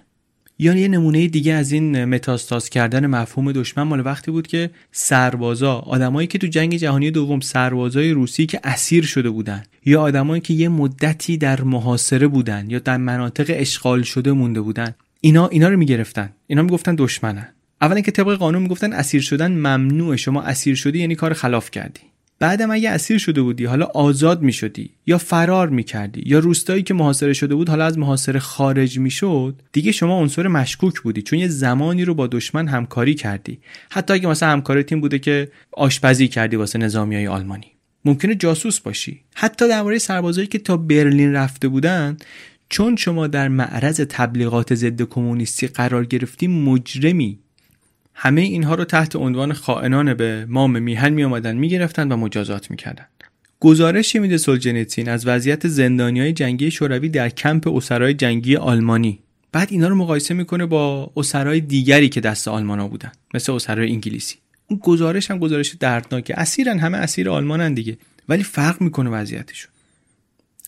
یا 0.59 0.75
یه 0.75 0.87
نمونه 0.87 1.27
دیگه 1.27 1.53
از 1.53 1.71
این 1.71 2.05
متاستاز 2.05 2.69
کردن 2.69 3.07
مفهوم 3.07 3.51
دشمن 3.51 3.83
مال 3.83 4.05
وقتی 4.05 4.31
بود 4.31 4.47
که 4.47 4.69
سربازا 4.91 5.75
آدمایی 5.75 6.27
که 6.27 6.37
تو 6.37 6.47
جنگ 6.47 6.75
جهانی 6.75 7.11
دوم 7.11 7.39
سربازای 7.39 8.11
روسی 8.11 8.45
که 8.45 8.59
اسیر 8.63 9.05
شده 9.05 9.29
بودن 9.29 9.63
یا 9.85 10.01
آدمایی 10.01 10.41
که 10.41 10.53
یه 10.53 10.69
مدتی 10.69 11.37
در 11.37 11.61
محاصره 11.61 12.27
بودن 12.27 12.69
یا 12.69 12.79
در 12.79 12.97
مناطق 12.97 13.45
اشغال 13.49 14.01
شده 14.01 14.31
مونده 14.31 14.61
بودن 14.61 14.95
اینا 15.21 15.47
اینا 15.47 15.69
رو 15.69 15.77
می‌گرفتن. 15.77 16.29
اینا 16.47 16.61
می‌گفتن 16.61 16.95
دشمنن. 16.95 17.53
اولا 17.81 18.01
که 18.01 18.11
طبق 18.11 18.35
قانون 18.35 18.61
می‌گفتن 18.61 18.93
اسیر 18.93 19.21
شدن 19.21 19.51
ممنوع 19.51 20.15
شما 20.15 20.41
اسیر 20.41 20.75
شدی 20.75 20.99
یعنی 20.99 21.15
کار 21.15 21.33
خلاف 21.33 21.71
کردی. 21.71 22.01
بعدم 22.39 22.71
اگه 22.71 22.89
اسیر 22.89 23.17
شده 23.17 23.41
بودی 23.41 23.65
حالا 23.65 23.85
آزاد 23.85 24.41
می 24.41 24.53
شدی 24.53 24.89
یا 25.05 25.17
فرار 25.17 25.69
می 25.69 25.83
کردی 25.83 26.23
یا 26.25 26.39
روستایی 26.39 26.83
که 26.83 26.93
محاصره 26.93 27.33
شده 27.33 27.55
بود 27.55 27.69
حالا 27.69 27.85
از 27.85 27.97
محاصره 27.97 28.39
خارج 28.39 28.99
می 28.99 29.11
شد 29.11 29.61
دیگه 29.71 29.91
شما 29.91 30.19
عنصر 30.19 30.47
مشکوک 30.47 30.99
بودی. 30.99 31.21
چون 31.21 31.39
یه 31.39 31.47
زمانی 31.47 32.05
رو 32.05 32.13
با 32.13 32.27
دشمن 32.27 32.67
همکاری 32.67 33.15
کردی. 33.15 33.59
حتی 33.89 34.13
اگه 34.13 34.27
مثلا 34.27 34.49
همکار 34.49 34.81
تیم 34.81 35.01
بوده 35.01 35.19
که 35.19 35.51
آشپزی 35.71 36.27
کردی 36.27 36.55
واسه 36.55 36.79
نظامی 36.79 37.15
های 37.15 37.27
آلمانی. 37.27 37.71
ممکنه 38.05 38.35
جاسوس 38.35 38.79
باشی. 38.79 39.21
حتی 39.35 39.67
درباره 39.67 39.97
سربازایی 39.97 40.47
که 40.47 40.59
تا 40.59 40.77
برلین 40.77 41.33
رفته 41.33 41.67
بودن 41.67 42.17
چون 42.69 42.95
شما 42.95 43.27
در 43.27 43.47
معرض 43.47 44.01
تبلیغات 44.09 44.75
ضد 44.75 45.01
کمونیستی 45.01 45.67
قرار 45.67 46.05
گرفتی 46.05 46.47
مجرمی. 46.47 47.39
همه 48.19 48.41
اینها 48.41 48.75
رو 48.75 48.85
تحت 48.85 49.15
عنوان 49.15 49.53
خائنان 49.53 50.13
به 50.13 50.45
مام 50.49 50.81
میهن 50.81 51.13
می 51.13 51.23
آمدن 51.23 51.57
می 51.57 51.69
گرفتن 51.69 52.11
و 52.11 52.17
مجازات 52.17 52.71
می 52.71 52.77
کردن. 52.77 53.05
گزارشی 53.59 54.19
میده 54.19 54.37
سولجنیتسین 54.37 55.09
از 55.09 55.27
وضعیت 55.27 55.67
زندانی 55.67 56.19
های 56.19 56.33
جنگی 56.33 56.71
شوروی 56.71 57.09
در 57.09 57.29
کمپ 57.29 57.67
اسرای 57.67 58.13
جنگی 58.13 58.55
آلمانی. 58.55 59.19
بعد 59.51 59.67
اینا 59.71 59.87
رو 59.87 59.95
مقایسه 59.95 60.33
می‌کنه 60.33 60.65
با 60.65 61.11
اسرای 61.17 61.59
دیگری 61.61 62.09
که 62.09 62.21
دست 62.21 62.47
آلمانا 62.47 62.87
بودن 62.87 63.11
مثل 63.33 63.51
اسرای 63.51 63.91
انگلیسی. 63.91 64.35
اون 64.67 64.79
گزارش 64.83 65.31
هم 65.31 65.39
گزارش 65.39 65.75
دردناکه. 65.75 66.39
اسیرن 66.39 66.79
همه 66.79 66.97
اسیر 66.97 67.29
آلمانن 67.29 67.73
دیگه 67.73 67.97
ولی 68.29 68.43
فرق 68.43 68.81
می‌کنه 68.81 69.09
وضعیتشون. 69.09 69.71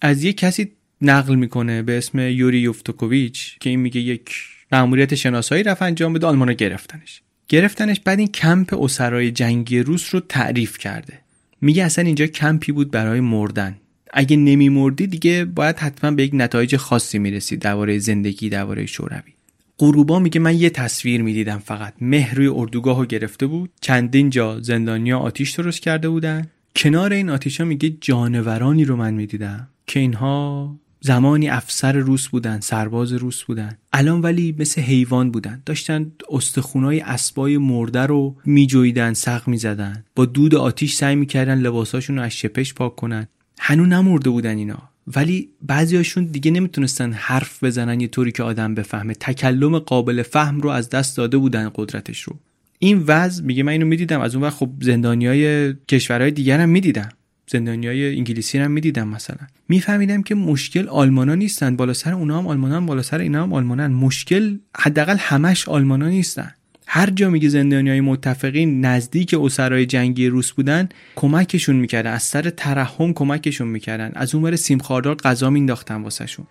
از 0.01 0.23
یک 0.23 0.37
کسی 0.37 0.71
نقل 1.01 1.35
می‌کنه 1.35 1.81
به 1.81 1.97
اسم 1.97 2.19
یوری 2.19 2.59
یوفتوکوویچ 2.59 3.57
که 3.59 3.69
این 3.69 3.79
میگه 3.79 4.01
یک 4.01 4.31
مأموریت 4.71 5.15
شناسایی 5.15 5.63
رفت 5.63 5.81
انجام 5.81 6.13
بده 6.13 6.27
آلمانا 6.27 6.53
گرفتنش. 6.53 7.21
گرفتنش 7.49 7.99
بعد 7.99 8.19
این 8.19 8.27
کمپ 8.27 8.73
اسرای 8.81 9.31
جنگی 9.31 9.79
روس 9.79 10.13
رو 10.13 10.19
تعریف 10.19 10.77
کرده. 10.77 11.19
میگه 11.61 11.83
اصلا 11.83 12.05
اینجا 12.05 12.27
کمپی 12.27 12.71
بود 12.71 12.91
برای 12.91 13.19
مردن. 13.19 13.75
اگه 14.13 14.37
نمیمردی 14.37 15.07
دیگه 15.07 15.45
باید 15.45 15.77
حتما 15.77 16.11
به 16.11 16.23
یک 16.23 16.31
نتایج 16.33 16.75
خاصی 16.75 17.19
می‌رسید 17.19 17.59
درباره 17.59 17.99
زندگی 17.99 18.49
درباره 18.49 18.85
شوروی. 18.85 19.33
غروبا 19.79 20.19
میگه 20.19 20.39
من 20.39 20.57
یه 20.57 20.69
تصویر 20.69 21.21
می‌دیدم 21.21 21.57
فقط. 21.57 21.93
مهر 22.01 22.35
روی 22.35 22.47
اردوگاه 22.47 22.97
رو 22.99 23.05
گرفته 23.05 23.45
بود. 23.45 23.69
چندین 23.81 24.29
جا 24.29 24.59
زندانیا 24.61 25.19
آتیش 25.19 25.51
درست 25.51 25.79
کرده 25.79 26.09
بودن. 26.09 26.47
کنار 26.75 27.13
این 27.13 27.29
آتیش 27.29 27.59
ها 27.59 27.65
میگه 27.67 27.89
جانورانی 28.01 28.85
رو 28.85 28.95
من 28.95 29.13
می‌دیدم 29.13 29.67
که 29.87 29.99
اینها 29.99 30.75
زمانی 31.01 31.49
افسر 31.49 31.91
روس 31.91 32.27
بودن 32.27 32.59
سرباز 32.59 33.13
روس 33.13 33.43
بودن. 33.43 33.77
الان 33.93 34.21
ولی 34.21 34.55
مثل 34.59 34.81
حیوان 34.81 35.31
بودن. 35.31 35.61
داشتن 35.65 36.11
استخونای 36.29 36.99
اسبای 36.99 37.57
مرده 37.57 38.01
رو 38.01 38.35
میجویدن 38.45 39.13
سق 39.13 39.47
می‌زدن. 39.47 40.03
با 40.15 40.25
دود 40.25 40.55
آتیش 40.55 40.95
سعی 40.95 41.15
می‌کردن 41.15 41.57
لباساشون 41.59 42.15
رو 42.15 42.21
از 42.21 42.31
شپش 42.31 42.73
پاک 42.73 42.95
کنن. 42.95 43.27
هنو 43.59 43.85
نمرده 43.85 44.29
بودن 44.29 44.57
اینا. 44.57 44.89
ولی 45.15 45.49
بعضیاشون 45.61 46.25
دیگه 46.25 46.51
نمی‌تونستن 46.51 47.11
حرف 47.13 47.63
بزنن 47.63 48.01
یه 48.01 48.07
طوری 48.07 48.31
که 48.31 48.43
آدم 48.43 48.75
بفهمه. 48.75 49.13
تکلم 49.13 49.79
قابل 49.79 50.21
فهم 50.23 50.61
رو 50.61 50.69
از 50.69 50.89
دست 50.89 51.17
داده 51.17 51.37
بودن 51.37 51.71
قدرتش 51.75 52.21
رو. 52.21 52.35
این 52.79 53.03
وضع 53.07 53.43
میگه 53.43 53.63
من 53.63 53.71
اینو 53.71 53.85
می‌دیدم. 53.85 54.21
از 54.21 54.35
اون 54.35 54.43
وقت 54.43 54.55
خب 54.55 54.69
زندانیای 54.81 55.73
کشورهای 55.73 56.31
دیگر 56.31 56.59
هم 56.59 56.69
می‌دیدم 56.69 57.09
های 57.55 58.15
انگلیسی 58.15 58.59
رو 58.59 58.69
می‌دیدم 58.69 59.07
مثلا. 59.07 59.47
میفهمیدم 59.69 60.21
که 60.23 60.35
مشکل 60.35 60.87
آلمانا 60.87 61.35
نیستن. 61.35 61.75
بالا 61.75 61.93
سر 61.93 62.13
اونا 62.13 62.37
هم 62.37 62.47
آلمانان 62.47 62.85
بالا 62.85 63.01
سر 63.01 63.19
اینا 63.19 63.43
هم 63.43 63.53
آلمانن 63.53 63.87
مشکل 63.87 64.57
حداقل 64.77 65.17
همش 65.19 65.69
آلمانا 65.69 66.09
نیستن. 66.09 66.51
هر 66.87 67.09
جا 67.09 67.29
میگه 67.29 67.49
زندانی 67.49 67.89
های 67.89 68.01
متفقین 68.01 68.85
نزدیک 68.85 69.35
اسرای 69.39 69.85
جنگی 69.85 70.27
روس 70.27 70.51
بودن 70.51 70.89
کمکشون 71.15 71.75
می‌کردن. 71.75 72.13
از 72.13 72.23
سر 72.23 72.49
ترحم 72.49 73.13
کمکشون 73.13 73.67
می‌کردن. 73.67 74.11
از 74.15 74.35
اون 74.35 74.55
سیم 74.55 74.79
خاردار 74.79 75.15
غذا 75.15 75.49
مینداختن 75.49 76.01
واسهشون. 76.01 76.47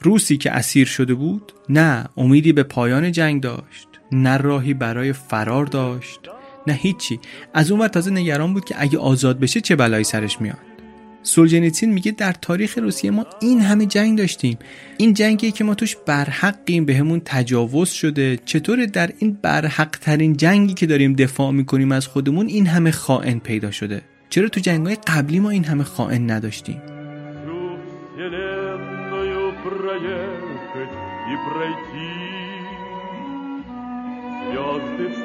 روسی 0.00 0.36
که 0.36 0.50
اسیر 0.50 0.86
شده 0.86 1.14
بود 1.14 1.52
نه. 1.68 2.04
امیدی 2.16 2.52
به 2.52 2.62
پایان 2.62 3.12
جنگ 3.12 3.42
داشت. 3.42 3.88
نه 4.12 4.36
راهی 4.36 4.74
برای 4.74 5.12
فرار 5.12 5.66
داشت. 5.66 6.20
نه 6.66 6.72
هیچی. 6.72 7.20
از 7.54 7.70
اون 7.70 7.88
تازه 7.88 8.10
نگران 8.10 8.54
بود 8.54 8.64
که 8.64 8.74
اگه 8.78 8.98
آزاد 8.98 9.40
بشه 9.40 9.60
چه 9.60 9.76
بلایی 9.76 10.04
سرش 10.04 10.40
میاد. 10.40 10.58
سولجنیتسین 11.22 11.92
میگه 11.92 12.10
در 12.10 12.32
تاریخ 12.32 12.78
روسیه 12.78 13.10
ما 13.10 13.26
این 13.40 13.60
همه 13.60 13.86
جنگ 13.86 14.18
داشتیم. 14.18 14.58
این 14.96 15.14
جنگی 15.14 15.52
که 15.52 15.64
ما 15.64 15.74
توش 15.74 15.96
برحقیم 16.06 16.84
به 16.84 16.96
همون 16.96 17.22
تجاوز 17.24 17.88
شده. 17.88 18.38
چطور 18.44 18.86
در 18.86 19.10
این 19.18 19.38
برحق 19.42 19.90
ترین 19.90 20.36
جنگی 20.36 20.74
که 20.74 20.86
داریم 20.86 21.12
دفاع 21.12 21.50
می‌کنیم 21.50 21.92
از 21.92 22.06
خودمون 22.06 22.46
این 22.46 22.66
همه 22.66 22.90
خائن 22.90 23.38
پیدا 23.38 23.70
شده؟ 23.70 24.02
چرا 24.30 24.48
تو 24.48 24.60
جنگ 24.60 24.86
های 24.86 24.96
قبلی 25.06 25.40
ما 25.40 25.50
این 25.50 25.64
همه 25.64 25.84
خائن 25.84 26.30
نداشتیم؟ 26.30 26.82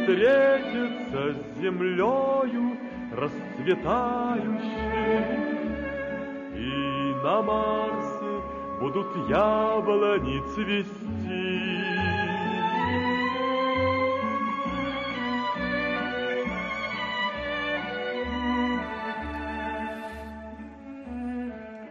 встретиться 0.02 1.34
с 1.34 1.60
землею 1.60 2.76
расцветающей. 3.12 3.82
И 6.56 7.14
на 7.24 7.42
Марсе 7.42 8.34
будут 8.80 9.10
яблони 9.28 10.40
цвести. 10.54 11.72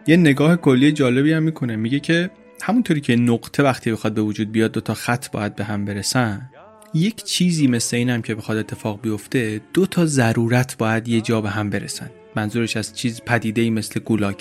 یه 0.06 0.16
نگاه 0.16 0.56
کلی 0.56 0.92
جالبی 0.92 1.32
هم 1.32 1.42
میکنه 1.42 1.76
میگه 1.76 2.00
که 2.00 2.30
همونطوری 2.62 3.00
که 3.00 3.16
نقطه 3.16 3.62
وقتی 3.62 3.92
بخواد 3.92 4.14
به 4.14 4.22
وجود 4.22 4.52
بیاد 4.52 4.72
دو 4.72 4.80
تا 4.80 4.94
خط 4.94 5.30
باید 5.30 5.54
به 5.54 5.64
هم 5.64 5.84
برسن 5.84 6.50
یک 6.93 7.23
چیزی 7.23 7.67
مثل 7.67 7.97
این 7.97 8.21
که 8.21 8.35
بخواد 8.35 8.57
اتفاق 8.57 9.01
بیفته 9.01 9.61
دو 9.73 9.85
تا 9.85 10.05
ضرورت 10.05 10.77
باید 10.77 11.07
یه 11.07 11.21
جا 11.21 11.41
به 11.41 11.49
هم 11.49 11.69
برسن. 11.69 12.09
منظورش 12.35 12.77
از 12.77 12.95
چیز 12.95 13.21
پدیده 13.21 13.61
ای 13.61 13.69
مثل 13.69 13.99
گولاگ. 13.99 14.35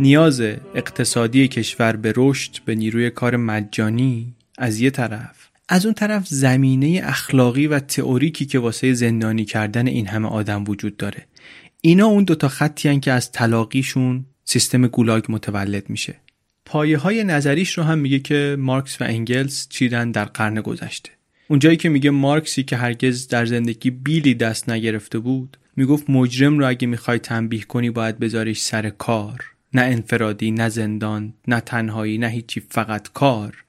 نیاز 0.00 0.40
اقتصادی 0.74 1.48
کشور 1.48 1.96
به 1.96 2.12
رشد 2.16 2.58
به 2.64 2.74
نیروی 2.74 3.10
کار 3.10 3.36
مجانی 3.36 4.34
از 4.58 4.80
یه 4.80 4.90
طرف. 4.90 5.48
از 5.68 5.86
اون 5.86 5.94
طرف 5.94 6.26
زمینه 6.26 7.00
اخلاقی 7.04 7.66
و 7.66 7.80
تئوریکی 7.80 8.46
که 8.46 8.58
واسه 8.58 8.92
زندانی 8.92 9.44
کردن 9.44 9.86
این 9.86 10.06
همه 10.06 10.28
آدم 10.28 10.64
وجود 10.68 10.96
داره. 10.96 11.26
اینا 11.80 12.06
اون 12.06 12.24
دوتا 12.24 12.48
خطی 12.48 13.00
که 13.00 13.12
از 13.12 13.32
تلاقیشون 13.32 14.24
سیستم 14.44 14.86
گولاگ 14.86 15.24
متولد 15.28 15.90
میشه. 15.90 16.14
پایه 16.64 16.98
های 16.98 17.24
نظریش 17.24 17.78
رو 17.78 17.84
هم 17.84 17.98
میگه 17.98 18.18
که 18.18 18.56
مارکس 18.58 19.00
و 19.00 19.04
انگلس 19.04 19.68
چیدن 19.68 20.10
در 20.10 20.24
قرن 20.24 20.60
گذشته. 20.60 21.10
اونجایی 21.48 21.76
که 21.76 21.88
میگه 21.88 22.10
مارکسی 22.10 22.62
که 22.62 22.76
هرگز 22.76 23.28
در 23.28 23.46
زندگی 23.46 23.90
بیلی 23.90 24.34
دست 24.34 24.68
نگرفته 24.68 25.18
بود 25.18 25.56
می‌گفت 25.76 26.10
مجرم 26.10 26.58
رو 26.58 26.68
اگه 26.68 26.86
می‌خوای 26.86 27.18
تنبیه 27.18 27.62
کنی 27.62 27.90
باید 27.90 28.18
بذاریش 28.18 28.60
سر 28.60 28.90
کار. 28.90 29.44
نه 29.74 29.82
انفرادی 29.82 30.50
نه 30.50 30.68
زندان 30.68 31.34
نه 31.48 31.60
تنهایی 31.60 32.18
نه 32.18 32.28
هیچی 32.28 32.62
فقط 32.70 33.08
کار. 33.14 33.64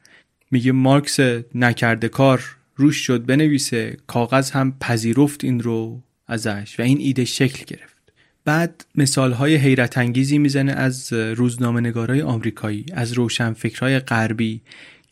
میگه 0.52 0.72
مارکس 0.72 1.20
نکرده 1.56 2.08
کار 2.10 2.56
روش 2.76 2.96
شد 2.96 3.26
بنویسه 3.26 3.98
کاغذ 4.08 4.52
هم 4.52 4.78
پذیرفت 4.80 5.44
این 5.44 5.60
رو 5.60 6.02
ازش 6.28 6.76
و 6.80 6.82
این 6.82 6.98
ایده 7.00 7.26
شکل 7.26 7.64
گرفت. 7.68 7.94
بعد 8.46 8.86
مثال 8.96 9.32
های 9.32 9.56
حیرت 9.56 9.98
انگیزی 9.98 10.38
می‌زنه 10.38 10.72
از 10.72 11.14
روزنامه 11.14 11.82
نگارای 11.82 12.22
آمریکایی 12.22 12.86
از 12.94 13.14
روشنفکرهای 13.14 14.00
غربی 14.00 14.62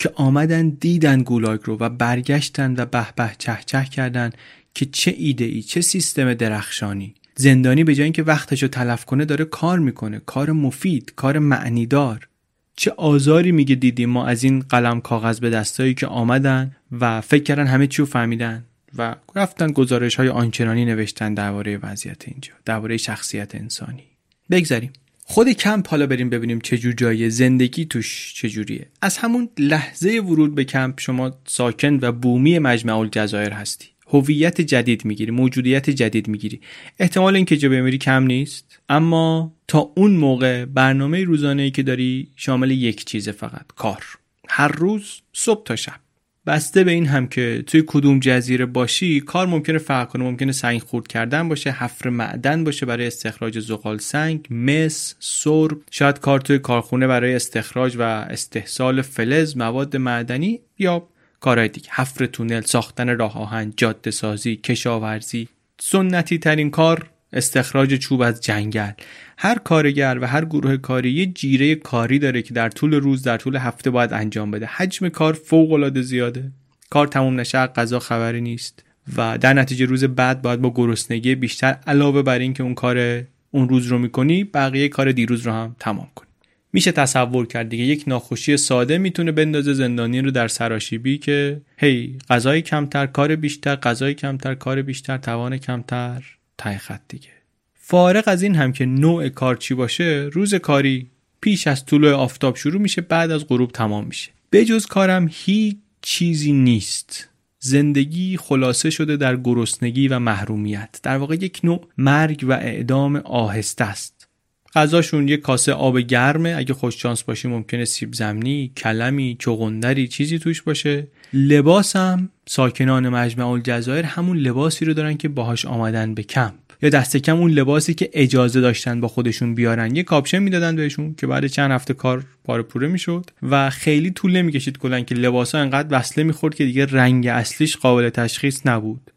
که 0.02 0.12
آمدن 0.16 0.70
دیدن 0.70 1.24
گولاگ 1.24 1.60
رو 1.64 1.78
و 1.80 1.90
برگشتن 1.90 2.76
و 2.76 2.86
به 2.86 3.08
به 3.16 3.32
چه 3.38 3.58
چه 3.66 3.84
کردن 3.84 4.32
که 4.74 4.86
چه 4.86 5.16
ایده 5.18 5.46
ای 5.46 5.62
چه 5.62 5.82
سیستم 5.82 6.34
درخشانی. 6.34 7.14
زندانی 7.36 7.84
به 7.84 7.96
جای 7.96 8.04
اینکه 8.04 8.24
وقتشو 8.24 8.68
تلف 8.68 9.06
کنه 9.06 9.26
داره 9.26 9.46
کار 9.46 9.80
می‌کنه. 9.80 10.22
کار 10.26 10.52
مفید 10.52 11.14
کار 11.16 11.40
معنیدار. 11.40 12.28
چه 12.76 12.92
آزاری 12.92 13.52
میگه 13.52 13.76
دیدیم 13.76 14.10
ما 14.10 14.26
از 14.26 14.44
این 14.44 14.60
قلم 14.60 15.02
کاغذ 15.02 15.40
به 15.40 15.50
دستایی 15.50 15.94
که 15.94 16.08
آمدن 16.08 16.76
و 16.92 17.22
فکر 17.22 17.44
کردن 17.44 17.68
همه 17.68 17.88
چیو 17.88 18.06
فهمیدن 18.06 18.66
و 18.98 19.16
رفتن 19.36 19.72
گزارش 19.72 20.16
های 20.16 20.30
آنچنانی 20.30 20.86
نوشتن 20.86 21.34
درباره 21.34 21.78
وضعیت 21.78 22.28
اینجا 22.28 22.54
درباره 22.66 22.98
شخصیت 22.98 23.56
انسانی. 23.56 24.04
بگذاریم. 24.52 24.92
خود 25.32 25.50
کمپ 25.50 25.88
حالا 25.88 26.08
بریم 26.08 26.30
ببینیم 26.30 26.60
چجور 26.60 26.94
جای 26.94 27.30
زندگی 27.30 27.86
توش 27.86 28.34
چجوریه 28.36 28.88
از 29.02 29.18
همون 29.18 29.50
لحظه 29.58 30.10
ورود 30.10 30.56
به 30.56 30.64
کمپ 30.64 31.00
شما 31.00 31.32
ساکن 31.48 32.00
و 32.02 32.12
بومی 32.12 32.60
مجمع 32.60 32.98
الجزایر 32.98 33.50
هستی. 33.50 33.88
هویت 34.08 34.62
جدید 34.62 35.06
می‌گیری 35.06 35.32
موجودیت 35.32 35.90
جدید 35.90 36.28
می‌گیری. 36.28 36.62
احتمال 37.00 37.36
اینکه 37.36 37.58
جا 37.58 37.70
بمیری 37.70 37.98
کم 37.98 38.24
نیست. 38.24 38.80
اما 38.90 39.56
تا 39.68 39.92
اون 39.96 40.12
موقع 40.12 40.66
برنامه 40.66 41.24
روزانه 41.24 41.62
ای 41.62 41.72
که 41.72 41.84
داری 41.84 42.32
شامل 42.36 42.72
یک 42.72 43.06
چیز 43.06 43.30
فقط 43.30 43.66
کار. 43.76 44.04
هر 44.50 44.68
روز 44.68 45.22
صبح 45.34 45.64
تا 45.64 45.76
شب. 45.76 46.01
بسته 46.46 46.84
به 46.84 46.92
این 46.92 47.06
هم 47.06 47.28
که 47.28 47.64
توی 47.68 47.84
کدوم 47.88 48.20
جزیره 48.20 48.66
باشی 48.66 49.20
کار 49.20 49.48
ممکنه 49.48 49.78
فرق 49.78 50.10
کنه 50.10 50.24
ممکنه 50.24 50.52
سنگ 50.52 50.82
خورد 50.82 51.08
کردن 51.08 51.50
باشه 51.50 51.72
حفر 51.72 52.10
معدن 52.10 52.64
باشه 52.64 52.86
برای 52.86 53.08
استخراج 53.08 53.60
زغال 53.60 53.98
سنگ 53.98 54.48
مس 54.50 55.16
سرب 55.20 55.78
شاید 55.92 56.20
کار 56.20 56.40
توی 56.40 56.60
کارخونه 56.60 57.08
برای 57.08 57.36
استخراج 57.36 57.96
و 57.98 58.02
استحصال 58.02 59.02
فلز 59.02 59.58
مواد 59.58 59.98
معدنی 59.98 60.60
یا 60.80 61.08
کارهای 61.40 61.68
دیگه. 61.68 61.90
حفر 61.92 62.26
تونل 62.26 62.62
ساختن 62.62 63.18
راه 63.18 63.38
آهن 63.38 63.74
جاده 63.78 64.12
سازی 64.12 64.56
کشاورزی. 64.56 65.48
سنتی 65.80 66.38
ترین 66.38 66.72
کار 66.72 67.10
استخراج 67.34 67.96
چوب 67.96 68.22
از 68.22 68.42
جنگل. 68.42 68.92
هر 69.38 69.58
کارگر 69.58 70.20
و 70.22 70.28
هر 70.28 70.46
گروه 70.46 70.78
کاری 70.78 71.12
یه 71.12 71.26
جیره 71.26 71.76
کاری 71.76 72.20
داره 72.20 72.42
که 72.42 72.54
در 72.54 72.70
طول 72.70 72.94
روز 72.94 73.24
در 73.24 73.38
طول 73.38 73.56
هفته 73.56 73.90
باید 73.90 74.14
انجام 74.14 74.52
بده. 74.52 74.66
حجم 74.66 75.10
کار 75.10 75.34
فوق 75.34 75.72
العاده 75.72 76.02
زیاده. 76.02 76.52
کار 76.90 77.08
تموم 77.08 77.40
نشه 77.40 77.58
غذا 77.58 78.00
خبری 78.00 78.42
نیست. 78.42 78.84
و 79.18 79.38
در 79.38 79.54
نتیجه 79.54 79.86
روز 79.86 80.04
بعد 80.04 80.42
باید 80.42 80.62
با 80.62 80.74
گرسنگی 80.76 81.36
بیشتر 81.36 81.78
علاوه 81.88 82.22
بر 82.22 82.40
اینکه 82.40 82.64
اون 82.64 82.74
کار 82.74 83.24
اون 83.52 83.70
روز 83.70 83.88
رو 83.88 83.98
می‌کنی 83.98 84.44
بقیه 84.44 84.88
کار 84.88 85.12
دیروز 85.12 85.42
رو 85.42 85.52
هم 85.52 85.76
تمام 85.80 86.08
کنی. 86.16 86.28
میشه 86.74 86.92
تصور 86.92 87.48
کرد 87.48 87.70
دیگه. 87.70 87.84
یک 87.84 88.04
ناخوشی 88.08 88.58
ساده 88.58 88.98
می‌تونه 88.98 89.32
بندازه 89.32 89.74
زندانی 89.74 90.22
رو 90.22 90.32
در 90.32 90.48
سراشیبی 90.48 91.18
که 91.18 91.62
هی 91.78 92.18
غذای 92.30 92.62
کمتر 92.62 93.06
کار 93.06 93.36
بیشتر 93.36 93.76
غذای 93.76 94.14
کمتر 94.14 94.56
کار 94.56 94.82
بیشتر 94.82 95.18
توان 95.18 95.58
کمتر. 95.58 96.24
تای 96.58 96.78
خط 96.78 97.02
دیگه. 97.08 97.30
فارغ 97.74 98.24
از 98.28 98.44
این 98.44 98.56
هم 98.56 98.74
که 98.74 98.86
نوع 98.86 99.30
کار 99.30 99.56
چی 99.56 99.74
باشه 99.74 100.30
روز 100.34 100.56
کاری 100.56 101.08
پیش 101.42 101.68
از 101.68 101.86
طلوع 101.86 102.14
آفتاب 102.14 102.56
شروع 102.56 102.82
میشه 102.82 103.02
بعد 103.02 103.32
از 103.32 103.48
غروب 103.48 103.72
تمام 103.72 104.06
میشه. 104.06 104.32
بجز 104.52 104.86
کارم 104.86 105.30
هیچ 105.32 105.78
چیزی 106.02 106.52
نیست. 106.52 107.30
زندگی 107.60 108.38
خلاصه 108.38 108.90
شده 108.90 109.18
در 109.18 109.38
گرسنگی 109.38 110.08
و 110.08 110.20
محرومیت. 110.20 111.00
در 111.04 111.18
واقع 111.18 111.36
یک 111.36 111.60
نوع 111.64 111.88
مرگ 111.98 112.46
و 112.48 112.52
اعدام 112.52 113.16
آهسته 113.16 113.86
است. 113.86 114.28
غذاشون 114.76 115.28
یه 115.28 115.38
کاسه 115.38 115.74
آب 115.74 116.00
گرمه. 116.00 116.56
اگه 116.58 116.74
خوششانس 116.74 117.24
باشی 117.24 117.48
ممکنه 117.48 117.86
سیب 117.86 118.14
زمینی، 118.14 118.72
کلمی، 118.78 119.36
چغندری 119.40 120.08
چیزی 120.08 120.40
توش 120.40 120.62
باشه. 120.62 121.08
لباسم 121.34 122.30
ساکنان 122.48 123.10
مجمع 123.10 123.48
الجزایر 123.48 124.06
همون 124.06 124.38
لباسی 124.38 124.86
رو 124.86 124.94
دارن 124.94 125.18
که 125.18 125.30
باهاش 125.30 125.66
آمدن 125.66 126.14
به 126.14 126.24
کمپ. 126.24 126.54
یا 126.82 126.90
دست 126.90 127.18
کم 127.18 127.38
اون 127.38 127.52
لباسی 127.52 127.94
که 127.94 128.10
اجازه 128.14 128.62
داشتن 128.62 129.02
با 129.02 129.08
خودشون 129.08 129.56
بیارن. 129.56 129.96
یه 129.96 130.04
کاپشن 130.04 130.40
می‌دادن 130.40 130.76
بهشون 130.76 131.16
که 131.16 131.28
بعد 131.28 131.48
چند 131.48 131.72
هفته 131.72 131.94
کار 131.94 132.24
پاره 132.44 132.64
پوره 132.64 132.88
می‌شد 132.88 133.26
و 133.44 133.70
خیلی 133.70 134.12
طول 134.12 134.32
نمی‌کشید 134.32 134.78
کلا 134.78 135.00
که 135.00 135.16
لباسا 135.16 135.60
انقدر 135.60 135.88
وصله 136.00 136.24
می‌خورد 136.24 136.56
که 136.56 136.66
دیگه 136.66 136.86
رنگ 136.86 137.28
اصلیش 137.28 137.78
قابل 137.78 138.10
تشخیص 138.10 138.62
نبود. 138.66 139.12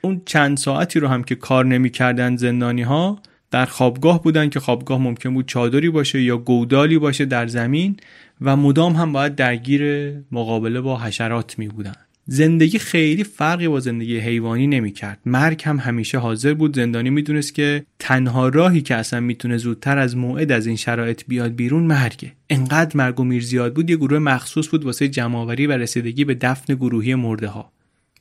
اون 0.00 0.22
چند 0.26 0.56
ساعتی 0.56 1.00
رو 1.00 1.08
هم 1.08 1.24
که 1.24 1.34
کار 1.34 1.64
نمی‌کردن 1.64 2.36
زندانی 2.36 2.82
ها 2.82 3.20
در 3.50 3.66
خوابگاه 3.66 4.22
بودن 4.22 4.48
که 4.48 4.60
خوابگاه 4.60 4.98
ممکن 4.98 5.34
بود 5.34 5.46
چادری 5.46 5.90
باشه 5.90 6.22
یا 6.22 6.38
گودالی 6.38 6.98
باشه 6.98 7.24
در 7.24 7.46
زمین 7.46 7.96
و 8.40 8.56
مدام 8.56 8.92
هم 8.92 9.12
باید 9.12 9.34
درگیر 9.34 10.12
مقابله 10.32 10.80
با 10.80 10.98
حشرات 10.98 11.58
می 11.58 11.68
بودن. 11.68 11.94
زندگی 12.28 12.78
خیلی 12.78 13.24
فرقی 13.24 13.68
با 13.68 13.80
زندگی 13.80 14.18
حیوانی 14.18 14.66
نمی‌کرد. 14.66 15.18
مرگ 15.26 15.62
هم 15.64 15.78
همیشه 15.78 16.18
حاضر 16.18 16.54
بود 16.54 16.76
زندانی 16.76 17.10
می‌دونست 17.10 17.54
که 17.54 17.84
تنها 17.98 18.48
راهی 18.48 18.80
که 18.82 18.94
اصلا 18.94 19.20
می‌تونه 19.20 19.56
زودتر 19.56 19.98
از 19.98 20.16
موعد 20.16 20.52
از 20.52 20.66
این 20.66 20.76
شرایط 20.76 21.22
بیاد 21.28 21.54
بیرون 21.54 21.82
مرگه. 21.82 22.32
انقدر 22.50 22.96
مرگ 22.96 23.20
و 23.20 23.24
میر 23.24 23.42
زیاد 23.42 23.74
بود 23.74 23.90
یه 23.90 23.96
گروه 23.96 24.18
مخصوص 24.18 24.68
بود 24.68 24.84
واسه 24.84 25.08
جمعآوری 25.08 25.66
و 25.66 25.72
رسیدگی 25.72 26.24
به 26.24 26.34
دفن 26.34 26.74
گروهی 26.74 27.14
مرده 27.14 27.48
ها. 27.48 27.72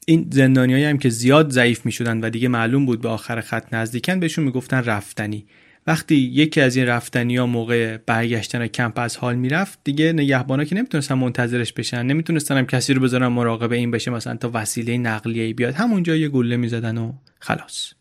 این 0.05 0.27
زندانیایی 0.31 0.83
هم 0.83 0.97
که 0.97 1.09
زیاد 1.09 1.51
ضعیف 1.51 1.85
می‌شدن 1.85 2.21
و 2.21 2.29
دیگه 2.29 2.47
معلوم 2.47 2.85
بود 2.85 3.01
به 3.01 3.09
آخر 3.09 3.41
خط 3.41 3.73
نزدیکن 3.73 4.19
بهشون 4.19 4.45
می‌گفتن 4.45 4.83
رفتنی. 4.83 5.45
وقتی 5.87 6.15
یکی 6.15 6.61
از 6.61 6.75
این 6.75 6.85
رفتنی 6.85 7.37
ها 7.37 7.45
موقع 7.45 7.97
برگشتن 7.97 8.67
کمپ 8.67 8.99
از 8.99 9.17
حال 9.17 9.35
می‌رفت 9.35 9.79
دیگه 9.83 10.13
نگهبانا 10.13 10.63
که 10.63 10.75
نمی‌تونستن 10.75 11.15
منتظرش 11.15 11.73
بشن 11.73 12.05
نمی‌تونستن 12.05 12.57
هم 12.57 12.65
کسی 12.65 12.93
رو 12.93 13.01
بذارن 13.01 13.27
مراقب 13.27 13.71
این 13.71 13.91
بشه 13.91 14.11
مثلا 14.11 14.35
تا 14.35 14.51
وسیله 14.53 14.97
نقلیه 14.97 15.53
بیاد. 15.53 15.73
همونجا 15.73 16.15
یه 16.15 16.29
گله 16.29 16.57
می‌زدن 16.57 16.97
و 16.97 17.13
خلاص. 17.39 17.93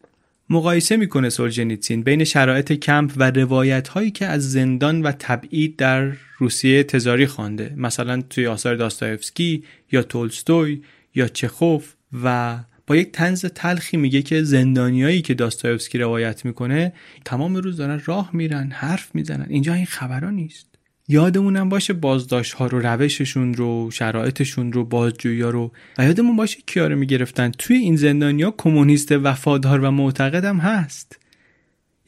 مقایسه 0.51 0.97
می‌کنه 0.97 1.31
سولجنیتسین 1.31 2.03
بین 2.03 2.25
شرایط 2.25 2.73
کمپ 2.73 3.13
و 3.17 3.31
روایت 3.31 3.89
هایی 3.89 4.11
که 4.11 4.27
از 4.27 4.53
زندان 4.53 5.03
و 5.03 5.13
تبعید 5.13 5.77
در 5.77 6.13
روسیه 6.39 6.83
تزاری 6.83 7.27
خوانده. 7.27 7.75
مثلا 7.77 8.23
توی 8.31 8.47
آثار 8.47 8.77
داستایفسکی 8.77 9.65
یا 9.93 10.03
تولستوی 10.03 10.83
یا 11.15 11.29
چخوف 11.29 11.95
و 12.25 12.59
با 12.87 12.97
یک 12.97 13.13
تنز 13.13 13.45
تلخی 13.45 13.97
میگه 13.97 14.23
که 14.23 14.43
زندانیایی 14.43 15.23
که 15.23 15.35
داستایوفسکی 15.35 15.99
روایت 15.99 16.45
می‌کنه 16.45 16.93
تمام 17.25 17.57
روز 17.57 17.77
دارن 17.77 18.03
راه 18.05 18.31
میرن 18.33 18.71
حرف 18.71 19.15
می‌زنن. 19.15 19.47
اینجا 19.49 19.75
این 19.75 19.87
خبرها 19.87 20.31
نیست. 20.31 20.67
یادمونم 21.09 21.69
باشه 21.69 21.93
بازداشت 21.93 22.53
ها 22.53 22.67
رو 22.67 22.81
روششون 22.81 23.55
رو 23.55 23.91
شرایطشون 23.91 24.73
رو 24.73 24.85
بازجویی 24.85 25.43
رو. 25.43 25.73
و 25.99 26.05
یادمون 26.05 26.37
باشه 26.37 26.59
کیا 26.67 26.87
رو 26.87 26.97
می‌گرفتن. 26.97 27.51
توی 27.51 27.77
این 27.77 27.97
زندانیا 27.97 28.55
کمونیست 28.59 29.13
وفادار 29.13 29.81
و 29.81 29.91
معتقدم 29.91 30.59
هست. 30.59 31.19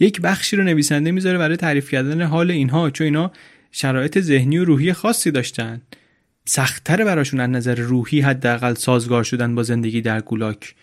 یک 0.00 0.20
بخشی 0.20 0.56
رو 0.56 0.64
نویسنده 0.64 1.10
می‌ذاره 1.10 1.38
برای 1.38 1.56
تعریف 1.56 1.90
کردن 1.90 2.22
حال 2.22 2.50
اینها 2.50 2.90
چون 2.90 3.04
اینا 3.04 3.32
شرایط 3.72 4.20
ذهنی 4.20 4.58
و 4.58 4.64
روحی 4.64 4.92
خاصی 4.92 5.30
داشتن. 5.30 5.82
سختتر 6.48 7.04
براشون 7.04 7.40
از 7.40 7.50
نظر 7.50 7.74
روحی 7.74 8.20
حداقل 8.20 8.74
سازگار 8.74 9.24
شدن 9.24 9.54
با 9.54 9.62
زندگی 9.62 10.00
در 10.00 10.20
گولاک. 10.20 10.74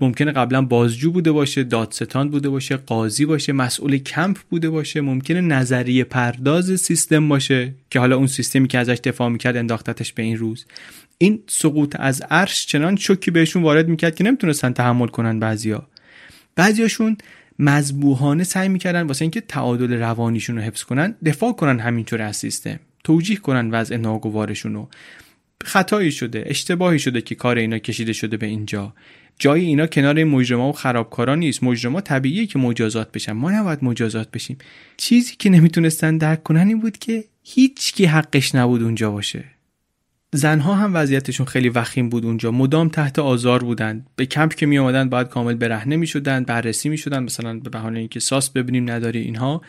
ممکنه 0.00 0.32
قبلا 0.32 0.62
بازجو 0.62 1.12
بوده 1.12 1.32
باشه 1.32 1.64
دادستان 1.64 2.30
بوده 2.30 2.48
باشه 2.48 2.76
قاضی 2.76 3.24
باشه 3.26 3.52
مسئول 3.52 3.98
کمپ 3.98 4.38
بوده 4.50 4.70
باشه 4.70 5.00
ممکنه 5.00 5.40
نظریه 5.40 6.04
پرداز 6.04 6.80
سیستم 6.80 7.28
باشه 7.28 7.74
که 7.90 8.00
حالا 8.00 8.16
اون 8.16 8.26
سیستمی 8.26 8.68
که 8.68 8.78
ازش 8.78 8.98
دفاع 9.04 9.28
می‌کرد 9.28 9.56
انداختتش 9.56 10.12
به 10.12 10.22
این 10.22 10.36
روز. 10.36 10.66
این 11.18 11.42
سقوط 11.46 11.96
از 11.98 12.22
عرش 12.30 12.66
چنان 12.66 12.96
شوکی 12.96 13.30
بهشون 13.30 13.62
وارد 13.62 13.88
می‌کرد 13.88 14.14
که 14.14 14.24
نمی‌تونستن 14.24 14.72
تحمل 14.72 15.06
کنن 15.06 15.38
بعضیا. 15.38 15.88
بعضیاشون 16.56 17.16
مذبوحانه 17.58 18.44
سعی 18.44 18.68
می‌کردن 18.68 19.02
واسه 19.02 19.22
اینکه 19.22 19.40
تعادل 19.40 19.92
روانیشون 19.92 20.56
رو 20.56 20.62
حفظ 20.62 20.82
کنن 20.82 21.14
دفاع 21.24 21.52
کنن 21.52 21.80
همینطور 21.80 22.22
از 22.22 22.36
سیستم. 22.36 22.80
توجیه 23.04 23.36
کنن 23.36 23.70
وضع 23.70 23.96
ناگوارشون 23.96 24.74
رو 24.74 24.88
خطایی 25.64 26.12
شده 26.12 26.44
اشتباهی 26.46 26.98
شده 26.98 27.20
که 27.20 27.34
کار 27.34 27.58
اینا 27.58 27.78
کشیده 27.78 28.12
شده 28.12 28.36
به 28.36 28.46
اینجا. 28.46 28.94
جای 29.38 29.64
اینا 29.64 29.86
کنار 29.86 30.24
مجرما 30.24 30.68
و 30.68 30.72
خرابکارا 30.72 31.34
نیست. 31.34 31.62
مجرما 31.62 32.00
طبیعیه 32.00 32.46
که 32.46 32.58
مجازات 32.58 33.12
بشن. 33.12 33.32
ما 33.32 33.50
نباید 33.50 33.84
مجازات 33.84 34.30
بشیم. 34.30 34.58
چیزی 34.96 35.36
که 35.38 35.50
نمی‌تونستن 35.50 36.16
درک 36.16 36.42
کنن 36.42 36.68
این 36.68 36.80
بود 36.80 36.98
که 36.98 37.24
هیچکی 37.42 38.04
حقش 38.04 38.54
نبود 38.54 38.82
اونجا 38.82 39.10
باشه. 39.10 39.44
زنها 40.32 40.74
هم 40.74 40.94
وضعیتشون 40.94 41.46
خیلی 41.46 41.68
وخیم 41.68 42.08
بود 42.08 42.24
اونجا. 42.24 42.50
مدام 42.50 42.88
تحت 42.88 43.18
آزار 43.18 43.64
بودند. 43.64 44.06
به 44.16 44.26
کمپ 44.26 44.54
که 44.54 44.66
می 44.66 44.78
آمدن 44.78 45.08
باید 45.08 45.28
کامل 45.28 45.54
برهنه 45.54 45.96
می 45.96 46.06
شدن 46.06 46.44
بررسی 46.44 46.88
می 46.88 46.98
شدن 46.98 47.22
مثلا 47.22 47.58
به 47.58 47.70
بهانه 47.70 47.98
اینکه 47.98 48.20
ساس 48.20 48.50
ببینیم 48.50 48.90
نداری 48.90 49.20
اینها. 49.20 49.62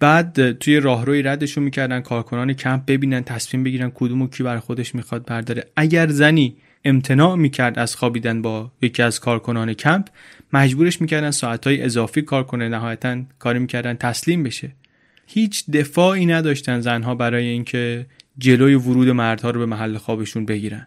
بعد 0.00 0.52
توی 0.52 0.80
راهروی 0.80 1.22
ردشون 1.22 1.64
می‌کردن 1.64 2.00
کارکنان 2.00 2.52
کمپ 2.52 2.86
ببینن 2.86 3.24
تصمیم 3.24 3.64
بگیرن 3.64 3.92
کدوم 3.94 4.28
کی 4.28 4.42
بر 4.42 4.58
خودش 4.58 4.94
می‌خواد 4.94 5.24
برداره. 5.24 5.64
اگر 5.76 6.08
زنی 6.08 6.56
امتناع 6.84 7.36
می‌کرد 7.36 7.78
از 7.78 7.96
خوابیدن 7.96 8.42
با 8.42 8.72
یکی 8.82 9.02
از 9.02 9.20
کارکنان 9.20 9.72
کمپ 9.72 10.06
مجبورش 10.52 11.00
می‌کردن 11.00 11.30
ساعتهای 11.30 11.82
اضافی 11.82 12.22
کار 12.22 12.44
کنه 12.44 12.68
نهایتا 12.68 13.22
کاری 13.38 13.58
می‌کردن 13.58 13.94
تسلیم 13.94 14.42
بشه. 14.42 14.72
هیچ 15.26 15.70
دفاعی 15.70 16.26
نداشتن 16.26 16.80
زنها 16.80 17.14
برای 17.14 17.46
اینکه 17.46 18.06
جلوی 18.38 18.74
ورود 18.74 19.08
مردها 19.08 19.50
رو 19.50 19.60
به 19.60 19.66
محل 19.66 19.96
خوابشون 19.96 20.46
بگیرن. 20.46 20.86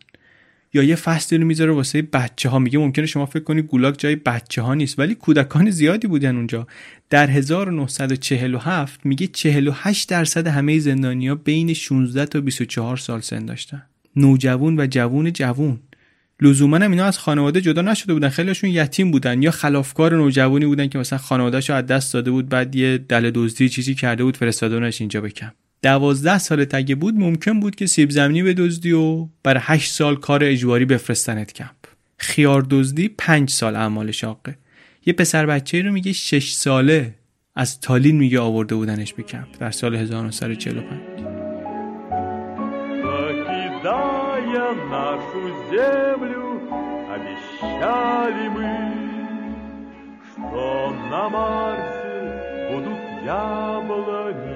یا 0.73 0.83
یه 0.83 0.95
فصلی 0.95 1.37
رو 1.37 1.45
می‌ذاره 1.45 1.71
واسه 1.71 2.01
بچه 2.01 2.49
ها 2.49 2.59
میگه 2.59 2.79
ممکنه 2.79 3.05
شما 3.05 3.25
فکر 3.25 3.43
کنی 3.43 3.61
گولاک 3.61 3.99
جای 3.99 4.15
بچه 4.15 4.61
ها 4.61 4.73
نیست 4.73 4.99
ولی 4.99 5.15
کودکان 5.15 5.69
زیادی 5.69 6.07
بودن 6.07 6.35
اونجا. 6.35 6.67
در 7.09 7.29
1947 7.29 9.05
میگه 9.05 9.27
48 9.27 10.09
درصد 10.09 10.47
همه 10.47 10.79
زندانیا 10.79 11.35
بین 11.35 11.73
16 11.73 12.25
تا 12.25 12.41
24 12.41 12.97
سال 12.97 13.21
سن 13.21 13.45
داشتن. 13.45 13.81
نوجوان 14.15 14.79
و 14.79 14.87
جوون 14.87 15.33
جوون 15.33 15.79
لزوما 16.41 16.77
هم 16.77 16.91
اینا 16.91 17.05
از 17.05 17.17
خانواده 17.17 17.61
جدا 17.61 17.81
نشده 17.81 18.13
بودن. 18.13 18.29
خیلیشون 18.29 18.69
یتیم 18.69 19.11
بودن 19.11 19.41
یا 19.41 19.51
خلافکار 19.51 20.17
نوجوانی 20.17 20.65
بودن 20.65 20.87
که 20.87 20.99
مثلا 20.99 21.19
خانواده‌شو 21.19 21.73
از 21.73 21.85
دست 21.85 22.13
داده 22.13 22.31
بود 22.31 22.49
بعد 22.49 22.75
یه 22.75 22.97
دل 22.97 23.31
دزدی 23.31 23.69
چیزی 23.69 23.95
کرده 23.95 24.23
بود 24.23 24.37
فرستادونش 24.37 25.01
اینجا 25.01 25.21
بکم 25.21 25.51
دوازده 25.82 26.38
سال 26.38 26.64
تگه 26.64 26.94
بود 26.94 27.14
ممکن 27.14 27.60
بود 27.60 27.74
که 27.76 27.86
سیب 27.86 28.10
زمینی 28.10 28.42
به 28.42 28.54
دزدی 28.54 28.92
و 28.92 29.28
برای 29.42 29.60
هشت 29.64 29.92
سال 29.92 30.16
کار 30.16 30.44
اجباری 30.44 30.84
بفرستنت 30.84 31.52
کمپ 31.52 31.70
خیار 32.18 32.66
دزدی 32.70 33.08
پنج 33.08 33.50
سال 33.50 33.76
اعمال 33.76 34.10
شاقه 34.10 34.58
یه 35.06 35.12
پسر 35.12 35.46
بچه 35.46 35.82
رو 35.82 35.92
میگه 35.92 36.12
شش 36.12 36.52
ساله 36.52 37.14
از 37.54 37.80
تالین 37.80 38.16
میگه 38.16 38.40
آورده 38.40 38.74
بودنش 38.74 39.14
به 39.14 39.22
کمپ 39.22 39.58
در 39.60 39.70
سال 39.70 39.94
1945 39.94 41.34
Покидая 43.84 44.68
нашу 44.90 45.42
землю, 45.70 46.46
обещали 47.14 48.48
мы, 48.56 48.72
что 50.30 50.94
на 51.10 51.28
Марсе 51.28 52.16
будут 52.70 53.02
яблони 53.26 54.47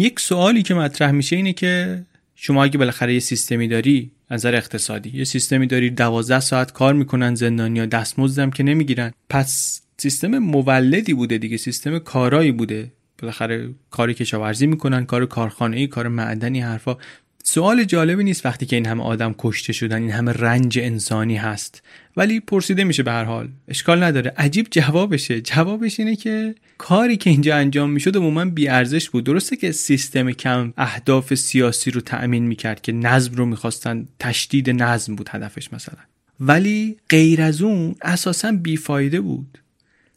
یک 0.00 0.20
سوالی 0.20 0.62
که 0.62 0.74
مطرح 0.74 1.10
میشه 1.10 1.36
اینه 1.36 1.52
که 1.52 2.02
شما 2.34 2.64
اگه 2.64 2.78
بالاخره 2.78 3.14
یه 3.14 3.20
سیستمی 3.20 3.68
داری 3.68 4.10
نظر 4.30 4.54
اقتصادی 4.54 5.18
یه 5.18 5.24
سیستمی 5.24 5.66
داری 5.66 5.90
دوازده 5.90 6.40
ساعت 6.40 6.72
کار 6.72 6.94
می‌کنن 6.94 7.34
زندانیا 7.34 7.86
دستمزدم 7.86 8.50
که 8.50 8.62
نمی‌گیرن. 8.62 9.12
پس 9.28 9.80
سیستم 9.96 10.38
مولدی 10.38 11.14
بوده 11.14 11.38
دیگه 11.38 11.56
سیستم 11.56 11.98
کارایی 11.98 12.52
بوده. 12.52 12.92
بالاخره 13.18 13.70
کاری 13.90 14.14
کشاورزی 14.14 14.66
می‌کنن 14.66 15.06
کار 15.06 15.26
کارخانه 15.26 15.76
ای 15.76 15.86
کار 15.86 16.08
معدنی 16.08 16.60
حرفا. 16.60 16.96
سوال 17.44 17.84
جالبی 17.84 18.24
نیست 18.24 18.46
وقتی 18.46 18.66
که 18.66 18.76
این 18.76 18.86
همه 18.86 19.02
آدم 19.02 19.34
کشته 19.38 19.72
شدن 19.72 20.02
این 20.02 20.10
همه 20.10 20.32
رنج 20.32 20.78
انسانی 20.78 21.36
هست. 21.36 21.82
ولی 22.16 22.40
پرسیده 22.40 22.84
میشه 22.84 23.02
به 23.02 23.10
هر 23.10 23.24
حال. 23.24 23.48
اشکال 23.68 24.02
نداره. 24.02 24.32
عجیب 24.36 24.66
جوابشه. 24.70 25.40
جوابش 25.40 26.00
اینه 26.00 26.16
که 26.16 26.54
کاری 26.78 27.16
که 27.16 27.30
اینجا 27.30 27.56
انجام 27.56 27.90
می‌شد 27.90 28.16
عموما 28.16 28.44
بی 28.44 28.68
ارزش 28.68 29.10
بود. 29.10 29.24
درسته 29.24 29.56
که 29.56 29.72
سیستم 29.72 30.32
کم 30.32 30.72
اهداف 30.76 31.34
سیاسی 31.34 31.90
رو 31.90 32.00
تأمین 32.00 32.46
می‌کرد 32.46 32.80
که 32.80 32.92
نظم 32.92 33.34
رو 33.34 33.46
می‌خواستن. 33.46 34.08
تشدید 34.18 34.70
نظم 34.70 35.14
بود 35.14 35.28
هدفش 35.32 35.72
مثلا. 35.72 35.98
ولی 36.40 36.96
غیر 37.08 37.42
از 37.42 37.62
اون 37.62 37.94
اساسا 38.02 38.52
بیفایده 38.52 39.20
بود. 39.20 39.58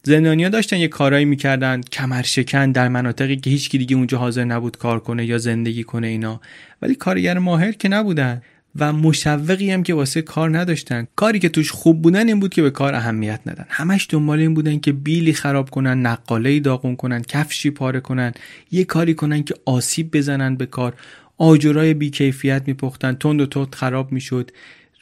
زندانیا 0.06 0.48
داشتن 0.48 0.76
یه 0.76 0.88
کارایی 0.88 1.24
می‌کردن 1.24 1.80
کمرشکن 1.80 2.72
در 2.72 2.88
مناطقی 2.88 3.36
که 3.36 3.50
هیچ 3.50 3.70
دیگه 3.70 3.96
اونجا 3.96 4.18
حاضر 4.18 4.44
نبود 4.44 4.76
کار 4.76 5.00
کنه 5.00 5.26
یا 5.26 5.38
زندگی 5.38 5.84
کنه 5.84 6.06
اینا. 6.06 6.40
ولی 6.82 6.94
کارگر 6.94 7.38
ماهر 7.38 7.72
که 7.72 7.88
نبودن 7.88 8.42
و 8.76 8.92
مشوقی 8.92 9.70
هم 9.70 9.82
که 9.82 9.94
واسه 9.94 10.22
کار 10.22 10.58
نداشتن. 10.58 11.06
کاری 11.16 11.38
که 11.38 11.48
توش 11.48 11.70
خوب 11.70 12.02
بودن 12.02 12.28
این 12.28 12.40
بود 12.40 12.54
که 12.54 12.62
به 12.62 12.70
کار 12.70 12.94
اهمیت 12.94 13.40
ندن. 13.46 13.66
همش 13.68 14.06
دنبال 14.10 14.38
این 14.38 14.54
بودن 14.54 14.78
که 14.78 14.92
بیلی 14.92 15.32
خراب 15.32 15.70
کنن 15.70 16.06
نقاله 16.06 16.60
داغون 16.60 16.96
کنن 16.96 17.22
کفشی 17.22 17.70
پاره 17.70 18.00
کنن 18.00 18.32
یه 18.70 18.84
کاری 18.84 19.14
کنن 19.14 19.42
که 19.42 19.54
آسیب 19.64 20.16
بزنن 20.16 20.56
به 20.56 20.66
کار. 20.66 20.94
آجرای 21.38 21.94
بیکیفیت 21.94 22.62
میپختن 22.66 23.14
تند 23.14 23.40
و 23.40 23.46
تند 23.46 23.74
خراب 23.74 24.12
می‌شد. 24.12 24.50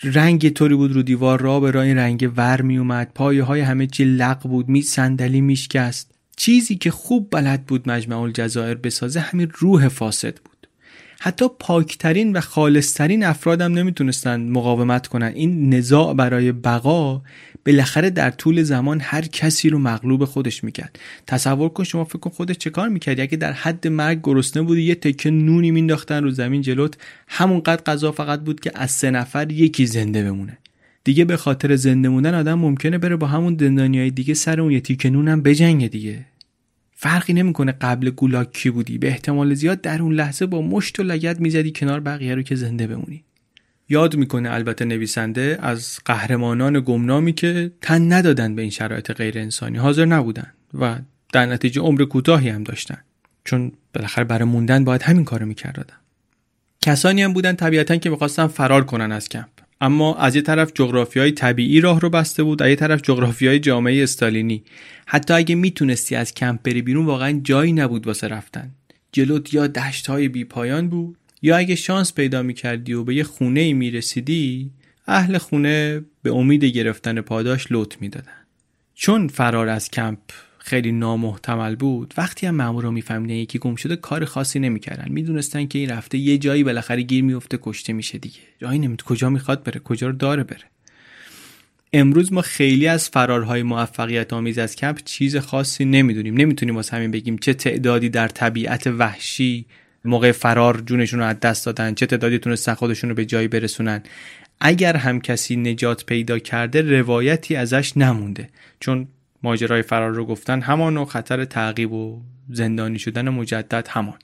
رنگ 0.05 0.49
طوری 0.49 0.75
بود 0.75 0.93
رو 0.93 1.03
دیوار 1.03 1.41
را 1.41 1.61
به 1.61 1.71
راه 1.71 1.93
رنگ 1.93 2.33
ور 2.37 2.63
می 2.63 2.79
اومد. 2.79 3.13
پایه 3.15 3.43
های 3.43 3.61
همه 3.61 3.87
چی 3.87 4.05
لق 4.05 4.43
بود 4.43 4.69
می 4.69 4.83
صندلی 4.83 5.41
میشکست. 5.41 6.11
چیزی 6.37 6.77
که 6.77 6.91
خوب 6.91 7.29
بلد 7.31 7.67
بود 7.67 7.89
مجمع 7.89 8.21
الجزایر 8.21 8.75
بسازه 8.75 9.21
همین 9.21 9.53
روح 9.59 9.89
فاسد 9.89 10.35
بود. 10.39 10.52
حتی 11.25 11.47
پاکترین 11.59 12.33
و 12.33 12.41
خالصترین 12.41 13.25
افرادم 13.25 13.73
نمی‌تونستن 13.73 14.41
مقاومت 14.41 15.07
کنن. 15.07 15.33
این 15.35 15.75
نزاع 15.75 16.15
برای 16.15 16.53
بقا 16.53 17.23
بالاخره 17.67 18.11
در 18.11 18.31
طول 18.31 18.63
زمان 18.63 19.01
هر 19.01 19.23
کسی 19.23 19.71
رو 19.71 19.79
مغلوب 19.79 20.25
خودش 20.25 20.65
می‌کرد. 20.65 20.99
تصور 21.27 21.69
کن 21.69 21.85
شما 21.85 22.05
فکر 22.05 22.19
کن 22.19 22.31
خودش 22.31 22.59
چه 22.59 22.71
کار 22.71 22.89
می‌کردی؟ 22.89 23.23
اگه 23.23 23.37
در 23.37 23.53
حد 23.53 23.89
مرگ 23.89 24.21
گرسنه 24.23 24.63
بودی 24.63 24.83
یه 24.83 24.95
تکه 24.95 25.31
نونی 25.31 25.71
مینداختن 25.71 26.23
رو 26.23 26.31
زمین 26.31 26.63
جلوت 26.63 26.97
همونقدر 27.29 27.83
غذا 27.83 28.13
فقط 28.13 28.41
بود 28.41 28.61
که 28.61 28.71
از 28.75 28.91
سه 28.91 29.11
نفر 29.11 29.53
یکی 29.53 29.87
زنده 29.87 30.23
بمونه. 30.23 30.59
دیگه 31.05 31.25
به 31.25 31.37
خاطر 31.37 31.77
زنده 31.77 32.09
موندن 32.09 32.35
آدم 32.35 32.55
ممکنه 32.55 32.99
بره 32.99 33.17
با 33.17 33.27
همون 33.27 33.55
دندانیای 33.55 34.11
دیگه 34.11 34.35
سر 34.35 34.61
اون 34.61 34.73
یه 34.73 34.81
تیکه 34.81 35.11
نونم 35.11 35.43
بجنگه 35.43 35.89
دیگه. 35.89 36.19
فرقی 37.03 37.33
نمی‌کنه 37.33 37.73
قبل 37.73 38.11
گولاک 38.11 38.53
کی 38.53 38.71
بودی. 38.71 38.99
به 38.99 39.09
احتمال 39.09 39.55
زیاد 39.55 39.81
در 39.81 40.03
اون 40.03 40.15
لحظه 40.15 40.47
با 40.47 40.63
مشت 40.63 41.01
و 41.01 41.03
لگت 41.03 41.41
می‌زدی 41.41 41.73
کنار 41.73 42.01
بقیه 42.01 42.35
رو 42.35 42.43
که 42.43 42.55
زنده 42.55 42.87
بمونی. 42.87 43.25
یاد 43.89 44.17
می‌کنه 44.17 44.51
البته 44.51 44.85
نویسنده 44.85 45.59
از 45.63 45.99
قهرمانان 46.05 46.81
گمنامی 46.81 47.33
که 47.33 47.73
تن 47.81 48.13
ندادن 48.13 48.55
به 48.55 48.63
این 48.63 48.71
شرایط 48.71 49.13
غیر 49.13 49.39
انسانی. 49.39 49.79
حاضر 49.79 50.05
نبودن 50.05 50.53
و 50.75 50.99
در 51.33 51.47
نتیجه 51.47 51.81
عمر 51.81 52.05
کوتاهی 52.05 52.49
هم 52.49 52.65
داشتن. 52.65 52.99
چون 53.45 53.73
بالاخره 53.95 54.25
برای 54.25 54.45
موندن 54.45 54.85
باید 54.85 55.03
همین 55.03 55.25
کارو 55.25 55.47
می‌کردن. 55.47 55.97
کسانی 56.81 57.23
هم 57.23 57.33
بودن 57.33 57.53
طبیعتا 57.53 57.97
که 57.97 58.11
می‌خواستن 58.11 58.47
فرار 58.47 58.85
کنن 58.85 59.13
از 59.13 59.29
کمپ. 59.29 59.62
اما 59.83 60.15
از 60.15 60.37
یه 60.37 60.43
طرف 60.43 60.81
های 61.17 61.33
طبیعی 61.33 61.81
راه 61.81 62.01
رو 62.01 62.11
بسته 62.11 62.43
بود 62.43 62.63
از 62.63 62.69
یه 62.69 62.77
طرف 62.77 63.11
های 63.43 63.59
جامعه 63.59 64.03
استالینی. 64.03 64.65
حتی 65.07 65.35
اگه 65.35 65.55
می‌تونستی 65.55 66.17
از 66.17 66.35
کمپ 66.35 66.63
بری 66.63 66.83
بیرون 66.83 67.07
واقعا 67.07 67.41
جایی 67.45 67.73
نبود 67.73 68.07
واسه 68.07 68.29
رفتن. 68.29 68.71
جلوت 69.13 69.55
یا 69.55 69.67
دشت 69.67 70.07
های 70.07 70.29
بی 70.29 70.45
پایان 70.45 70.89
بود 70.89 71.17
یا 71.43 71.57
اگه 71.57 71.75
شانس 71.75 72.15
پیدا 72.15 72.43
می‌کردی 72.43 72.93
و 72.93 73.05
به 73.05 73.15
یه 73.15 73.25
خونه 73.25 73.61
ای 73.61 73.73
می‌رسیدی 73.73 74.71
اهل 75.07 75.39
خونه 75.39 76.05
به 76.23 76.31
امید 76.31 76.65
گرفتن 76.65 77.21
پاداش 77.21 77.67
لط 77.71 77.95
می‌دادن. 78.01 78.43
چون 78.95 79.29
فرار 79.29 79.69
از 79.69 79.91
کمپ 79.91 80.19
خیلی 80.65 80.93
نامحتمل 80.93 81.75
بود. 81.75 82.15
وقتی 82.17 82.47
هم 82.47 82.55
مامورا 82.55 82.91
میفهمیدن 82.91 83.35
یکی 83.35 83.59
گم 83.59 83.75
شده 83.75 83.97
کار 83.97 84.25
خاصی 84.25 84.59
نمی‌کردن. 84.59 85.13
می‌دونستن 85.13 85.67
که 85.67 85.79
این 85.79 85.91
رفته 85.91 86.19
یه 86.19 86.39
جایی 86.39 86.65
بالاخره 86.65 87.03
گیر 87.03 87.25
میفته 87.25 87.59
کشته 87.63 87.93
میشه 87.93 88.19
دیگه. 88.19 88.39
جایی 88.59 88.79
نمید 88.79 89.03
کجا 89.03 89.31
می‌خواد 89.31 89.63
بره 89.63 89.81
کجا 89.81 90.07
رو 90.07 90.13
داره 90.13 90.45
بره. 90.45 90.65
امروز 91.93 92.33
ما 92.33 92.43
خیلی 92.43 92.87
از 92.87 93.09
فرارهای 93.09 93.63
موفقیت 93.63 94.33
آمیز 94.33 94.59
از 94.59 94.77
کمپ 94.77 94.99
چیز 95.05 95.37
خاصی 95.37 95.85
نمی‌دونیم. 95.85 96.37
نمی‌تونیم 96.37 96.77
واسه 96.77 96.97
همین 96.97 97.11
بگیم 97.11 97.39
چه 97.39 97.55
تعدادی 97.55 98.09
در 98.09 98.29
طبیعت 98.29 98.87
وحشی 98.87 99.65
موقع 100.05 100.33
فرار 100.33 100.81
جونشون 100.87 101.21
رو 101.21 101.27
از 101.27 101.41
دست 101.41 101.67
دادن 101.67 101.95
چه 101.95 102.07
تعدادی 102.07 102.39
تونستن 102.39 102.75
خودشون 102.75 103.11
رو 103.11 103.17
به 103.17 103.25
جایی 103.25 103.49
برسونن. 103.49 104.03
اگر 104.61 104.97
هم 104.97 105.21
کسی 105.21 105.57
نجات 105.57 106.07
پیدا 106.07 106.39
کرده 106.39 106.99
روایتی 106.99 107.57
ازش 107.57 107.97
نمونده. 107.97 108.49
چون 108.81 109.09
ماجرای 109.43 109.83
فرار 109.83 110.11
رو 110.11 110.25
گفتن 110.25 110.61
همان 110.61 110.97
و 110.97 111.05
خطر 111.05 111.45
تعقیب 111.45 111.93
و 111.93 112.23
زندانی 112.51 112.99
شدن 112.99 113.29
مجدد 113.29 113.89
همان. 113.91 114.19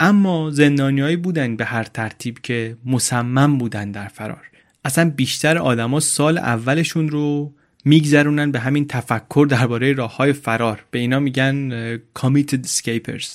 اما 0.00 0.50
زندانیایی 0.50 1.16
بودن 1.16 1.56
به 1.56 1.64
هر 1.64 1.84
ترتیب 1.84 2.38
که 2.38 2.76
مصمم 2.86 3.58
بودن 3.58 3.90
در 3.90 4.08
فرار. 4.08 4.42
اصلا 4.84 5.10
بیشتر 5.10 5.58
آدما 5.58 6.00
سال 6.00 6.38
اولشون 6.38 7.08
رو 7.08 7.52
میگذرونن 7.84 8.50
به 8.50 8.60
همین 8.60 8.86
تفکر 8.86 9.46
درباره 9.50 9.92
راه 9.92 10.16
های 10.16 10.32
فرار. 10.32 10.84
به 10.90 10.98
اینا 10.98 11.20
میگن 11.20 11.96
committed 11.96 12.66
escapers. 12.66 13.26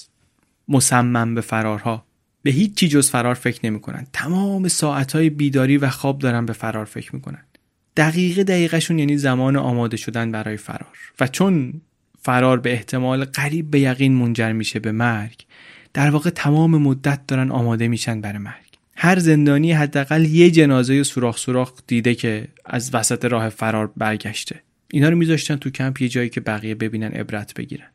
مصمم 0.68 1.36
به 1.36 1.42
فرارها. 1.42 2.06
به 2.44 2.52
هیچ 2.52 2.76
چی 2.76 2.88
جز 2.88 3.10
فرار 3.10 3.34
فکر 3.34 3.60
نمی‌کنن. 3.64 4.08
تمام 4.14 4.68
ساعت 4.68 5.12
های 5.12 5.30
بیداری 5.30 5.78
و 5.78 5.90
خواب 5.90 6.20
دارن 6.20 6.46
به 6.46 6.54
فرار 6.54 6.86
فکر 6.86 7.16
می‌کنن. 7.16 7.44
دقیقه 7.98 8.44
دقیقشون 8.44 9.00
یعنی 9.00 9.18
زمان 9.18 9.56
آماده 9.56 9.98
شدن 9.98 10.32
برای 10.32 10.58
فرار. 10.58 10.98
و 11.20 11.28
چون 11.28 11.82
فرار 12.22 12.60
به 12.60 12.72
احتمال 12.72 13.26
قریب 13.26 13.72
به 13.72 13.80
یقین 13.80 14.14
منجر 14.14 14.52
میشه 14.52 14.80
به 14.80 14.92
مرگ 14.92 15.46
در 15.94 16.10
واقع 16.10 16.30
تمام 16.30 16.82
مدت 16.82 17.28
دارن 17.28 17.52
آماده 17.52 17.88
میشن 17.88 18.22
برای 18.22 18.38
مرگ. 18.38 18.72
هر 18.96 19.20
زندانی 19.20 19.72
حداقل 19.72 20.26
یه 20.26 20.52
جنازه 20.52 21.04
سوراخ 21.04 21.38
سوراخ 21.38 21.74
دیده 21.88 22.16
که 22.16 22.48
از 22.66 22.94
وسط 22.94 23.26
راه 23.26 23.50
فرار 23.50 23.92
برگشته. 23.98 24.62
اینا 24.92 25.10
رو 25.10 25.16
میذاشتن 25.16 25.56
تو 25.56 25.70
کمپ 25.70 26.02
یه 26.02 26.08
جایی 26.08 26.30
که 26.30 26.42
بقیه 26.42 26.76
ببینن 26.76 27.12
عبرت 27.12 27.54
بگیرن. 27.54 27.88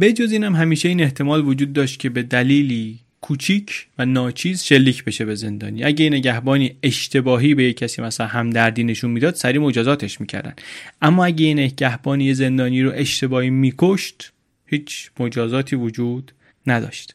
بجز 0.00 0.32
اینم 0.32 0.56
همیشه 0.56 0.88
این 0.88 1.02
احتمال 1.02 1.46
وجود 1.46 1.72
داشت 1.72 2.00
که 2.00 2.10
به 2.10 2.22
دلیلی 2.22 3.00
کوچیک 3.24 3.86
و 3.98 4.06
ناچیز 4.06 4.62
شلیک 4.62 5.04
بشه 5.04 5.24
به 5.24 5.34
زندانی. 5.34 5.84
اگه 5.84 6.04
این 6.04 6.14
نگهبانی 6.14 6.76
اشتباهی 6.82 7.54
به 7.54 7.64
یک 7.64 7.76
کسی 7.76 8.02
مثلا 8.02 8.26
همدردی 8.26 8.84
نشون 8.84 9.10
می‌داد 9.10 9.34
سری 9.34 9.58
مجازاتش 9.58 10.20
می‌کردن. 10.20 10.54
اما 11.02 11.24
اگه 11.24 11.46
این 11.46 11.58
نگهبانی 11.58 12.34
زندانی 12.34 12.82
رو 12.82 12.92
اشتباهی 12.94 13.50
میکشت 13.50 14.32
هیچ 14.66 15.10
مجازاتی 15.20 15.76
وجود 15.76 16.32
نداشت. 16.66 17.14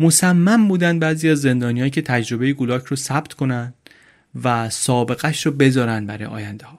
مصمم 0.00 0.68
بودن 0.68 0.98
بعضی 0.98 1.28
از 1.28 1.40
زندانیایی 1.40 1.90
که 1.90 2.02
تجربه 2.02 2.52
گولاک 2.52 2.84
رو 2.84 2.96
ثبت 2.96 3.32
کنن 3.32 3.74
و 4.44 4.70
سابقش 4.70 5.46
رو 5.46 5.52
بذارن 5.52 6.06
برای 6.06 6.24
آینده 6.24 6.66
ها 6.66 6.78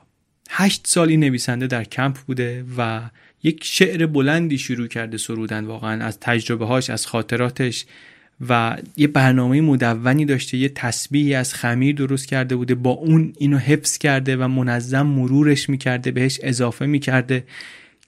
هشت 0.49 0.81
سال 0.87 1.09
این 1.09 1.19
نویسنده 1.19 1.67
در 1.67 1.83
کمپ 1.83 2.17
بوده 2.17 2.65
و 2.77 3.01
یک 3.43 3.63
شعر 3.63 4.05
بلندی 4.05 4.57
شروع 4.57 4.87
کرده 4.87 5.17
سرودن 5.17 5.65
واقعا 5.65 6.05
از 6.05 6.17
تجربه 6.19 6.65
هاش 6.65 6.89
از 6.89 7.07
خاطراتش. 7.07 7.85
و 8.49 8.77
یه 8.97 9.07
برنامه 9.07 9.61
مدونی 9.61 10.25
داشته 10.25 10.57
یه 10.57 10.69
تسبیحی 10.69 11.33
از 11.33 11.53
خمیر 11.53 11.95
درست 11.95 12.27
کرده 12.27 12.55
بوده 12.55 12.75
با 12.75 12.91
اون 12.91 13.33
اینو 13.37 13.57
حفظ 13.57 13.97
کرده 13.97 14.37
و 14.37 14.47
منظم 14.47 15.07
مرورش 15.07 15.69
می‌کرده 15.69 16.11
بهش 16.11 16.39
اضافه 16.43 16.85
می‌کرده. 16.85 17.43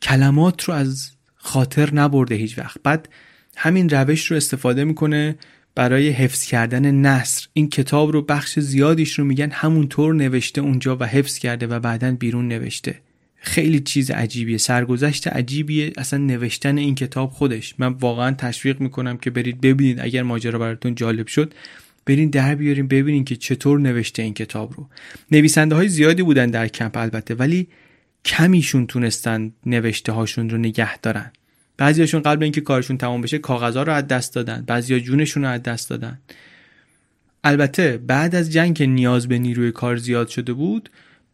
کلمات 0.02 0.64
رو 0.64 0.74
از 0.74 1.12
خاطر 1.36 1.94
نبرده 1.94 2.36
هیچ 2.36 2.60
وقت. 2.60 2.78
بعد 2.84 3.10
همین 3.56 3.90
روش 3.90 4.32
رو 4.32 4.38
استفاده 4.38 4.84
می‌کنه 4.84 5.36
برای 5.76 6.10
حفظ 6.10 6.46
کردن 6.46 6.92
نصر 6.92 7.48
این 7.54 7.70
کتاب 7.70 8.12
رو 8.12 8.22
بخش 8.22 8.60
زیادیش 8.60 9.20
رو 9.20 9.26
میگن 9.26 9.52
همونطور 9.52 10.14
نوشته 10.14 10.62
اونجا 10.62 10.98
و 11.00 11.04
حفظ 11.04 11.38
کرده 11.38 11.68
و 11.68 11.80
بعدا 11.80 12.12
بیرون 12.12 12.48
نوشته. 12.48 13.00
خیلی 13.46 13.80
چیز 13.80 14.12
عجیبیه. 14.12 14.58
سرگذشت 14.58 15.28
عجیبیه. 15.28 15.94
اصلا 15.98 16.20
نوشتن 16.20 16.78
این 16.78 16.96
کتاب 16.96 17.30
خودش. 17.30 17.76
من 17.78 17.88
واقعا 17.88 18.32
تشویق 18.32 18.82
می‌کنم 18.82 19.18
که 19.18 19.30
برید 19.30 19.62
ببینید. 19.62 20.00
اگر 20.00 20.24
ماجرا 20.24 20.60
براتون 20.60 20.96
جالب 20.96 21.28
شد 21.28 21.54
برین 22.06 22.30
در 22.30 22.56
بیارین 22.56 22.88
ببینین 22.88 23.26
که 23.26 23.36
چطور 23.36 23.80
نوشته 23.80 24.22
این 24.24 24.34
کتاب 24.34 24.74
رو. 24.78 24.90
نویسنده 25.32 25.76
های 25.76 25.88
زیادی 25.88 26.24
بودن 26.24 26.48
در 26.48 26.68
کمپ 26.68 26.98
البته 26.98 27.36
ولی 27.36 27.68
کمیشون 28.26 28.88
تونستن 28.88 29.52
نوشته 29.66 30.12
هاشون 30.12 30.50
رو 30.50 30.58
نگه 30.58 30.98
دارن. 30.98 31.32
بعضیاشون 31.78 32.22
قبل 32.22 32.44
اینکه 32.44 32.62
کارشون 32.62 32.98
تمام 32.98 33.22
بشه 33.22 33.38
کاغذها 33.38 33.84
رو 33.84 33.94
از 33.94 34.08
دست 34.08 34.36
دادن. 34.36 34.64
بعضیا 34.68 35.00
جونشون 35.00 35.44
رو 35.44 35.50
از 35.50 35.64
دست 35.64 35.90
دادن. 35.90 36.20
البته 37.44 37.98
بعد 37.98 38.36
از 38.36 38.52
جنگ 38.52 38.76
که 38.76 38.86
نیاز 38.86 39.28
به 39.28 39.38
نیروی 39.38 39.72
کار 39.72 39.96
زیاد 39.98 40.28
شده 40.28 40.54
بود 40.54 40.90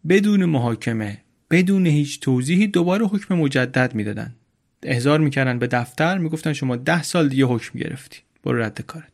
بدون 0.10 0.46
محاکمه 0.46 1.18
بدون 1.52 1.88
هیچ 1.88 2.20
توضیحی 2.20 2.68
دوباره 2.68 3.06
حکم 3.06 3.36
مجدد 3.36 3.96
می‌دادن. 3.96 4.34
احضار 4.84 5.20
می‌کردن 5.20 5.60
به 5.60 5.68
دفتر 5.68 6.18
می‌گفتن 6.18 6.54
شما 6.54 6.76
ده 6.76 7.04
سال 7.04 7.30
دیگه 7.30 7.46
حکم 7.46 7.80
گرفتی. 7.80 8.20
برو 8.44 8.62
رد 8.62 8.82
کارت. 8.82 9.06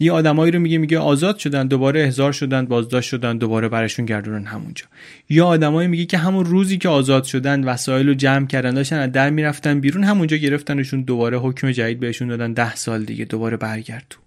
یه 0.00 0.12
آدمایی 0.12 0.52
رو 0.52 0.60
میگه 0.60 0.78
میگه 0.78 0.98
آزاد 0.98 1.38
شدن 1.38 1.66
دوباره 1.66 2.00
احضار 2.00 2.32
شدن 2.32 2.66
بازداشت 2.66 3.10
شدن 3.10 3.38
دوباره 3.38 3.68
برشون 3.68 4.06
گردونن 4.06 4.44
همونجا. 4.44 4.84
یا 5.28 5.46
آدمایی 5.46 5.88
میگه 5.88 6.04
که 6.04 6.18
همون 6.18 6.44
روزی 6.44 6.78
که 6.78 6.88
آزاد 6.88 7.24
شدن 7.24 7.64
وسایل 7.64 8.08
رو 8.08 8.14
جمع 8.14 8.46
کردن 8.46 8.74
داشتن 8.74 8.98
از 8.98 9.12
در 9.12 9.30
می‌رفتن 9.30 9.80
بیرون 9.80 10.04
همونجا 10.04 10.36
گرفتنشون 10.36 11.02
دوباره 11.02 11.38
حکم 11.38 11.70
جدید 11.70 12.00
بهشون 12.00 12.28
دادن 12.28 12.52
ده 12.52 12.74
سال 12.74 13.04
دیگه 13.04 13.24
دوباره 13.24 13.56
برگرد 13.56 14.06
تو. 14.10 14.20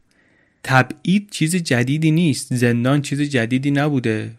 تبعید 0.63 1.27
چیز 1.31 1.55
جدیدی 1.55 2.11
نیست. 2.11 2.53
زندان 2.53 3.01
چیز 3.01 3.21
جدیدی 3.21 3.71
نبوده. 3.71 4.31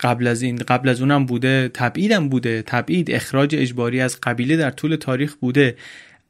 قبل 0.00 0.26
از 0.26 0.42
این 0.42 0.56
قبل 0.56 0.88
از 0.88 1.00
اونم 1.00 1.26
بوده 1.26 1.70
تبعیدم 1.74 2.28
بوده. 2.28 2.62
تبعید 2.62 3.10
اخراج 3.10 3.56
اجباری 3.56 4.00
از 4.00 4.20
قبیله 4.22 4.56
در 4.56 4.70
طول 4.70 4.96
تاریخ 4.96 5.34
بوده. 5.34 5.76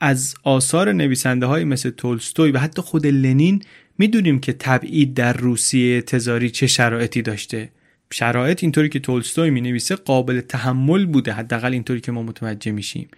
از 0.01 0.35
آثار 0.43 0.93
نویسنده 0.93 1.47
های 1.47 1.65
مثل 1.65 1.91
تولستوی 1.91 2.51
و 2.51 2.59
حتی 2.59 2.83
خود 2.83 3.07
لنین 3.07 3.63
می‌دونیم 3.99 4.41
که 4.41 4.53
تبعید 4.53 5.15
در 5.15 5.33
روسیه 5.33 6.03
تزاری 6.03 6.51
چه 6.51 6.67
شرایطی 6.67 7.23
داشته. 7.23 7.71
شرایط 8.13 8.63
اینطوری 8.63 8.89
که 8.89 8.99
تولستوی 8.99 9.51
می 9.51 9.61
نویسه 9.61 9.97
قابل 9.97 10.41
تحمل 10.41 11.07
بوده. 11.07 11.33
حداقل 11.33 11.73
اینطوری 11.73 12.01
که 12.01 12.13
ما 12.13 12.23
متوجه 12.23 12.73
میشیم. 12.73 13.09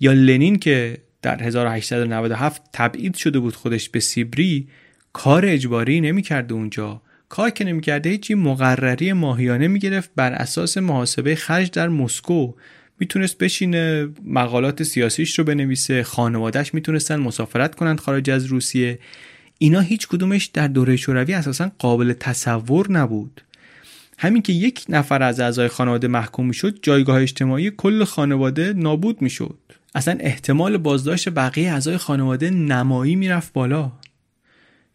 یا 0.00 0.12
لنین 0.12 0.58
که 0.58 0.98
در 1.22 1.42
1897 1.42 2.62
تبعید 2.72 3.14
شده 3.14 3.38
بود 3.38 3.56
خودش 3.56 3.88
به 3.88 4.00
سیبری 4.00 4.68
کار 5.12 5.46
اجباری 5.46 6.00
نمی‌کرده 6.00 6.54
اونجا. 6.54 7.02
کار 7.28 7.50
که 7.50 7.64
نمی‌کرده 7.64 8.10
هیچی 8.10 8.34
مقرری 8.34 9.12
ماهیانه 9.12 9.68
می‌گرفت 9.68 10.10
بر 10.16 10.32
اساس 10.32 10.78
محاسبه 10.78 11.34
خرج 11.34 11.70
در 11.70 11.88
مسکو. 11.88 12.52
می‌تونست 13.00 13.38
بشینه 13.38 14.08
مقالات 14.24 14.82
سیاسیش 14.82 15.38
رو 15.38 15.44
بنویسه 15.44 16.02
خانوادهش 16.02 16.74
می‌تونستن 16.74 17.16
مسافرت 17.16 17.74
کنند 17.74 18.00
خارج 18.00 18.30
از 18.30 18.44
روسیه. 18.44 18.98
اینا 19.58 19.80
هیچ 19.80 20.08
کدومش 20.08 20.46
در 20.46 20.68
دوره 20.68 20.96
شوروی 20.96 21.34
اساسا 21.34 21.70
قابل 21.78 22.12
تصور 22.12 22.92
نبود. 22.92 23.42
همین 24.18 24.42
که 24.42 24.52
یک 24.52 24.84
نفر 24.88 25.22
از 25.22 25.40
اعضای 25.40 25.68
خانواده 25.68 26.08
محکوم 26.08 26.46
می‌شد 26.46 26.78
جایگاه 26.82 27.22
اجتماعی 27.22 27.70
کل 27.76 28.04
خانواده 28.04 28.72
نابود 28.72 29.22
می‌شد. 29.22 29.58
اصلا 29.94 30.16
احتمال 30.20 30.76
بازداشت 30.76 31.28
بقیه 31.28 31.72
اعضای 31.72 31.96
خانواده 31.96 32.50
نمایی 32.50 33.16
می‌رفت 33.16 33.52
بالا. 33.52 33.92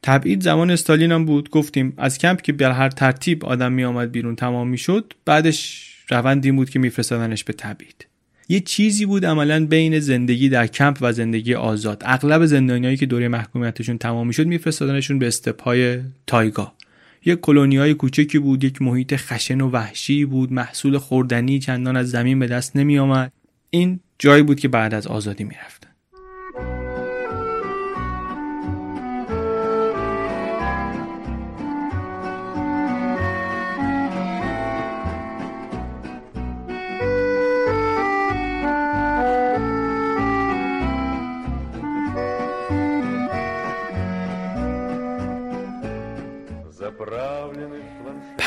تبعید 0.03 0.43
زمان 0.43 0.71
استالین 0.71 1.11
هم 1.11 1.25
بود. 1.25 1.49
گفتیم 1.49 1.93
از 1.97 2.17
کمپ 2.17 2.41
که 2.41 2.53
به 2.53 2.73
هر 2.73 2.89
ترتیب 2.89 3.45
آدم 3.45 3.71
می 3.71 3.83
آمد 3.83 4.11
بیرون 4.11 4.35
تمام 4.35 4.69
می 4.69 4.77
شد 4.77 5.13
بعدش 5.25 5.87
روندی 6.09 6.51
بود 6.51 6.69
که 6.69 6.79
میفرستادنش 6.79 7.43
به 7.43 7.53
تبعید. 7.53 8.07
یه 8.49 8.59
چیزی 8.59 9.05
بود 9.05 9.25
عملا 9.25 9.65
بین 9.65 9.99
زندگی 9.99 10.49
در 10.49 10.67
کمپ 10.67 10.97
و 11.01 11.13
زندگی 11.13 11.53
آزاد. 11.53 12.03
اغلب 12.05 12.45
زندانیایی 12.45 12.97
که 12.97 13.05
دوره 13.05 13.27
محکومیتشون 13.27 13.97
تمام 13.97 14.21
می 14.21 14.27
می‌شد 14.27 14.47
میفرستادنشون 14.47 15.19
به 15.19 15.27
استپای 15.27 15.99
تایگا. 16.27 16.73
یک 17.25 17.39
کلونیای 17.39 17.93
کوچکی 17.93 18.39
بود 18.39 18.63
یک 18.63 18.81
محیط 18.81 19.15
خشن 19.15 19.61
و 19.61 19.69
وحشی 19.69 20.25
بود 20.25 20.53
محصول 20.53 20.97
خوردنی 20.97 21.59
چندان 21.59 21.97
از 21.97 22.09
زمین 22.09 22.39
به 22.39 22.47
دست 22.47 22.75
نمی 22.75 22.99
آمد. 22.99 23.31
این 23.69 23.99
جایی 24.19 24.43
بود 24.43 24.59
که 24.59 24.67
بعد 24.67 24.93
از 24.93 25.07
آزادی 25.07 25.43
می‌رفتن 25.43 25.90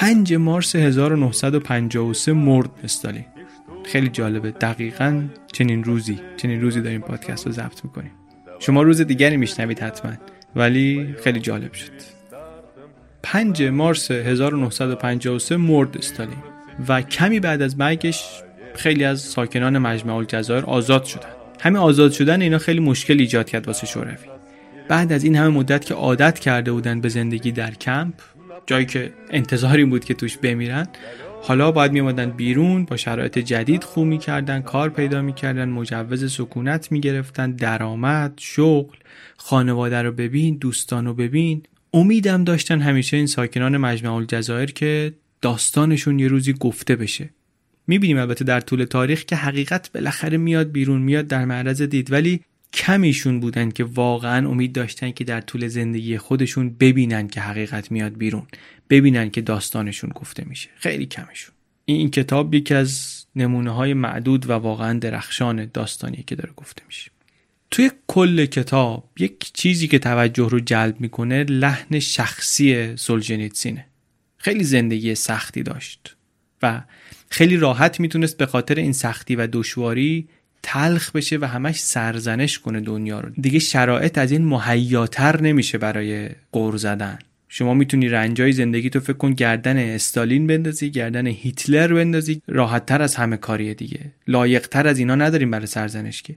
5 0.04 0.34
مارس 0.34 0.76
1953 0.76 2.32
مرد 2.32 2.70
استالین 2.84 3.24
خیلی 3.84 4.08
جالبه. 4.08 4.50
دقیقا 4.50 5.22
چنین 5.52 5.84
روزی 5.84 6.20
چنین 6.36 6.60
روزی 6.60 6.80
داریم 6.80 7.00
پادکست 7.00 7.46
رو 7.46 7.52
ضبط 7.52 7.84
می‌کنیم. 7.84 8.10
شما 8.58 8.82
روز 8.82 9.00
دیگری 9.00 9.36
میشنوید 9.36 9.80
حتما 9.80 10.12
ولی 10.56 11.14
خیلی 11.24 11.40
جالب 11.40 11.72
شد. 11.72 11.92
5 13.22 13.62
مارس 13.62 14.10
1953 14.10 15.56
مرد 15.56 15.96
استالین 15.96 16.38
و 16.88 17.02
کمی 17.02 17.40
بعد 17.40 17.62
از 17.62 17.78
مرگش 17.78 18.24
خیلی 18.74 19.04
از 19.04 19.20
ساکنان 19.20 19.78
مجمع 19.78 20.14
الجزایر 20.14 20.64
آزاد 20.64 21.04
شدن. 21.04 21.28
همین 21.60 21.76
آزاد 21.76 22.12
شدن 22.12 22.42
اینا 22.42 22.58
خیلی 22.58 22.80
مشکل 22.80 23.20
ایجاد 23.20 23.50
کرد 23.50 23.66
واسه 23.66 23.86
شوروی. 23.86 24.16
بعد 24.88 25.12
از 25.12 25.24
این 25.24 25.36
همه 25.36 25.48
مدت 25.48 25.84
که 25.84 25.94
عادت 25.94 26.38
کرده 26.38 26.72
بودن 26.72 27.00
به 27.00 27.08
زندگی 27.08 27.52
در 27.52 27.70
کمپ 27.70 28.14
جایی 28.66 28.86
که 28.86 29.12
انتظار 29.30 29.76
این 29.76 29.90
بود 29.90 30.04
که 30.04 30.14
توش 30.14 30.36
بمیرن. 30.36 30.86
حالا 31.42 31.72
باید 31.72 31.92
میامدن 31.92 32.30
بیرون 32.30 32.84
با 32.84 32.96
شرایط 32.96 33.38
جدید 33.38 33.84
خو 33.84 34.04
می‌کردن 34.04 34.60
کار 34.60 34.90
پیدا 34.90 35.22
می‌کردن 35.22 35.68
مجوز 35.68 36.32
سکونت 36.32 36.92
می‌گرفتن 36.92 37.52
درآمد 37.52 38.32
شغل 38.36 38.96
خانواده 39.36 40.02
رو 40.02 40.12
ببین 40.12 40.56
دوستان 40.56 41.06
رو 41.06 41.14
ببین. 41.14 41.62
امیدم 41.92 42.44
داشتن 42.44 42.80
همیشه 42.80 43.16
این 43.16 43.26
ساکنان 43.26 43.76
مجمع 43.76 44.14
الجزایر 44.14 44.72
که 44.72 45.12
داستانشون 45.40 46.18
یه 46.18 46.28
روزی 46.28 46.52
گفته 46.52 46.96
بشه. 46.96 47.30
می‌بینیم 47.86 48.18
البته 48.18 48.44
در 48.44 48.60
طول 48.60 48.84
تاریخ 48.84 49.24
که 49.24 49.36
حقیقت 49.36 49.90
بالاخره 49.94 50.36
میاد 50.36 50.72
بیرون 50.72 51.02
میاد 51.02 51.26
در 51.26 51.44
معرض 51.44 51.82
دید. 51.82 52.12
ولی 52.12 52.40
کمیشون 52.74 53.40
بودن 53.40 53.70
که 53.70 53.84
واقعا 53.84 54.48
امید 54.48 54.72
داشتن 54.72 55.10
که 55.10 55.24
در 55.24 55.40
طول 55.40 55.68
زندگی 55.68 56.18
خودشون 56.18 56.70
ببینن 56.70 57.28
که 57.28 57.40
حقیقت 57.40 57.90
میاد 57.90 58.18
بیرون 58.18 58.46
ببینن 58.90 59.30
که 59.30 59.40
داستانشون 59.40 60.10
گفته 60.10 60.44
میشه. 60.46 60.68
خیلی 60.76 61.06
کمشون 61.06 61.54
این 61.84 62.10
کتاب 62.10 62.54
یکی 62.54 62.74
از 62.74 63.24
نمونه 63.36 63.70
های 63.70 63.94
معدود 63.94 64.50
و 64.50 64.52
واقعا 64.52 64.98
درخشان 64.98 65.70
داستانی 65.74 66.24
که 66.26 66.34
داره 66.34 66.52
گفته 66.56 66.82
میشه. 66.86 67.10
توی 67.70 67.90
کل 68.06 68.46
کتاب 68.46 69.10
یک 69.18 69.52
چیزی 69.52 69.88
که 69.88 69.98
توجه 69.98 70.48
رو 70.48 70.60
جلب 70.60 71.00
می‌کنه 71.00 71.44
لحن 71.44 71.98
شخصی 71.98 72.96
سولجنیتسینه 72.96 73.86
خیلی 74.36 74.64
زندگی 74.64 75.14
سختی 75.14 75.62
داشت 75.62 76.16
و 76.62 76.82
خیلی 77.30 77.56
راحت 77.56 78.00
می‌تونست 78.00 78.36
به 78.36 78.46
خاطر 78.46 78.74
این 78.74 78.92
سختی 78.92 79.36
و 79.36 79.46
دشواری 79.46 80.28
تلخ 80.66 81.12
بشه 81.12 81.38
و 81.40 81.44
همش 81.44 81.80
سرزنش 81.80 82.58
کنه 82.58 82.80
دنیا 82.80 83.20
رو. 83.20 83.30
دیگه 83.40 83.58
شرایط 83.58 84.18
از 84.18 84.32
این 84.32 84.44
مهیاتر 84.44 85.40
نمیشه 85.40 85.78
برای 85.78 86.28
قور 86.52 86.76
زدن. 86.76 87.18
شما 87.48 87.74
می‌تونی 87.74 88.08
رنجای 88.08 88.52
زندگی 88.52 88.90
تو 88.90 89.00
فکر 89.00 89.12
کن 89.12 89.32
گردن 89.32 89.76
استالین 89.76 90.46
بندازی 90.46 90.90
گردن 90.90 91.26
هیتلر 91.26 91.94
بندازی. 91.94 92.42
راحت 92.46 92.86
تر 92.86 93.02
از 93.02 93.14
همه 93.14 93.36
کاریه 93.36 93.74
دیگه. 93.74 94.00
لایق 94.28 94.66
تر 94.66 94.86
از 94.86 94.98
اینا 94.98 95.14
نداریم 95.14 95.50
برای 95.50 95.66
سرزنش 95.66 96.22
که. 96.22 96.36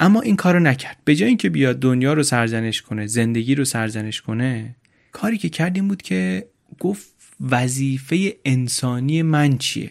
اما 0.00 0.20
این 0.20 0.36
کارو 0.36 0.60
نکرد. 0.60 0.96
به 1.04 1.14
جای 1.14 1.28
اینکه 1.28 1.50
بیاد 1.50 1.78
دنیا 1.78 2.12
رو 2.12 2.22
سرزنش 2.22 2.82
کنه 2.82 3.06
زندگی 3.06 3.54
رو 3.54 3.64
سرزنش 3.64 4.20
کنه 4.20 4.74
کاری 5.12 5.38
که 5.38 5.48
کردیم 5.48 5.88
بود 5.88 6.02
که 6.02 6.46
گفت 6.78 7.08
وظیفه 7.40 8.36
انسانی 8.44 9.22
من 9.22 9.58
چیه؟ 9.58 9.90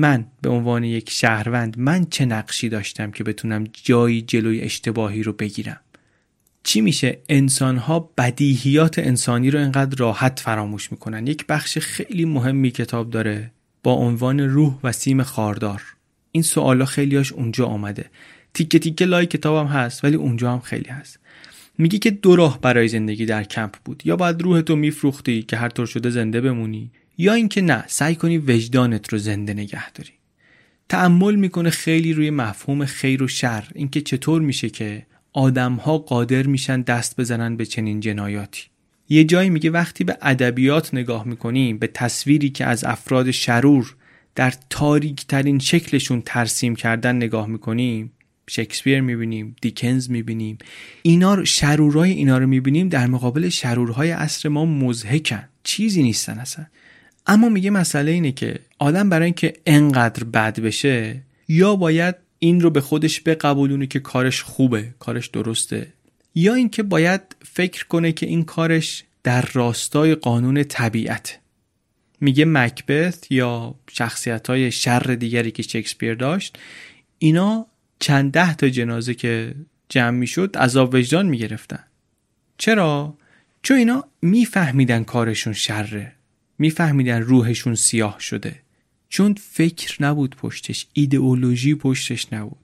من 0.00 0.26
به 0.42 0.48
عنوان 0.48 0.84
یک 0.84 1.10
شهروند 1.10 1.78
من 1.78 2.04
چه 2.10 2.24
نقشی 2.24 2.68
داشتم 2.68 3.10
که 3.10 3.24
بتونم 3.24 3.64
جایی 3.72 4.22
جلوی 4.22 4.60
اشتباهی 4.60 5.22
رو 5.22 5.32
بگیرم؟ 5.32 5.80
چی 6.62 6.80
میشه؟ 6.80 7.18
انسان 7.28 7.76
ها 7.76 8.10
بدیهیات 8.18 8.98
انسانی 8.98 9.50
رو 9.50 9.60
انقدر 9.60 9.96
راحت 9.98 10.40
فراموش 10.40 10.92
می‌کنن. 10.92 11.26
یک 11.26 11.46
بخش 11.46 11.78
خیلی 11.78 12.24
مهمی 12.24 12.70
کتاب 12.70 13.10
داره 13.10 13.50
با 13.82 13.92
عنوان 13.92 14.40
روح 14.40 14.78
و 14.84 14.92
سیم 14.92 15.22
خاردار. 15.22 15.82
این 16.32 16.42
سوالا 16.42 16.84
خیلیاش 16.84 17.32
اونجا 17.32 17.66
آمده. 17.66 18.10
تیکه 18.54 18.78
تیکه 18.78 19.04
لای 19.04 19.26
کتابم 19.26 19.68
هست 19.68 20.04
ولی 20.04 20.16
اونجا 20.16 20.52
هم 20.52 20.60
خیلی 20.60 20.88
هست. 20.88 21.18
میگی 21.78 21.98
که 21.98 22.10
دو 22.10 22.36
راه 22.36 22.60
برای 22.60 22.88
زندگی 22.88 23.26
در 23.26 23.44
کمپ 23.44 23.76
بود. 23.84 24.02
یا 24.04 24.16
باید 24.16 24.42
روحتو 24.42 24.76
میفروختی 24.76 25.42
که 25.42 25.56
هر 25.56 25.68
طور 25.68 25.86
شده 25.86 26.10
زنده 26.10 26.40
بمونی 26.40 26.90
یا 27.20 27.32
اینکه 27.32 27.60
نه 27.60 27.84
سعی 27.86 28.14
کنی 28.14 28.38
وجدانت 28.38 29.12
رو 29.12 29.18
زنده 29.18 29.54
نگه 29.54 29.92
داری. 29.92 30.10
تعمل 30.88 31.34
می‌کنه 31.34 31.70
خیلی 31.70 32.12
روی 32.12 32.30
مفهوم 32.30 32.84
خیر 32.84 33.22
و 33.22 33.28
شر 33.28 33.68
اینکه 33.74 34.00
چطور 34.00 34.42
میشه 34.42 34.70
که 34.70 35.06
آدمها 35.32 35.98
قادر 35.98 36.46
میشن 36.46 36.82
دست 36.82 37.20
بزنن 37.20 37.56
به 37.56 37.66
چنین 37.66 38.00
جنایاتی. 38.00 38.62
یه 39.08 39.24
جایی 39.24 39.50
میگه 39.50 39.70
وقتی 39.70 40.04
به 40.04 40.18
ادبیات 40.22 40.94
نگاه 40.94 41.28
می‌کنیم 41.28 41.78
به 41.78 41.86
تصویری 41.86 42.50
که 42.50 42.66
از 42.66 42.84
افراد 42.84 43.30
شرور 43.30 43.96
در 44.34 44.54
تاریک 44.70 45.26
ترین 45.26 45.58
شکلشون 45.58 46.22
ترسیم 46.26 46.76
کردن 46.76 47.16
نگاه 47.16 47.46
می‌کنیم 47.46 48.12
شکسپیر 48.50 49.00
می‌بینیم 49.00 49.56
دیکنز 49.62 50.10
می‌بینیم 50.10 50.58
اینا 51.02 51.34
رو 51.34 51.44
شرورای 51.44 52.10
اینا 52.10 52.38
رو 52.38 52.46
می‌بینیم 52.46 52.88
در 52.88 53.06
مقابل 53.06 53.48
شرورهای 53.48 54.10
عصر 54.10 54.48
ما 54.48 54.64
مزهکن. 54.66 55.44
چیزی 55.64 56.02
نیستن 56.02 56.38
اصلا. 56.38 56.66
اما 57.26 57.48
میگه 57.48 57.70
مسئله 57.70 58.10
اینه 58.10 58.32
که 58.32 58.58
آدم 58.78 59.08
برای 59.08 59.24
اینکه 59.24 59.52
انقدر 59.66 60.24
بد 60.24 60.60
بشه 60.60 61.22
یا 61.48 61.76
باید 61.76 62.14
این 62.38 62.60
رو 62.60 62.70
به 62.70 62.80
خودش 62.80 63.22
بقبولونه 63.26 63.86
که 63.86 64.00
کارش 64.00 64.42
خوبه 64.42 64.94
کارش 64.98 65.26
درسته 65.26 65.92
یا 66.34 66.54
اینکه 66.54 66.82
باید 66.82 67.20
فکر 67.42 67.86
کنه 67.86 68.12
که 68.12 68.26
این 68.26 68.44
کارش 68.44 69.04
در 69.22 69.48
راستای 69.52 70.14
قانون 70.14 70.62
طبیعت. 70.62 71.38
میگه 72.20 72.44
مکبث 72.44 73.18
یا 73.30 73.74
شخصیت 73.90 74.50
های 74.50 74.72
شر 74.72 74.98
دیگری 74.98 75.50
که 75.50 75.62
شکسپیر 75.62 76.14
داشت 76.14 76.58
اینا 77.18 77.66
چند 77.98 78.32
ده 78.32 78.54
تا 78.54 78.68
جنازه 78.68 79.14
که 79.14 79.54
جمع 79.88 80.18
می‌شد 80.18 80.56
عذاب 80.56 80.94
وجدان 80.94 81.26
می‌گرفتن. 81.26 81.84
چرا؟ 82.58 83.14
چون 83.62 83.76
اینا 83.76 84.04
میفهمیدن 84.22 85.04
کارشون 85.04 85.52
شره. 85.52 86.12
میفهمیدن 86.60 87.22
روحشون 87.22 87.74
سیاه 87.74 88.16
شده. 88.20 88.54
چون 89.08 89.34
فکر 89.40 90.02
نبود 90.02 90.36
پشتش 90.36 90.86
ایدئولوژی 90.92 91.74
پشتش 91.74 92.32
نبود. 92.32 92.58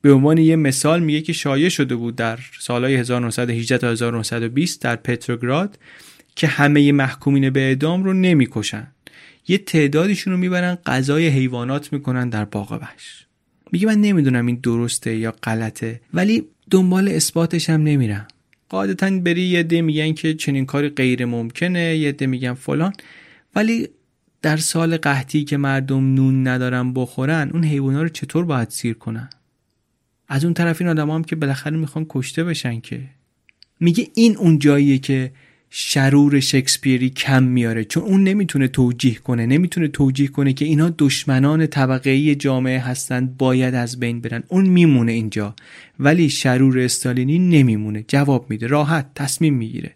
به 0.00 0.12
عنوان 0.12 0.38
یه 0.38 0.56
مثال 0.56 1.02
میگه 1.02 1.20
که 1.20 1.32
شایع 1.32 1.68
شده 1.68 1.96
بود 1.96 2.16
در 2.16 2.38
سالهای 2.60 2.96
1918 2.96 3.78
تا 3.78 3.90
1920 3.90 4.82
در 4.82 4.96
پتروگراد 4.96 5.78
که 6.36 6.46
همه 6.46 6.92
محکومین 6.92 7.50
به 7.50 7.60
اعدام 7.60 8.04
رو 8.04 8.12
نمی‌کشن. 8.12 8.86
یه 9.48 9.58
تعدادشون 9.58 10.32
رو 10.32 10.38
می‌برن 10.38 10.74
غذای 10.74 11.28
حیوانات 11.28 11.92
می‌کنن 11.92 12.28
در 12.28 12.44
باغ 12.44 12.72
وحش. 12.72 13.26
میگه 13.72 13.86
من 13.86 14.00
نمی‌دونم 14.00 14.46
این 14.46 14.58
درسته 14.62 15.16
یا 15.16 15.34
غلطه 15.42 16.00
ولی 16.14 16.42
دنبال 16.70 17.08
اثباتش 17.08 17.70
هم 17.70 17.82
نمیرم. 17.82 18.26
قاعدتا 18.72 19.10
بری 19.10 19.42
یه 19.42 19.62
ده 19.62 19.82
میگن 19.82 20.12
که 20.12 20.34
چنین 20.34 20.66
کاری 20.66 20.88
غیر 20.88 21.24
ممکنه 21.24 21.96
یه 21.96 22.12
ده 22.12 22.26
میگن 22.26 22.54
فلان. 22.54 22.92
ولی 23.54 23.88
در 24.42 24.56
سال 24.56 24.96
قحطی 24.96 25.44
که 25.44 25.56
مردم 25.56 26.14
نون 26.14 26.48
ندارن 26.48 26.92
بخورن 26.92 27.50
اون 27.52 27.64
حیوانا 27.64 28.02
رو 28.02 28.08
چطور 28.08 28.44
باید 28.44 28.70
سیر 28.70 28.94
کنن؟ 28.94 29.30
از 30.28 30.44
اون 30.44 30.54
طرف 30.54 30.80
این 30.80 30.90
آدم 30.90 31.10
هم 31.10 31.24
که 31.24 31.36
بالاخره 31.36 31.76
می‌خوان 31.76 32.06
کشته 32.08 32.44
بشن 32.44 32.80
که. 32.80 33.00
میگه 33.80 34.08
این 34.14 34.36
اون 34.36 34.58
جاییه 34.58 34.98
که 34.98 35.32
شرور 35.74 36.40
شکسپیری 36.40 37.10
کم 37.10 37.42
میاره. 37.42 37.84
چون 37.84 38.02
اون 38.02 38.24
نمی‌تونه 38.24 38.68
توجیه 38.68 39.14
کنه. 39.14 39.46
نمی‌تونه 39.46 39.88
توجیه 39.88 40.28
کنه 40.28 40.52
که 40.52 40.64
اینا 40.64 40.94
دشمنان 40.98 41.66
طبقه 41.66 42.34
جامعه 42.34 42.78
هستند. 42.78 43.36
باید 43.36 43.74
از 43.74 44.00
بین 44.00 44.20
برن. 44.20 44.42
اون 44.48 44.66
میمونه 44.66 45.12
اینجا. 45.12 45.54
ولی 45.98 46.30
شرور 46.30 46.78
استالینی 46.78 47.38
نمیمونه. 47.38 48.04
جواب 48.08 48.46
میده. 48.50 48.66
راحت. 48.66 49.14
تصمیم 49.14 49.54
می‌گیره. 49.54 49.94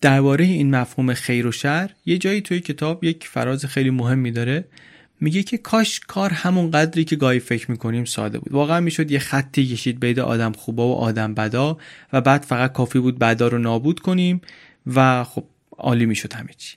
درباره 0.00 0.44
این 0.44 0.70
مفهوم 0.70 1.14
خیر 1.14 1.46
و 1.46 1.52
شر 1.52 1.90
یه 2.06 2.18
جایی 2.18 2.40
توی 2.40 2.60
کتاب 2.60 3.04
یک 3.04 3.26
فراز 3.26 3.64
خیلی 3.64 3.90
مهمی 3.90 4.30
داره. 4.30 4.64
میگه 5.20 5.42
که 5.42 5.58
کاش 5.58 6.00
کار 6.00 6.30
همون 6.30 6.70
قدری 6.70 7.04
که 7.04 7.16
گاهی 7.16 7.38
فکر 7.38 7.70
می‌کنیم 7.70 8.04
ساده 8.04 8.38
بود. 8.38 8.52
واقعا 8.52 8.80
می‌شد 8.80 9.10
یه 9.10 9.18
خطی 9.18 9.66
کشید 9.66 10.00
بین 10.00 10.20
آدم 10.20 10.52
خوبا 10.52 10.88
و 10.88 10.94
آدم 10.94 11.34
بدا 11.34 11.78
و 12.12 12.20
بعد 12.20 12.42
فقط 12.42 12.72
کافی 12.72 12.98
بود 12.98 13.18
بدا 13.18 13.48
رو 13.48 13.58
نابود 13.58 14.00
کنیم. 14.00 14.40
و 14.86 15.24
خب 15.24 15.44
عالی 15.78 16.06
می‌شد 16.06 16.32
همه 16.32 16.52
چی. 16.56 16.76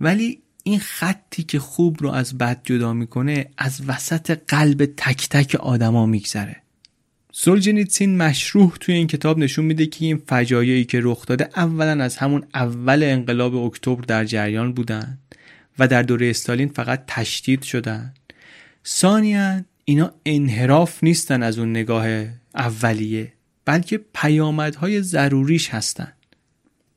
ولی 0.00 0.42
این 0.62 0.78
خطی 0.78 1.42
که 1.42 1.58
خوب 1.58 1.96
رو 2.02 2.10
از 2.10 2.38
بد 2.38 2.60
جدا 2.64 2.92
می‌کنه 2.92 3.50
از 3.58 3.80
وسط 3.86 4.38
قلب 4.48 4.84
تک 4.96 5.28
تک 5.28 5.54
آدما 5.54 6.06
میگذره. 6.06 6.56
سولجنیتسین 7.32 8.16
مشروح 8.16 8.76
توی 8.80 8.94
این 8.94 9.06
کتاب 9.06 9.38
نشون 9.38 9.64
میده 9.64 9.86
که 9.86 10.04
این 10.04 10.22
فجایعی 10.26 10.84
که 10.84 11.00
رخ 11.02 11.26
داده 11.26 11.48
اولا 11.56 12.04
از 12.04 12.16
همون 12.16 12.44
اول 12.54 13.02
انقلاب 13.02 13.56
اکتبر 13.56 14.02
در 14.02 14.24
جریان 14.24 14.72
بودن 14.72 15.18
و 15.78 15.88
در 15.88 16.02
دوره 16.02 16.30
استالین 16.30 16.68
فقط 16.68 17.04
تشدید 17.06 17.62
شدن. 17.62 18.14
ثانیا 18.86 19.64
اینا 19.84 20.12
انحراف 20.26 21.04
نیستن 21.04 21.42
از 21.42 21.58
اون 21.58 21.70
نگاه 21.70 22.06
اولیه 22.54 23.32
بلکه 23.64 24.00
پیامدهای 24.14 25.02
ضروریش 25.02 25.70
هستن. 25.70 26.12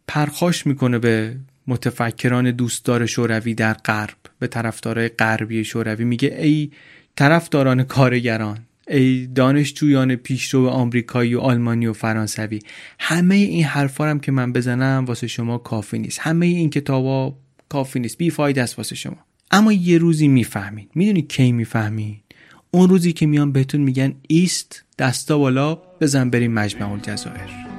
پرخاش 0.08 0.68
می‌کنه 0.68 1.00
به 1.00 1.38
متفکران 1.68 2.52
دوستدار 2.52 3.06
شوروی 3.06 3.54
در 3.54 3.74
غرب 3.74 4.18
به 4.40 4.48
طرفدارای 4.48 5.08
غربی 5.08 5.64
شوروی. 5.64 6.06
میگه 6.06 6.38
ای 6.42 6.72
طرفداران 7.16 7.84
کارگران 7.84 8.60
ای 8.88 9.28
دانشجویان 9.28 10.16
پیشرو 10.16 10.68
آمریکایی 10.68 11.36
و 11.36 11.40
آلمانی 11.40 11.88
و 11.88 11.94
فرانسوی 11.94 12.60
همه 13.00 13.36
این 13.36 13.64
حرفا 13.64 14.06
هم 14.06 14.20
که 14.20 14.32
من 14.32 14.54
بزنم 14.54 15.06
واسه 15.08 15.28
شما 15.28 15.58
کافی 15.58 16.00
نیست. 16.00 16.20
همه 16.22 16.46
این 16.46 16.70
کتابا 16.70 17.36
کافی 17.70 18.00
نیست. 18.00 18.18
بیفاید 18.18 18.60
است 18.60 18.78
واسه 18.78 18.96
شما. 18.96 19.18
اما 19.52 19.74
یه 19.74 19.98
روزی 19.98 20.28
می‌فهمین. 20.28 20.88
می‌دونی 20.96 21.22
کی 21.22 21.52
می‌فهمین؟ 21.52 22.18
اون 22.72 22.90
روزی 22.90 23.14
که 23.14 23.26
میان 23.26 23.52
بهتون 23.52 23.82
میگن 23.82 24.14
ایست 24.28 24.84
دستا 25.00 25.38
بالا 25.38 25.76
بزن 25.76 26.30
بریم 26.30 26.54
مجمع 26.54 26.92
الجزایر. 26.92 27.71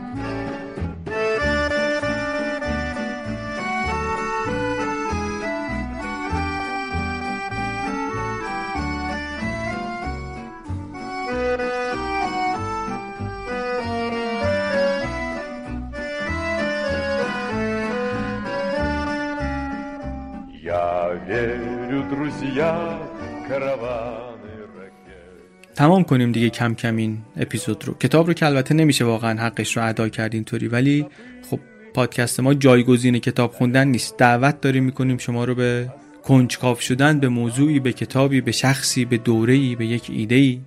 تمام 25.75 26.05
کنیم 26.05 26.33
دیگه 26.33 26.51
کم 26.51 26.75
کم 26.75 26.97
این 26.97 27.19
اپیزود 27.37 27.85
رو. 27.85 27.95
کتاب 27.95 28.27
رو 28.27 28.33
که 28.33 28.47
البته 28.47 28.75
نمیشه 28.75 29.05
واقعا 29.05 29.41
حقش 29.41 29.77
رو 29.77 29.89
ادا 29.89 30.09
کرد 30.09 30.35
اینطوری 30.35 30.69
ولی 30.69 31.07
خب 31.51 31.61
پادکست 31.95 32.41
ما 32.41 32.55
جایگزین 32.55 33.19
کتاب 33.19 33.53
خوندن 33.53 33.89
نیست. 33.89 34.17
دعوت 34.19 34.61
داریم 34.61 34.85
می‌کنیم 34.85 35.19
شما 35.19 35.45
رو 35.45 35.55
به 35.55 35.89
کنجکاو 36.23 36.77
شدن 36.77 37.21
به 37.21 37.29
موضوعی 37.29 37.81
به 37.81 37.93
کتابی 37.93 38.41
به 38.41 38.53
شخصی 38.53 39.05
به 39.05 39.17
دوره‌ای 39.17 39.77
به 39.77 39.87
یک 39.87 40.07
ایده‌ای. 40.11 40.61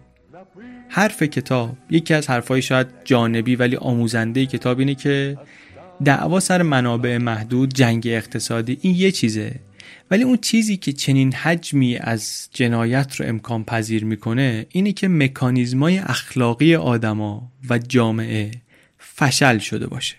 حرف 0.89 1.23
کتاب 1.23 1.77
یکی 1.89 2.13
از 2.13 2.29
حرفهای 2.29 2.61
شاید 2.61 2.87
جانبی 3.03 3.55
ولی 3.55 3.75
آموزنده 3.75 4.45
کتاب 4.45 4.79
اینه 4.79 4.95
که 4.95 5.37
دعوا 6.05 6.39
سر 6.39 6.61
منابع 6.61 7.17
محدود 7.17 7.73
جنگ 7.73 8.03
اقتصادی 8.07 8.77
این 8.81 8.95
یه 8.95 9.11
چیزه. 9.11 9.55
ولی 10.11 10.23
اون 10.23 10.37
چیزی 10.37 10.77
که 10.77 10.93
چنین 10.93 11.33
حجمی 11.33 11.97
از 11.97 12.49
جنایت 12.53 13.15
رو 13.15 13.25
امکان 13.25 13.63
پذیر 13.63 14.05
می‌کنه 14.05 14.65
اینه 14.69 14.93
که 14.93 15.07
مکانیزمای 15.07 15.97
اخلاقی 15.97 16.75
آدما 16.75 17.51
و 17.69 17.77
جامعه 17.77 18.51
فشل 18.99 19.57
شده 19.57 19.87
باشه. 19.87 20.15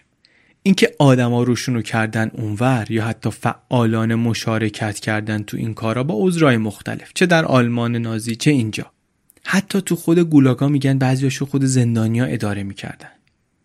اینکه 0.62 0.94
آدما 0.98 1.42
روشونو 1.42 1.82
کردن 1.82 2.30
اونور 2.34 2.86
یا 2.90 3.04
حتی 3.04 3.30
فعالان 3.30 4.14
مشارکت 4.14 4.98
کردن 5.00 5.42
تو 5.42 5.56
این 5.56 5.74
کارا 5.74 6.04
با 6.04 6.14
عذرای 6.18 6.56
مختلف 6.56 7.10
چه 7.14 7.26
در 7.26 7.44
آلمان 7.44 7.96
نازی 7.96 8.36
چه 8.36 8.50
اینجا. 8.50 8.92
حتی 9.44 9.80
تو 9.80 9.96
خود 9.96 10.18
گولاگا 10.18 10.68
میگن 10.68 10.98
بعضیاشو 10.98 11.46
خود 11.46 11.64
زندانیا 11.64 12.24
اداره 12.24 12.62
می‌کردن. 12.62 13.08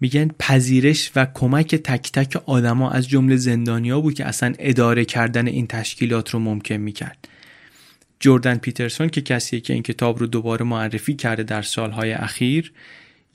میگن 0.01 0.27
پذیرش 0.39 1.11
و 1.15 1.27
کمک 1.33 1.75
تک 1.75 2.11
تک 2.11 2.43
آدما 2.45 2.91
از 2.91 3.09
جمله 3.09 3.35
زندانیا 3.35 4.01
بود 4.01 4.13
که 4.13 4.25
اصلا 4.25 4.53
اداره 4.59 5.05
کردن 5.05 5.47
این 5.47 5.67
تشکیلات 5.67 6.29
رو 6.29 6.39
ممکن 6.39 6.75
می‌کرد. 6.75 7.27
جردن 8.19 8.57
پیترسون 8.57 9.09
که 9.09 9.21
کسیه 9.21 9.59
که 9.59 9.73
این 9.73 9.83
کتاب 9.83 10.19
رو 10.19 10.27
دوباره 10.27 10.65
معرفی 10.65 11.13
کرده 11.13 11.43
در 11.43 11.61
سالهای 11.61 12.11
اخیر 12.11 12.73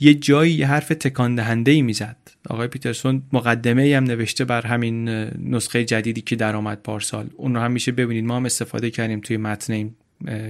یه 0.00 0.14
جایی 0.14 0.52
یه 0.52 0.66
حرف 0.66 0.88
تکان 0.88 1.34
دهنده 1.34 1.70
ای 1.70 1.82
می‌زد. 1.82 2.16
آقای 2.50 2.68
پیترسون 2.68 3.22
مقدمه 3.32 3.82
ای 3.82 3.94
هم 3.94 4.04
نوشته 4.04 4.44
بر 4.44 4.66
همین 4.66 5.08
نسخه 5.38 5.84
جدیدی 5.84 6.20
که 6.20 6.36
درآمد 6.36 6.82
پارسال. 6.82 7.26
اون 7.36 7.54
رو 7.54 7.60
هم 7.60 7.72
میشه 7.72 7.92
ببینید. 7.92 8.24
ما 8.24 8.36
هم 8.36 8.44
استفاده 8.44 8.90
کردیم 8.90 9.20
توی 9.20 9.36
متن 9.36 9.72
این 9.72 9.94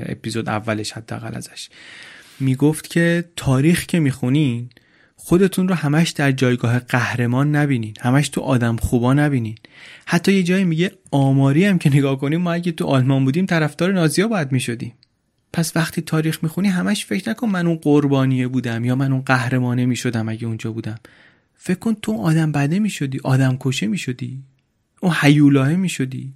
اپیزود 0.09 0.49
اولش 0.49 0.93
حداقل 0.93 1.35
ازش. 1.35 1.69
می‌گفت 2.41 2.91
که 2.91 3.25
تاریخ 3.37 3.87
که 3.87 4.01
می‌خونین 4.01 4.69
خودتون 5.19 5.69
رو 5.69 5.75
همش 5.75 6.11
در 6.11 6.33
جایگاه 6.33 6.79
قهرمان 6.79 7.57
نبینین. 7.57 7.95
همش 8.01 8.29
تو 8.29 8.41
آدم 8.41 8.77
خوبا 8.77 9.14
نبینین. 9.14 9.55
حتی 10.07 10.33
یه 10.33 10.43
جایی 10.43 10.64
میگه 10.64 10.93
آماری 11.11 11.64
هم 11.64 11.79
که 11.79 11.91
نگاه 11.91 12.19
کنیم 12.19 12.41
ما 12.41 12.53
اگه 12.53 12.73
تو 12.73 12.87
آلمان 12.87 13.25
بودیم 13.25 13.47
طرفدار 13.47 13.93
نازیا 13.93 14.29
باید 14.29 14.53
می‌شدیم. 14.53 14.93
پس 15.53 15.77
وقتی 15.77 16.03
تاریخ 16.03 16.39
می‌خونی 16.43 16.69
همش 16.69 17.07
فکر 17.07 17.31
نکن 17.31 17.49
من 17.49 17.67
اون 17.67 17.77
قربانیه 17.77 18.49
بودم 18.49 18.85
یا 18.85 18.97
من 18.97 19.12
اون 19.12 19.23
قهرمانه 19.23 19.87
می‌شدم 19.87 20.29
اگه 20.29 20.47
اونجا 20.47 20.73
بودم. 20.73 20.99
فکر 21.55 21.79
کن 21.79 21.95
تو 21.95 22.12
آدم 22.12 22.53
بده 22.53 22.79
می‌شدی 22.79 23.21
آدم 23.25 23.57
کشه 23.61 23.87
می‌شدی. 23.87 24.43
اون 25.01 25.12
حیولاه 25.12 25.77
می‌شدی. 25.77 26.33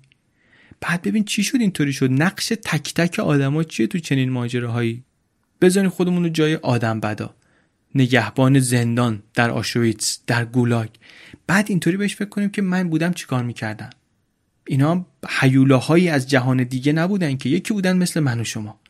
بعد 0.81 1.03
ببین 1.03 1.25
چی 1.25 1.43
شد 1.43 1.61
اینطوری 1.61 1.93
شد. 1.93 2.13
نقش 2.13 2.49
تک 2.49 2.95
تک 2.95 3.19
آدما 3.19 3.63
چیه 3.63 3.87
تو 3.87 3.99
چنین 3.99 4.31
ماجراهایی؟ 4.31 5.05
بزنین 5.61 5.89
خودمون 5.89 6.23
رو 6.23 6.29
جای 6.29 6.55
آدم 6.55 7.01
بدا. 7.01 7.35
نگهبان 7.95 8.59
زندان 8.59 9.23
در 9.35 9.51
آشویتس 9.51 10.21
در 10.27 10.45
گولاگ. 10.45 10.89
بعد 11.47 11.67
اینطوری 11.69 11.97
بهش 11.97 12.17
فکر 12.17 12.29
کنیم 12.29 12.51
که 12.51 12.63
من 12.63 12.89
بودم 12.89 13.13
چیکار 13.13 13.43
می‌کردم. 13.45 13.91
اینا 14.67 15.07
حیولاهایی 15.29 16.09
از 16.09 16.31
جهان 16.31 16.65
دیگه 16.65 16.93
نبودن 16.93 17.37
که 17.37 17.49
یکی 17.49 17.75
بودن 17.75 17.97
مثل 17.97 18.21
من 18.21 18.41
و 18.41 18.45
شما. 18.45 18.81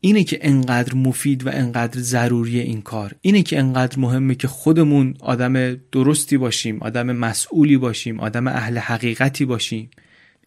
اینه 0.00 0.24
که 0.24 0.38
انقدر 0.40 0.94
مفید 0.94 1.46
و 1.46 1.50
انقدر 1.52 2.00
ضروری 2.00 2.60
این 2.60 2.82
کار. 2.82 3.14
اینه 3.20 3.42
که 3.42 3.58
انقدر 3.58 3.98
مهمه 3.98 4.34
که 4.34 4.48
خودمون 4.48 5.14
آدم 5.20 5.74
درستی 5.74 6.36
باشیم 6.36 6.82
آدم 6.82 7.12
مسئولی 7.12 7.76
باشیم 7.76 8.20
آدم 8.20 8.46
اهل 8.46 8.78
حقیقتی 8.78 9.44
باشیم. 9.44 9.90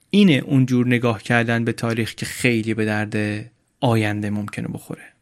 اینه 0.09 0.33
اونجور 0.33 0.87
نگاه 0.87 1.23
کردن 1.23 1.65
به 1.65 1.71
تاریخ 1.71 2.15
که 2.15 2.25
خیلی 2.25 2.73
به 2.73 2.85
درد 2.85 3.45
آینده 3.79 4.29
ممکنه 4.29 4.67
بخوره. 4.67 5.14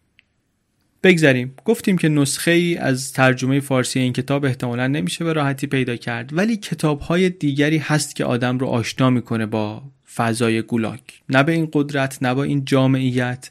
بگذریم. 1.03 1.53
گفتیم 1.65 1.97
که 1.97 2.09
نسخه 2.09 2.51
ای 2.51 2.77
از 2.77 3.13
ترجمه 3.13 3.59
فارسی 3.59 3.99
این 3.99 4.13
کتاب 4.13 4.45
احتمالا 4.45 4.87
نمیشه 4.87 5.25
به 5.25 5.33
راحتی 5.33 5.67
پیدا 5.67 5.95
کرد 5.95 6.37
ولی 6.37 6.57
کتاب 6.57 6.99
های 6.99 7.29
دیگری 7.29 7.77
هست 7.77 8.15
که 8.15 8.25
آدم 8.25 8.57
رو 8.57 8.67
آشنا 8.67 9.09
می‌کنه 9.09 9.45
با 9.45 9.83
فضای 10.15 10.61
گولاک. 10.61 10.99
نه 11.29 11.43
به 11.43 11.51
این 11.51 11.69
قدرت 11.73 12.17
نه 12.21 12.33
با 12.33 12.43
این 12.43 12.65
جامعیت. 12.65 13.49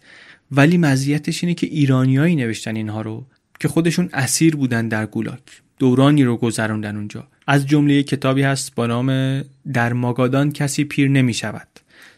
ولی 0.50 0.78
مزیتش 0.78 1.44
اینه 1.44 1.54
که 1.54 1.66
ایرانیایی 1.66 2.36
نوشتن 2.36 2.76
اینها 2.76 3.02
رو 3.02 3.26
که 3.60 3.68
خودشون 3.68 4.08
اسیر 4.12 4.56
بودن 4.56 4.88
در 4.88 5.06
گولاک. 5.06 5.42
دورانی 5.78 6.24
رو 6.24 6.36
گذروندن 6.36 6.96
اونجا. 6.96 7.26
از 7.46 7.66
جمله 7.66 8.02
کتابی 8.02 8.42
هست 8.42 8.74
با 8.74 8.86
نام 8.86 9.40
در 9.72 9.92
ماگادان 9.92 10.52
کسی 10.52 10.84
پیر 10.84 11.08
نمی 11.08 11.34
شود 11.34 11.68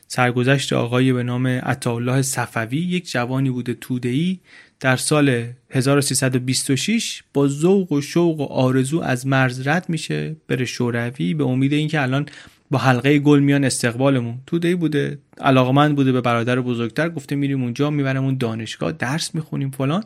سرگذشت 0.09 0.73
آقای 0.73 1.13
به 1.13 1.23
نام 1.23 1.47
عطاالله 1.47 2.23
صفوی 2.23 2.79
یک 2.79 3.11
جوانی 3.11 3.51
بوده 3.51 3.75
توده‌ای 3.75 4.39
در 4.85 4.97
سال 4.97 5.47
1326 5.71 7.23
با 7.35 7.49
ذوق 7.49 7.93
و 7.93 8.01
شوق 8.01 8.41
و 8.41 8.45
آرزو 8.45 9.01
از 9.01 9.27
مرز 9.27 9.67
رد 9.67 9.89
میشه 9.89 10.37
بره 10.49 10.65
شوروی 10.65 11.35
به 11.35 11.45
امید 11.45 11.73
اینکه 11.73 12.03
الان 12.03 12.27
با 12.71 12.79
حلقه 12.79 13.19
گل 13.19 13.41
میان 13.41 13.65
استقبالمون. 13.65 14.39
توده‌ای 14.47 14.75
بوده 14.75 15.19
علاقمند 15.41 15.97
بوده 15.97 16.13
به 16.13 16.21
برادر 16.21 16.61
بزرگتر 16.61 17.09
گفته 17.09 17.37
میریم 17.37 17.63
اونجا 17.63 17.91
میبرمون 17.91 18.37
دانشگاه 18.37 18.93
درس 18.93 19.35
می‌خونیم 19.35 19.71
فلان. 19.71 20.05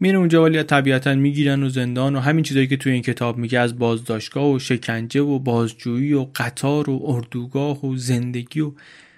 میره 0.00 0.18
اونجا 0.18 0.42
ولی 0.42 0.62
طبیعتا 0.62 1.14
می‌گیرن 1.14 1.62
و 1.62 1.68
زندان 1.68 2.16
و 2.16 2.20
همین 2.20 2.44
چیزایی 2.44 2.66
که 2.66 2.76
توی 2.76 2.92
این 2.92 3.02
کتاب 3.02 3.38
میگه 3.38 3.58
از 3.58 3.78
بازداشتگاه 3.78 4.50
و 4.50 4.58
شکنجه 4.58 5.20
و 5.20 5.38
بازجویی 5.38 6.12
و 6.12 6.26
قطار 6.36 6.90
و 6.90 7.00
اردوگاه 7.04 7.86
و 7.86 7.96
زندگی 7.96 8.60
و 8.60 8.72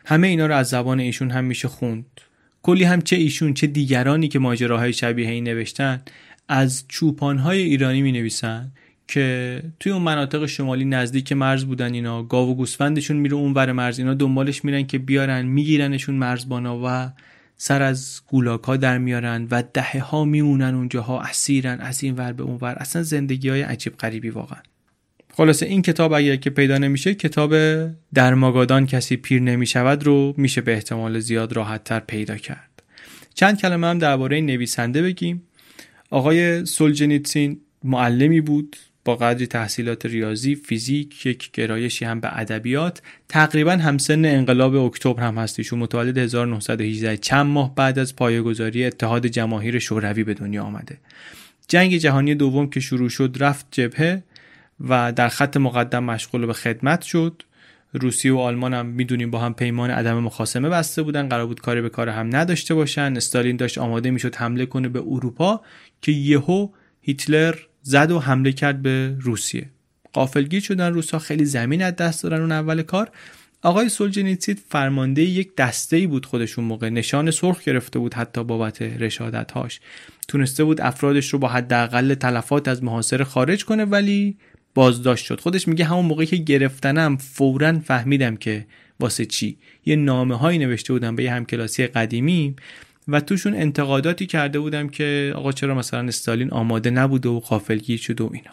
همه 0.07 0.27
اینا 0.27 0.47
رو 0.47 0.55
از 0.55 0.69
زبان 0.69 1.01
ایشون 1.01 1.31
هم 1.31 1.45
میشه 1.45 1.69
خوند. 1.69 2.21
کلی 2.63 2.85
هم 2.85 3.01
چه 3.01 3.17
ایشون 3.17 3.55
چه 3.55 3.67
دیگرانی 3.67 4.29
که 4.29 4.39
ماجراهای 4.39 4.93
شبیه 4.93 5.31
این 5.31 5.45
نوشتن 5.45 6.03
از 6.49 6.85
چوپانهای 6.89 7.61
ایرانی 7.63 8.03
می 8.03 8.13
نویسن 8.13 8.73
که 9.09 9.63
توی 9.81 9.93
اون 9.93 10.03
مناطق 10.03 10.47
شمالی 10.47 10.85
نزدیک 10.85 11.33
مرز 11.33 11.65
بودن 11.65 11.95
اینا 11.95 12.23
گاو 12.23 12.51
و 12.51 12.55
گوسفندشون 12.55 13.17
میره 13.17 13.35
اون 13.35 13.53
ور 13.53 13.73
مرز 13.73 13.99
اینا 13.99 14.15
دنبالش 14.15 14.65
میرن 14.65 14.87
که 14.87 14.99
بیارن 14.99 15.47
میگیرنشون 15.47 16.15
مرزبانا 16.15 16.81
و 16.85 17.13
سر 17.57 17.83
از 17.83 18.21
گولاک 18.27 18.63
ها 18.63 18.77
در 18.77 18.99
میارن 18.99 19.49
و 19.51 19.63
دهه 19.75 20.01
ها 20.01 20.25
میمونن 20.25 20.75
اونجاها 20.75 21.21
اسیرن 21.21 21.81
از 21.81 22.03
این 22.03 22.15
ور 22.15 22.33
به 22.33 22.43
اون 22.43 22.59
ور. 22.61 22.75
اصلا 22.79 23.03
زندگی 23.03 23.49
های 23.49 23.63
عجیب 23.63 23.97
غریبی 23.97 24.31
واقعا. 24.31 24.61
خلاصه 25.41 25.67
این 25.67 25.83
کتاب 25.83 26.13
اگر 26.13 26.37
که 26.37 26.51
پیدا 26.51 26.79
نمیشه 26.79 27.15
کتاب 27.15 27.55
در 28.15 28.35
ماگادان 28.35 28.87
کسی 28.87 29.17
پیر 29.17 29.43
نمی‌شود 29.43 30.05
رو 30.05 30.35
میشه 30.37 30.61
به 30.61 30.73
احتمال 30.73 31.21
زیاد 31.21 31.53
راحت 31.53 31.85
تر 31.85 32.01
پیدا 32.01 32.37
کرد. 32.37 32.83
چند 33.35 33.61
کلمه 33.61 33.87
هم 33.87 33.99
درباره 33.99 34.41
نویسنده 34.41 35.03
بگیم. 35.03 35.43
آقای 36.11 36.65
سولجنیتسین 36.67 37.61
معلمی 37.85 38.41
بود 38.41 38.77
با 39.05 39.17
قدری 39.17 39.47
تحصیلات 39.47 40.07
ریاضی 40.07 40.55
فیزیک 40.55 41.27
یک 41.27 41.51
گرایشی 41.53 42.05
هم 42.05 42.21
به 42.21 42.39
ادبیات. 42.39 43.03
تقریبا 43.29 43.73
همسن 43.73 44.25
انقلاب 44.25 44.75
اکتبر 44.75 45.23
هم 45.23 45.39
هستیشون 45.39 45.79
متولد 45.79 46.19
1918 46.19 47.17
چند 47.17 47.47
ماه 47.47 47.75
بعد 47.75 47.99
از 47.99 48.17
پایه‌گذاری 48.17 48.85
اتحاد 48.85 49.27
جماهیر 49.27 49.79
شوروی 49.79 50.25
به 50.25 50.35
دنیا 50.35 50.63
آمده. 50.63 50.99
جنگ 51.69 51.97
جهانی 51.97 52.35
دوم 52.35 52.71
که 52.71 52.81
شروع 52.81 53.09
شد 53.09 53.37
رفت 53.41 53.67
جبهه. 53.71 54.23
و 54.89 55.13
در 55.13 55.29
خط 55.29 55.57
مقدم 55.57 56.05
مشغول 56.05 56.47
به 56.47 56.53
خدمت 56.53 57.03
شد. 57.03 57.43
روسیه 57.93 58.33
و 58.33 58.39
آلمان 58.39 58.75
هم 58.75 58.87
می‌دونیم 58.87 59.31
با 59.31 59.39
هم 59.39 59.55
پیمان 59.55 59.91
عدم 59.91 60.19
مخاسمه 60.19 60.69
بسته 60.69 61.03
بودن. 61.03 61.29
قرار 61.29 61.47
بود 61.47 61.61
کاری 61.61 61.81
به 61.81 61.89
کار 61.89 62.09
هم 62.09 62.37
نداشته 62.37 62.75
باشن. 62.75 63.17
استالین 63.17 63.57
داشت 63.57 63.79
آماده 63.79 64.11
می‌شد 64.11 64.35
حمله 64.35 64.67
کنه 64.67 64.89
به 64.89 65.03
اروپا 65.07 65.61
که 66.03 66.13
یهو 66.13 66.69
هیتلر 67.01 67.55
زد 67.83 68.11
و 68.11 68.19
حمله 68.19 68.53
کرد 68.53 68.83
به 68.83 69.17
روسیه. 69.21 69.71
قافلگیر 70.13 70.63
شدن 70.63 70.93
روسا 70.93 71.19
خیلی 71.19 71.45
زمین 71.45 71.83
از 71.83 71.97
دست 71.97 72.23
دادن 72.23 72.41
اون 72.41 72.53
اول 72.53 72.83
کار. 72.83 73.11
آقای 73.63 73.89
سولجنیتسید 73.89 74.63
فرمانده 74.69 75.23
یک 75.23 75.57
دسته 75.57 75.97
ای 75.97 76.07
بود 76.07 76.27
خودشون 76.27 76.65
موقع. 76.65 76.89
نشان 76.89 77.31
سرخ 77.31 77.63
گرفته 77.63 77.99
بود 77.99 78.15
حتی 78.15 78.45
بابت 78.45 78.83
رشادت 78.83 79.53
هاش 79.53 79.81
تونسته 80.29 80.65
بود 80.65 80.81
افرادش 80.81 81.29
رو 81.29 81.39
با 81.39 81.49
حداقل 81.49 82.15
تلفات 82.15 82.69
از 82.69 82.83
محاصره 82.83 83.25
خارج 83.25 83.65
کنه 83.65 83.85
ولی 83.85 84.37
بازداشت 84.75 85.25
شد. 85.25 85.41
خودش 85.41 85.69
میگه 85.69 85.85
همون 85.85 86.05
موقعی 86.05 86.27
که 86.27 86.37
گرفتنم 86.37 87.17
فورا 87.17 87.79
فهمیدم 87.79 88.37
که 88.37 88.67
واسه 89.01 89.27
چی. 89.27 89.59
یه 89.87 89.97
نامه 89.97 90.37
هایی 90.37 90.59
نوشته 90.59 90.93
بودم 90.93 91.17
به 91.17 91.25
یه 91.25 91.33
همکلاسی 91.33 91.87
قدیمی 91.87 92.57
و 93.09 93.21
توشون 93.21 93.55
انتقاداتی 93.55 94.27
کرده 94.27 94.61
بودم 94.61 94.89
که 94.89 95.33
آقا 95.37 95.53
چرا 95.53 95.75
مثلا 95.75 96.09
استالین 96.09 96.51
آماده 96.51 96.91
نبوده 96.91 97.29
و 97.29 97.41
قافلگیر 97.41 97.99
شد 97.99 98.21
و 98.21 98.31
اینا. 98.33 98.51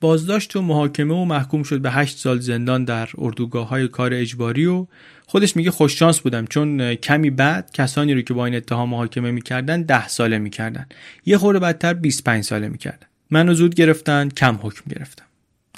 بازداشت 0.00 0.56
و 0.56 0.62
محاکمه 0.62 1.14
و 1.14 1.24
محکوم 1.24 1.62
شد 1.62 1.80
به 1.80 1.90
هشت 1.90 2.18
سال 2.18 2.40
زندان 2.40 2.84
در 2.84 3.08
اردوگاه 3.18 3.68
های 3.68 3.88
کار 3.88 4.14
اجباری 4.14 4.66
و 4.66 4.86
خودش 5.26 5.56
میگه 5.56 5.70
خوششانس 5.70 6.20
بودم 6.20 6.46
چون 6.46 6.94
کمی 6.94 7.30
بعد 7.30 7.70
کسانی 7.72 8.14
رو 8.14 8.22
که 8.22 8.34
با 8.34 8.46
این 8.46 8.54
اتهام 8.54 8.88
محاکمه 8.88 9.30
می‌کردن 9.30 9.82
ده 9.82 10.08
ساله 10.08 10.38
می‌کردن. 10.38 10.86
یه 11.26 11.38
خورده 11.38 11.58
بدتر 11.58 11.94
25 11.94 12.44
ساله 12.44 12.68
می‌کردن. 12.68 13.06
منو 13.30 13.54
زود 13.54 13.74
گرفتن 13.74 14.28
کم 14.28 14.58
حکم 14.62 14.82
گرفتم. 14.90 15.24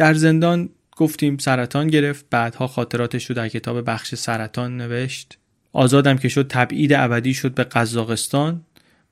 در 0.02 0.14
زندان 0.14 0.68
گفتیم 0.96 1.36
سرطان 1.36 1.86
گرفت 1.86 2.26
بعدها 2.30 2.66
خاطراتش 2.66 3.26
رو 3.26 3.34
در 3.34 3.48
کتاب 3.48 3.90
بخش 3.90 4.14
سرطان 4.14 4.76
نوشت. 4.76 5.38
آزادم 5.72 6.16
که 6.16 6.28
شد 6.28 6.46
تبعید 6.48 6.92
ابدی 6.92 7.34
شد 7.34 7.54
به 7.54 7.64
قزاقستان. 7.64 8.64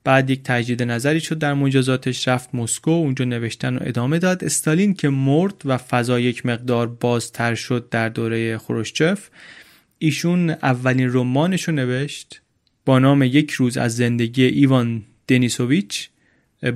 بعد 0.05 0.31
یک 0.31 0.43
تجدید 0.43 0.83
نظری 0.83 1.21
شد 1.21 1.39
در 1.39 1.55
مجازاتش 1.55 2.29
رفت 2.29 2.55
مسکو 2.55 2.91
اونجا 2.91 3.25
نوشتن 3.25 3.77
و 3.77 3.79
ادامه 3.83 4.19
داد. 4.19 4.45
استالین 4.45 4.95
که 4.95 5.09
مرد 5.09 5.55
و 5.65 5.77
فضا 5.77 6.21
یک 6.21 6.47
مقدار 6.47 6.87
بازتر 6.87 7.55
شد 7.55 7.89
در 7.89 8.09
دوره 8.09 8.59
خروشچف 8.59 9.31
ایشون 9.99 10.51
اولین 10.51 11.11
رمانش 11.13 11.63
رو 11.63 11.75
نوشت 11.75 12.43
با 12.85 12.99
نام 12.99 13.23
یک 13.23 13.51
روز 13.51 13.77
از 13.77 13.97
زندگی 13.97 14.45
ایوان 14.45 15.03
دنیسوویچ 15.29 16.11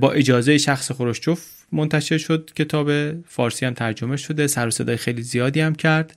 با 0.01 0.13
اجازه 0.13 0.59
شخص 0.59 0.93
خروشچف 0.93 1.64
منتشر 1.75 2.19
شد 2.19 2.51
کتاب 2.57 2.91
فارسی 3.23 3.67
هم 3.67 3.75
ترجمه 3.75 4.17
شده 4.17 4.47
سر 4.47 4.67
و 4.67 4.71
صدای 4.71 4.97
خیلی 4.97 5.23
زیادی 5.23 5.61
هم 5.61 5.75
کرد. 5.75 6.17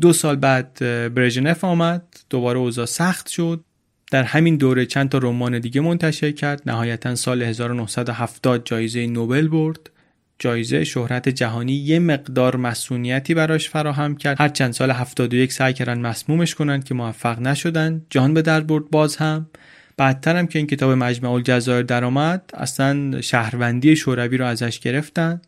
دو 0.00 0.12
سال 0.12 0.36
بعد 0.36 0.78
برژنف 1.14 1.64
آمد 1.64 2.02
دوباره 2.30 2.58
اوضاع 2.58 2.86
سخت 2.86 3.28
شد. 3.28 3.64
در 4.10 4.22
همین 4.22 4.56
دوره 4.56 4.86
چند 4.86 5.08
تا 5.08 5.18
رمان 5.18 5.58
دیگه 5.58 5.80
منتشر 5.80 6.30
کرد. 6.30 6.62
نهایتا 6.66 7.14
سال 7.14 7.42
1970 7.42 8.66
جایزه 8.66 9.06
نوبل 9.06 9.48
برد. 9.48 9.90
جایزه 10.38 10.84
شهرت 10.84 11.28
جهانی 11.28 11.72
یه 11.72 11.98
مقدار 11.98 12.56
مسئولیتی 12.56 13.34
براش 13.34 13.68
فراهم 13.68 14.16
کرد. 14.16 14.40
هر 14.40 14.48
چند 14.48 14.72
سال 14.72 14.90
71 14.90 15.52
سعی 15.52 15.72
کردن 15.72 15.98
مسمومش 15.98 16.54
کنن 16.54 16.82
که 16.82 16.94
موفق 16.94 17.40
نشدن. 17.40 18.06
جان 18.10 18.34
به 18.34 18.42
در 18.42 18.60
برد 18.60 18.90
باز 18.90 19.16
هم. 19.16 19.46
بعدتر 19.96 20.36
هم 20.36 20.46
که 20.46 20.58
این 20.58 20.66
کتاب 20.66 20.90
مجمع 20.90 21.30
الجزایر 21.30 21.82
درآمد 21.82 22.50
اصلا 22.54 23.20
شهروندی 23.20 23.96
شوروی 23.96 24.36
رو 24.36 24.46
ازش 24.46 24.80
گرفتن 24.80 25.40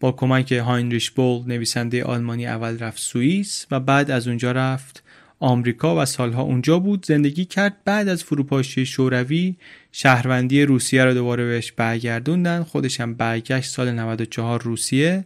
با 0.00 0.12
کمک 0.12 0.52
هاینریش 0.52 1.10
بول 1.10 1.42
نویسنده 1.46 2.04
آلمانی 2.04 2.46
اول 2.46 2.78
رفت 2.78 2.98
سوئیس 2.98 3.66
و 3.70 3.80
بعد 3.80 4.10
از 4.10 4.28
اونجا 4.28 4.52
رفت 4.52 5.04
آمریکا 5.44 6.02
و 6.02 6.04
سالها 6.04 6.42
اونجا 6.42 6.78
بود. 6.78 7.06
زندگی 7.06 7.44
کرد. 7.44 7.76
بعد 7.84 8.08
از 8.08 8.24
فروپاشی 8.24 8.86
شوروی 8.86 9.56
شهروندی 9.92 10.62
روسیه 10.62 11.04
رو 11.04 11.14
دوباره 11.14 11.44
بهش 11.44 11.72
برگردوندن. 11.72 12.62
خودش 12.62 13.00
هم 13.00 13.14
برگشت 13.14 13.70
سال 13.70 13.90
94 13.90 14.62
روسیه. 14.62 15.24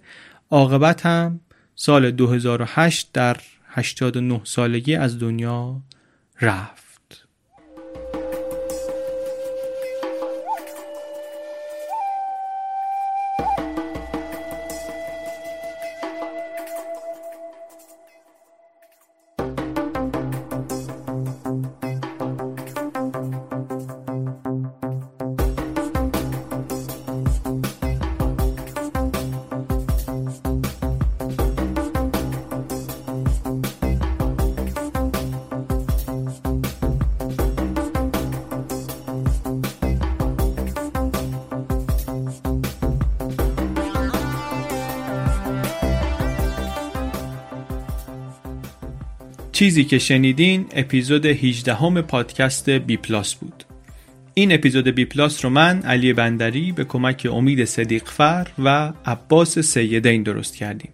عاقبت 0.51 1.07
هم 1.07 1.40
سال 1.74 2.11
2008 2.11 3.11
در 3.12 3.36
89 3.69 4.40
سالگی 4.45 4.95
از 4.95 5.19
دنیا 5.19 5.82
رفت. 6.40 6.88
چیزی 49.59 49.85
که 49.85 49.98
شنیدین 49.98 50.66
اپیزود 50.72 51.26
18 51.26 51.74
همه 51.74 52.02
پادکست 52.02 52.70
بی 52.70 52.97
پلاس 52.97 53.35
بود. 53.35 53.64
این 54.35 54.52
اپیزود 54.52 54.89
بی 54.89 55.05
پلاس 55.05 55.44
رو 55.44 55.51
من 55.51 55.82
علی 55.82 56.12
بندری 56.12 56.72
به 56.72 56.85
کمک 56.85 57.28
امید 57.32 57.64
صدیقفر 57.64 58.47
و 58.59 58.93
عباس 59.06 59.59
سیدین 59.59 60.22
درست 60.22 60.56
کردیم. 60.56 60.90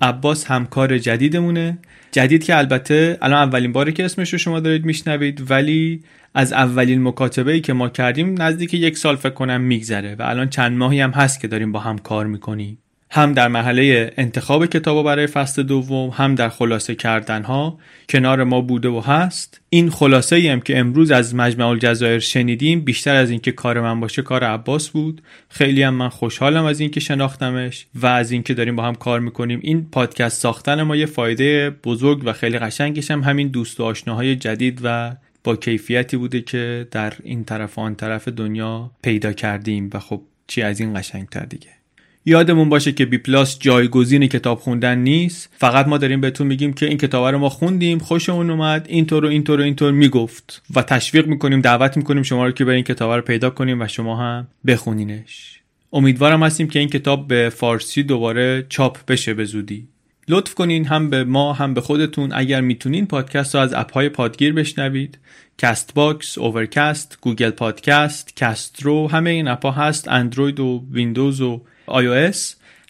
عباس 0.00 0.46
همکار 0.46 0.98
جدیدمونه. 0.98 1.78
جدید 2.12 2.44
که 2.44 2.58
البته 2.58 3.18
الان 3.22 3.48
اولین 3.48 3.72
باره 3.72 3.92
که 3.92 4.04
اسمش 4.04 4.32
رو 4.32 4.38
شما 4.38 4.60
دارید 4.60 4.84
میشنوید 4.84 5.50
ولی 5.50 6.02
از 6.34 6.52
اولین 6.52 7.02
مکاتبه 7.02 7.52
ای 7.52 7.60
که 7.60 7.72
ما 7.72 7.88
کردیم 7.88 8.42
نزدیک 8.42 8.74
یک 8.74 8.98
سال 8.98 9.16
فکر 9.16 9.34
کنم 9.34 9.60
میگذره 9.60 10.14
و 10.14 10.22
الان 10.22 10.48
چند 10.48 10.76
ماهی 10.76 11.00
هم 11.00 11.10
هست 11.10 11.40
که 11.40 11.48
داریم 11.48 11.72
با 11.72 11.80
هم 11.80 11.98
کار 11.98 12.26
می‌کنیم. 12.26 12.78
هم 13.10 13.32
در 13.32 13.48
مرحله 13.48 14.12
انتخاب 14.16 14.66
کتاب 14.66 15.04
برای 15.04 15.26
فصل 15.26 15.62
دوم 15.62 16.08
هم 16.08 16.34
در 16.34 16.48
خلاصه 16.48 16.94
کردن 16.94 17.42
ها 17.42 17.78
کنار 18.08 18.44
ما 18.44 18.60
بوده 18.60 18.88
و 18.88 19.00
هست. 19.00 19.60
این 19.68 19.90
خلاصه 19.90 20.52
هم 20.52 20.60
که 20.60 20.78
امروز 20.78 21.10
از 21.10 21.34
مجمع 21.34 21.66
الجزایر 21.66 22.18
شنیدیم 22.18 22.80
بیشتر 22.80 23.14
از 23.14 23.30
اینکه 23.30 23.52
کار 23.52 23.80
من 23.80 24.00
باشه 24.00 24.22
کار 24.22 24.44
عباس 24.44 24.88
بود. 24.88 25.22
خیلی 25.48 25.82
هم 25.82 25.94
من 25.94 26.08
خوشحالم 26.08 26.64
از 26.64 26.80
اینکه 26.80 27.00
شناختمش 27.00 27.86
و 27.94 28.06
از 28.06 28.30
اینکه 28.30 28.54
داریم 28.54 28.76
با 28.76 28.82
هم 28.82 28.94
کار 28.94 29.20
می‌کنیم. 29.20 29.60
این 29.62 29.88
پادکست 29.92 30.40
ساختن 30.40 30.82
ما 30.82 30.96
یه 30.96 31.06
فایده 31.06 31.70
بزرگ 31.84 32.22
و 32.24 32.32
خیلی 32.32 32.58
قشنگش 32.58 33.10
هم 33.10 33.22
همین 33.22 33.48
دوست 33.48 33.80
و 33.80 33.84
آشناهای 33.84 34.36
جدید 34.36 34.80
و 34.82 35.16
با 35.44 35.56
کیفیتی 35.56 36.16
بوده 36.16 36.40
که 36.40 36.88
در 36.90 37.12
این 37.22 37.44
طرف 37.44 37.78
و 37.78 37.80
آن 37.80 37.94
طرف 37.94 38.28
دنیا 38.28 38.90
پیدا 39.02 39.32
کردیم 39.32 39.90
و 39.94 39.98
خب 39.98 40.22
چی 40.46 40.62
از 40.62 40.80
این 40.80 40.94
قشنگتر 40.94 41.44
دیگه؟ 41.44 41.77
یادمون 42.26 42.68
باشه 42.68 42.92
که 42.92 43.06
بی 43.06 43.18
پلاس 43.18 43.58
جایگزین 43.58 44.26
کتاب 44.26 44.58
خوندن 44.58 44.98
نیست. 44.98 45.54
فقط 45.58 45.86
ما 45.86 45.98
داریم 45.98 46.20
بهتون 46.20 46.46
میگیم 46.46 46.72
که 46.72 46.86
این 46.86 46.98
کتاب 46.98 47.26
رو 47.26 47.38
ما 47.38 47.48
خوندیم. 47.48 47.98
خوشمون 47.98 48.50
اومد. 48.50 48.86
اینطور 48.88 49.24
و 49.24 49.28
اینطور 49.28 49.60
و 49.60 49.62
اینطور 49.62 49.92
می‌گفت. 49.92 50.62
و 50.74 50.82
تشویق 50.82 51.26
می‌کنیم 51.26 51.60
دعوت 51.60 51.96
می‌کنیم 51.96 52.22
شما 52.22 52.46
رو 52.46 52.52
که 52.52 52.64
برین 52.64 52.84
کتاب 52.84 53.12
رو 53.12 53.22
پیدا 53.22 53.50
کنیم 53.50 53.80
و 53.80 53.88
شما 53.88 54.16
هم 54.16 54.48
بخونینش. 54.66 55.60
امیدوارم 55.92 56.42
هستیم 56.42 56.68
که 56.68 56.78
این 56.78 56.88
کتاب 56.88 57.28
به 57.28 57.52
فارسی 57.54 58.02
دوباره 58.02 58.66
چاپ 58.68 58.98
بشه 59.08 59.34
به 59.34 59.44
زودی. 59.44 59.88
لطف 60.28 60.54
کنین 60.54 60.84
هم 60.84 61.10
به 61.10 61.24
ما 61.24 61.52
هم 61.52 61.74
به 61.74 61.80
خودتون. 61.80 62.30
اگر 62.34 62.60
می‌تونین 62.60 63.06
پادکست 63.06 63.54
رو 63.54 63.60
از 63.60 63.74
اپ 63.74 63.92
های 63.92 64.08
پادگیر 64.08 64.52
بشنوید. 64.52 65.18
Castbox، 65.58 66.38
Overcast، 66.38 67.18
Google 67.20 67.50
Podcast، 67.50 68.36
Castro 68.36 69.08
همه 69.08 69.30
این 69.30 69.48
اپ 69.48 69.66
ها 69.66 69.70
هست. 69.70 70.08
اندروید 70.08 70.60
و 70.60 70.84
ویندوز 70.90 71.40
و 71.40 71.62
iOS. 71.88 72.36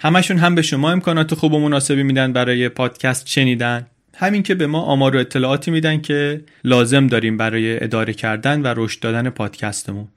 همشون 0.01 0.39
هم 0.39 0.55
به 0.55 0.63
شما 0.63 0.91
امکانات 0.91 1.35
خوب 1.35 1.53
و 1.53 1.61
مناسبی 1.61 2.03
میدن 2.03 2.33
برای 2.33 2.69
پادکست 2.69 3.29
شنیدن. 3.29 3.87
همین 4.17 4.43
که 4.43 4.55
به 4.55 4.67
ما 4.67 4.83
آمار 4.83 5.17
و 5.17 5.19
اطلاعاتی 5.19 5.71
میدن 5.71 6.01
که 6.01 6.41
لازم 6.65 7.07
داریم 7.07 7.37
برای 7.37 7.85
اداره 7.85 8.13
کردن 8.13 8.63
و 8.63 8.75
رشد 8.77 9.01
دادن 9.01 9.31
پادکستمون. 9.31 10.09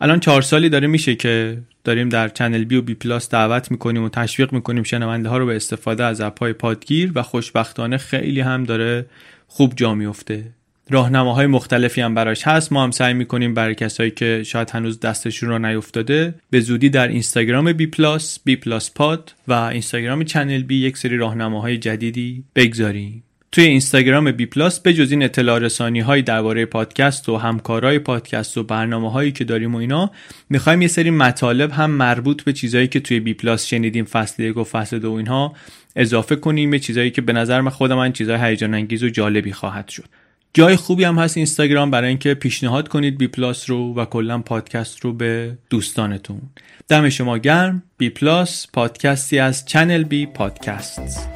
الان 0.00 0.20
چهار 0.20 0.42
سالی 0.42 0.68
داره 0.68 0.86
میشه 0.86 1.14
که 1.14 1.58
داریم 1.84 2.08
در 2.08 2.28
چنل 2.28 2.64
بی 2.64 2.76
و 2.76 2.82
بی 2.82 2.94
پلاس 2.94 3.30
دعوت 3.30 3.70
می‌کنیم 3.70 4.04
و 4.04 4.08
تشویق 4.08 4.52
می‌کنیم 4.52 4.82
شنونده 4.82 5.28
ها 5.28 5.38
رو 5.38 5.46
به 5.46 5.56
استفاده 5.56 6.04
از 6.04 6.20
اپهای 6.20 6.52
پادگیر 6.52 7.12
و 7.14 7.22
خوشبختانه 7.22 7.96
خیلی 7.96 8.40
هم 8.40 8.64
داره 8.64 9.06
خوب 9.46 9.72
جا 9.76 9.94
میفته 9.94 10.44
راهنماهای 10.90 11.46
مختلفی 11.46 12.00
هم 12.00 12.14
براش 12.14 12.46
هست. 12.46 12.72
ما 12.72 12.84
هم 12.84 12.90
سعی 12.90 13.14
می‌کنیم 13.14 13.54
برای 13.54 13.74
کسایی 13.74 14.10
که 14.10 14.42
شاید 14.42 14.70
هنوز 14.70 15.00
دستشون 15.00 15.48
رو 15.48 15.58
نیفتاده 15.58 16.34
به 16.50 16.60
زودی 16.60 16.88
در 16.88 17.08
اینستاگرام 17.08 17.72
بی 17.72 17.86
پلاس 17.86 18.38
بی 18.44 18.56
پلاس 18.56 18.90
پاد 18.94 19.32
و 19.48 19.52
اینستاگرام 19.52 20.24
چنل 20.24 20.62
بی 20.62 20.76
یک 20.76 20.96
سری 20.96 21.16
راهنماهای 21.16 21.78
جدیدی 21.78 22.44
بگذاریم. 22.54 23.22
توی 23.52 23.64
اینستاگرام 23.64 24.32
بی 24.32 24.46
پلاس 24.46 24.80
به 24.80 24.94
جز 24.94 25.10
این 25.10 25.22
اطلاع 25.22 25.58
رسانی 25.58 26.00
های 26.00 26.22
درباره 26.22 26.66
پادکست 26.66 27.28
و 27.28 27.36
همکارای 27.36 27.98
پادکست 27.98 28.58
و 28.58 28.62
برنامه 28.62 29.10
هایی 29.10 29.32
که 29.32 29.44
داریم 29.44 29.74
و 29.74 29.78
اینا 29.78 30.10
می‌خوایم 30.50 30.82
یه 30.82 30.88
سری 30.88 31.10
مطالب 31.10 31.70
هم 31.70 31.90
مربوط 31.90 32.42
به 32.42 32.52
چیزهایی 32.52 32.88
که 32.88 33.00
توی 33.00 33.20
بی 33.20 33.34
پلاس 33.34 33.66
شنیدیم 33.66 34.04
فصل 34.04 34.42
یک 34.42 34.56
و 34.56 34.64
فصل 34.64 34.98
دو 34.98 35.12
اینها 35.12 35.52
اضافه 35.96 36.36
کنیم 36.36 36.70
به 36.70 36.78
چیزهایی 36.78 37.10
که 37.10 37.22
به 37.22 37.32
نظر 37.32 37.60
من 37.60 37.70
خودم 37.70 37.96
من 37.96 38.12
چیزهای 38.12 38.50
هیجان 38.50 38.74
انگیز 38.74 39.02
و 39.02 39.08
جالبی 39.08 39.52
خواهد 39.52 39.88
شد. 39.88 40.25
جای 40.56 40.76
خوبی 40.76 41.04
هم 41.04 41.18
هست 41.18 41.36
اینستاگرام 41.36 41.90
برای 41.90 42.08
اینکه 42.08 42.34
پیشنهاد 42.34 42.88
کنید 42.88 43.18
بی 43.18 43.26
پلاس 43.26 43.70
رو 43.70 43.94
و 43.94 44.04
کلا 44.04 44.38
پادکست 44.38 45.00
رو 45.00 45.12
به 45.12 45.58
دوستانتون. 45.70 46.40
دم 46.88 47.08
شما 47.08 47.38
گرم. 47.38 47.82
بی 47.98 48.10
پلاس 48.10 48.66
پادکستی 48.72 49.38
از 49.38 49.64
چنل 49.64 50.02
بی 50.02 50.26
پادکست. 50.26 51.35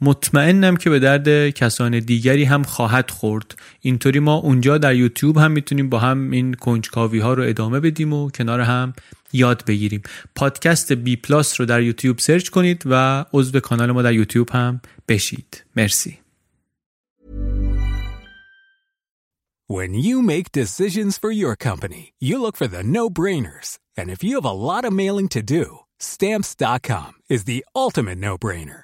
مطمئنم 0.00 0.76
که 0.76 0.90
به 0.90 0.98
درد 0.98 1.50
کسان 1.50 1.98
دیگری 1.98 2.44
هم 2.44 2.62
خواهد 2.62 3.10
خورد 3.10 3.54
اینطوری 3.80 4.18
ما 4.18 4.34
اونجا 4.34 4.78
در 4.78 4.94
یوتیوب 4.94 5.38
هم 5.38 5.52
می‌تونیم 5.52 5.88
با 5.88 5.98
هم 5.98 6.30
این 6.30 6.54
کنجکاوی 6.54 7.18
ها 7.18 7.34
رو 7.34 7.42
ادامه 7.42 7.80
بدیم 7.80 8.12
و 8.12 8.30
کنار 8.30 8.60
هم 8.60 8.92
یاد 9.32 9.64
بگیریم 9.66 10.02
پادکست 10.34 10.92
بی 10.92 11.16
پلاس 11.16 11.60
رو 11.60 11.66
در 11.66 11.82
یوتیوب 11.82 12.18
سرچ 12.18 12.48
کنید 12.48 12.82
و 12.86 13.24
عضو 13.32 13.60
کانال 13.60 13.92
ما 13.92 14.02
در 14.02 14.14
یوتیوب 14.14 14.50
هم 14.50 14.80
بشید 15.08 15.64
مرسی 15.76 16.18
When 19.66 19.94
you 19.94 20.20
make 20.20 20.52
decisions 20.52 21.16
for 21.16 21.30
your 21.30 21.56
company, 21.56 22.12
you 22.20 22.34
look 22.38 22.56
for 22.60 22.68
the 22.68 22.82
no-brainers. 22.96 23.68
And 23.98 24.10
if 24.14 24.20
you 24.22 24.34
have 24.38 24.50
a 24.50 24.60
lot 24.70 24.84
of 24.84 24.92
mailing 24.92 25.28
to 25.36 25.42
do, 25.56 25.64
stamps.com 25.98 27.10
is 27.34 27.44
the 27.44 27.64
ultimate 27.74 28.18
no-brainer. 28.18 28.83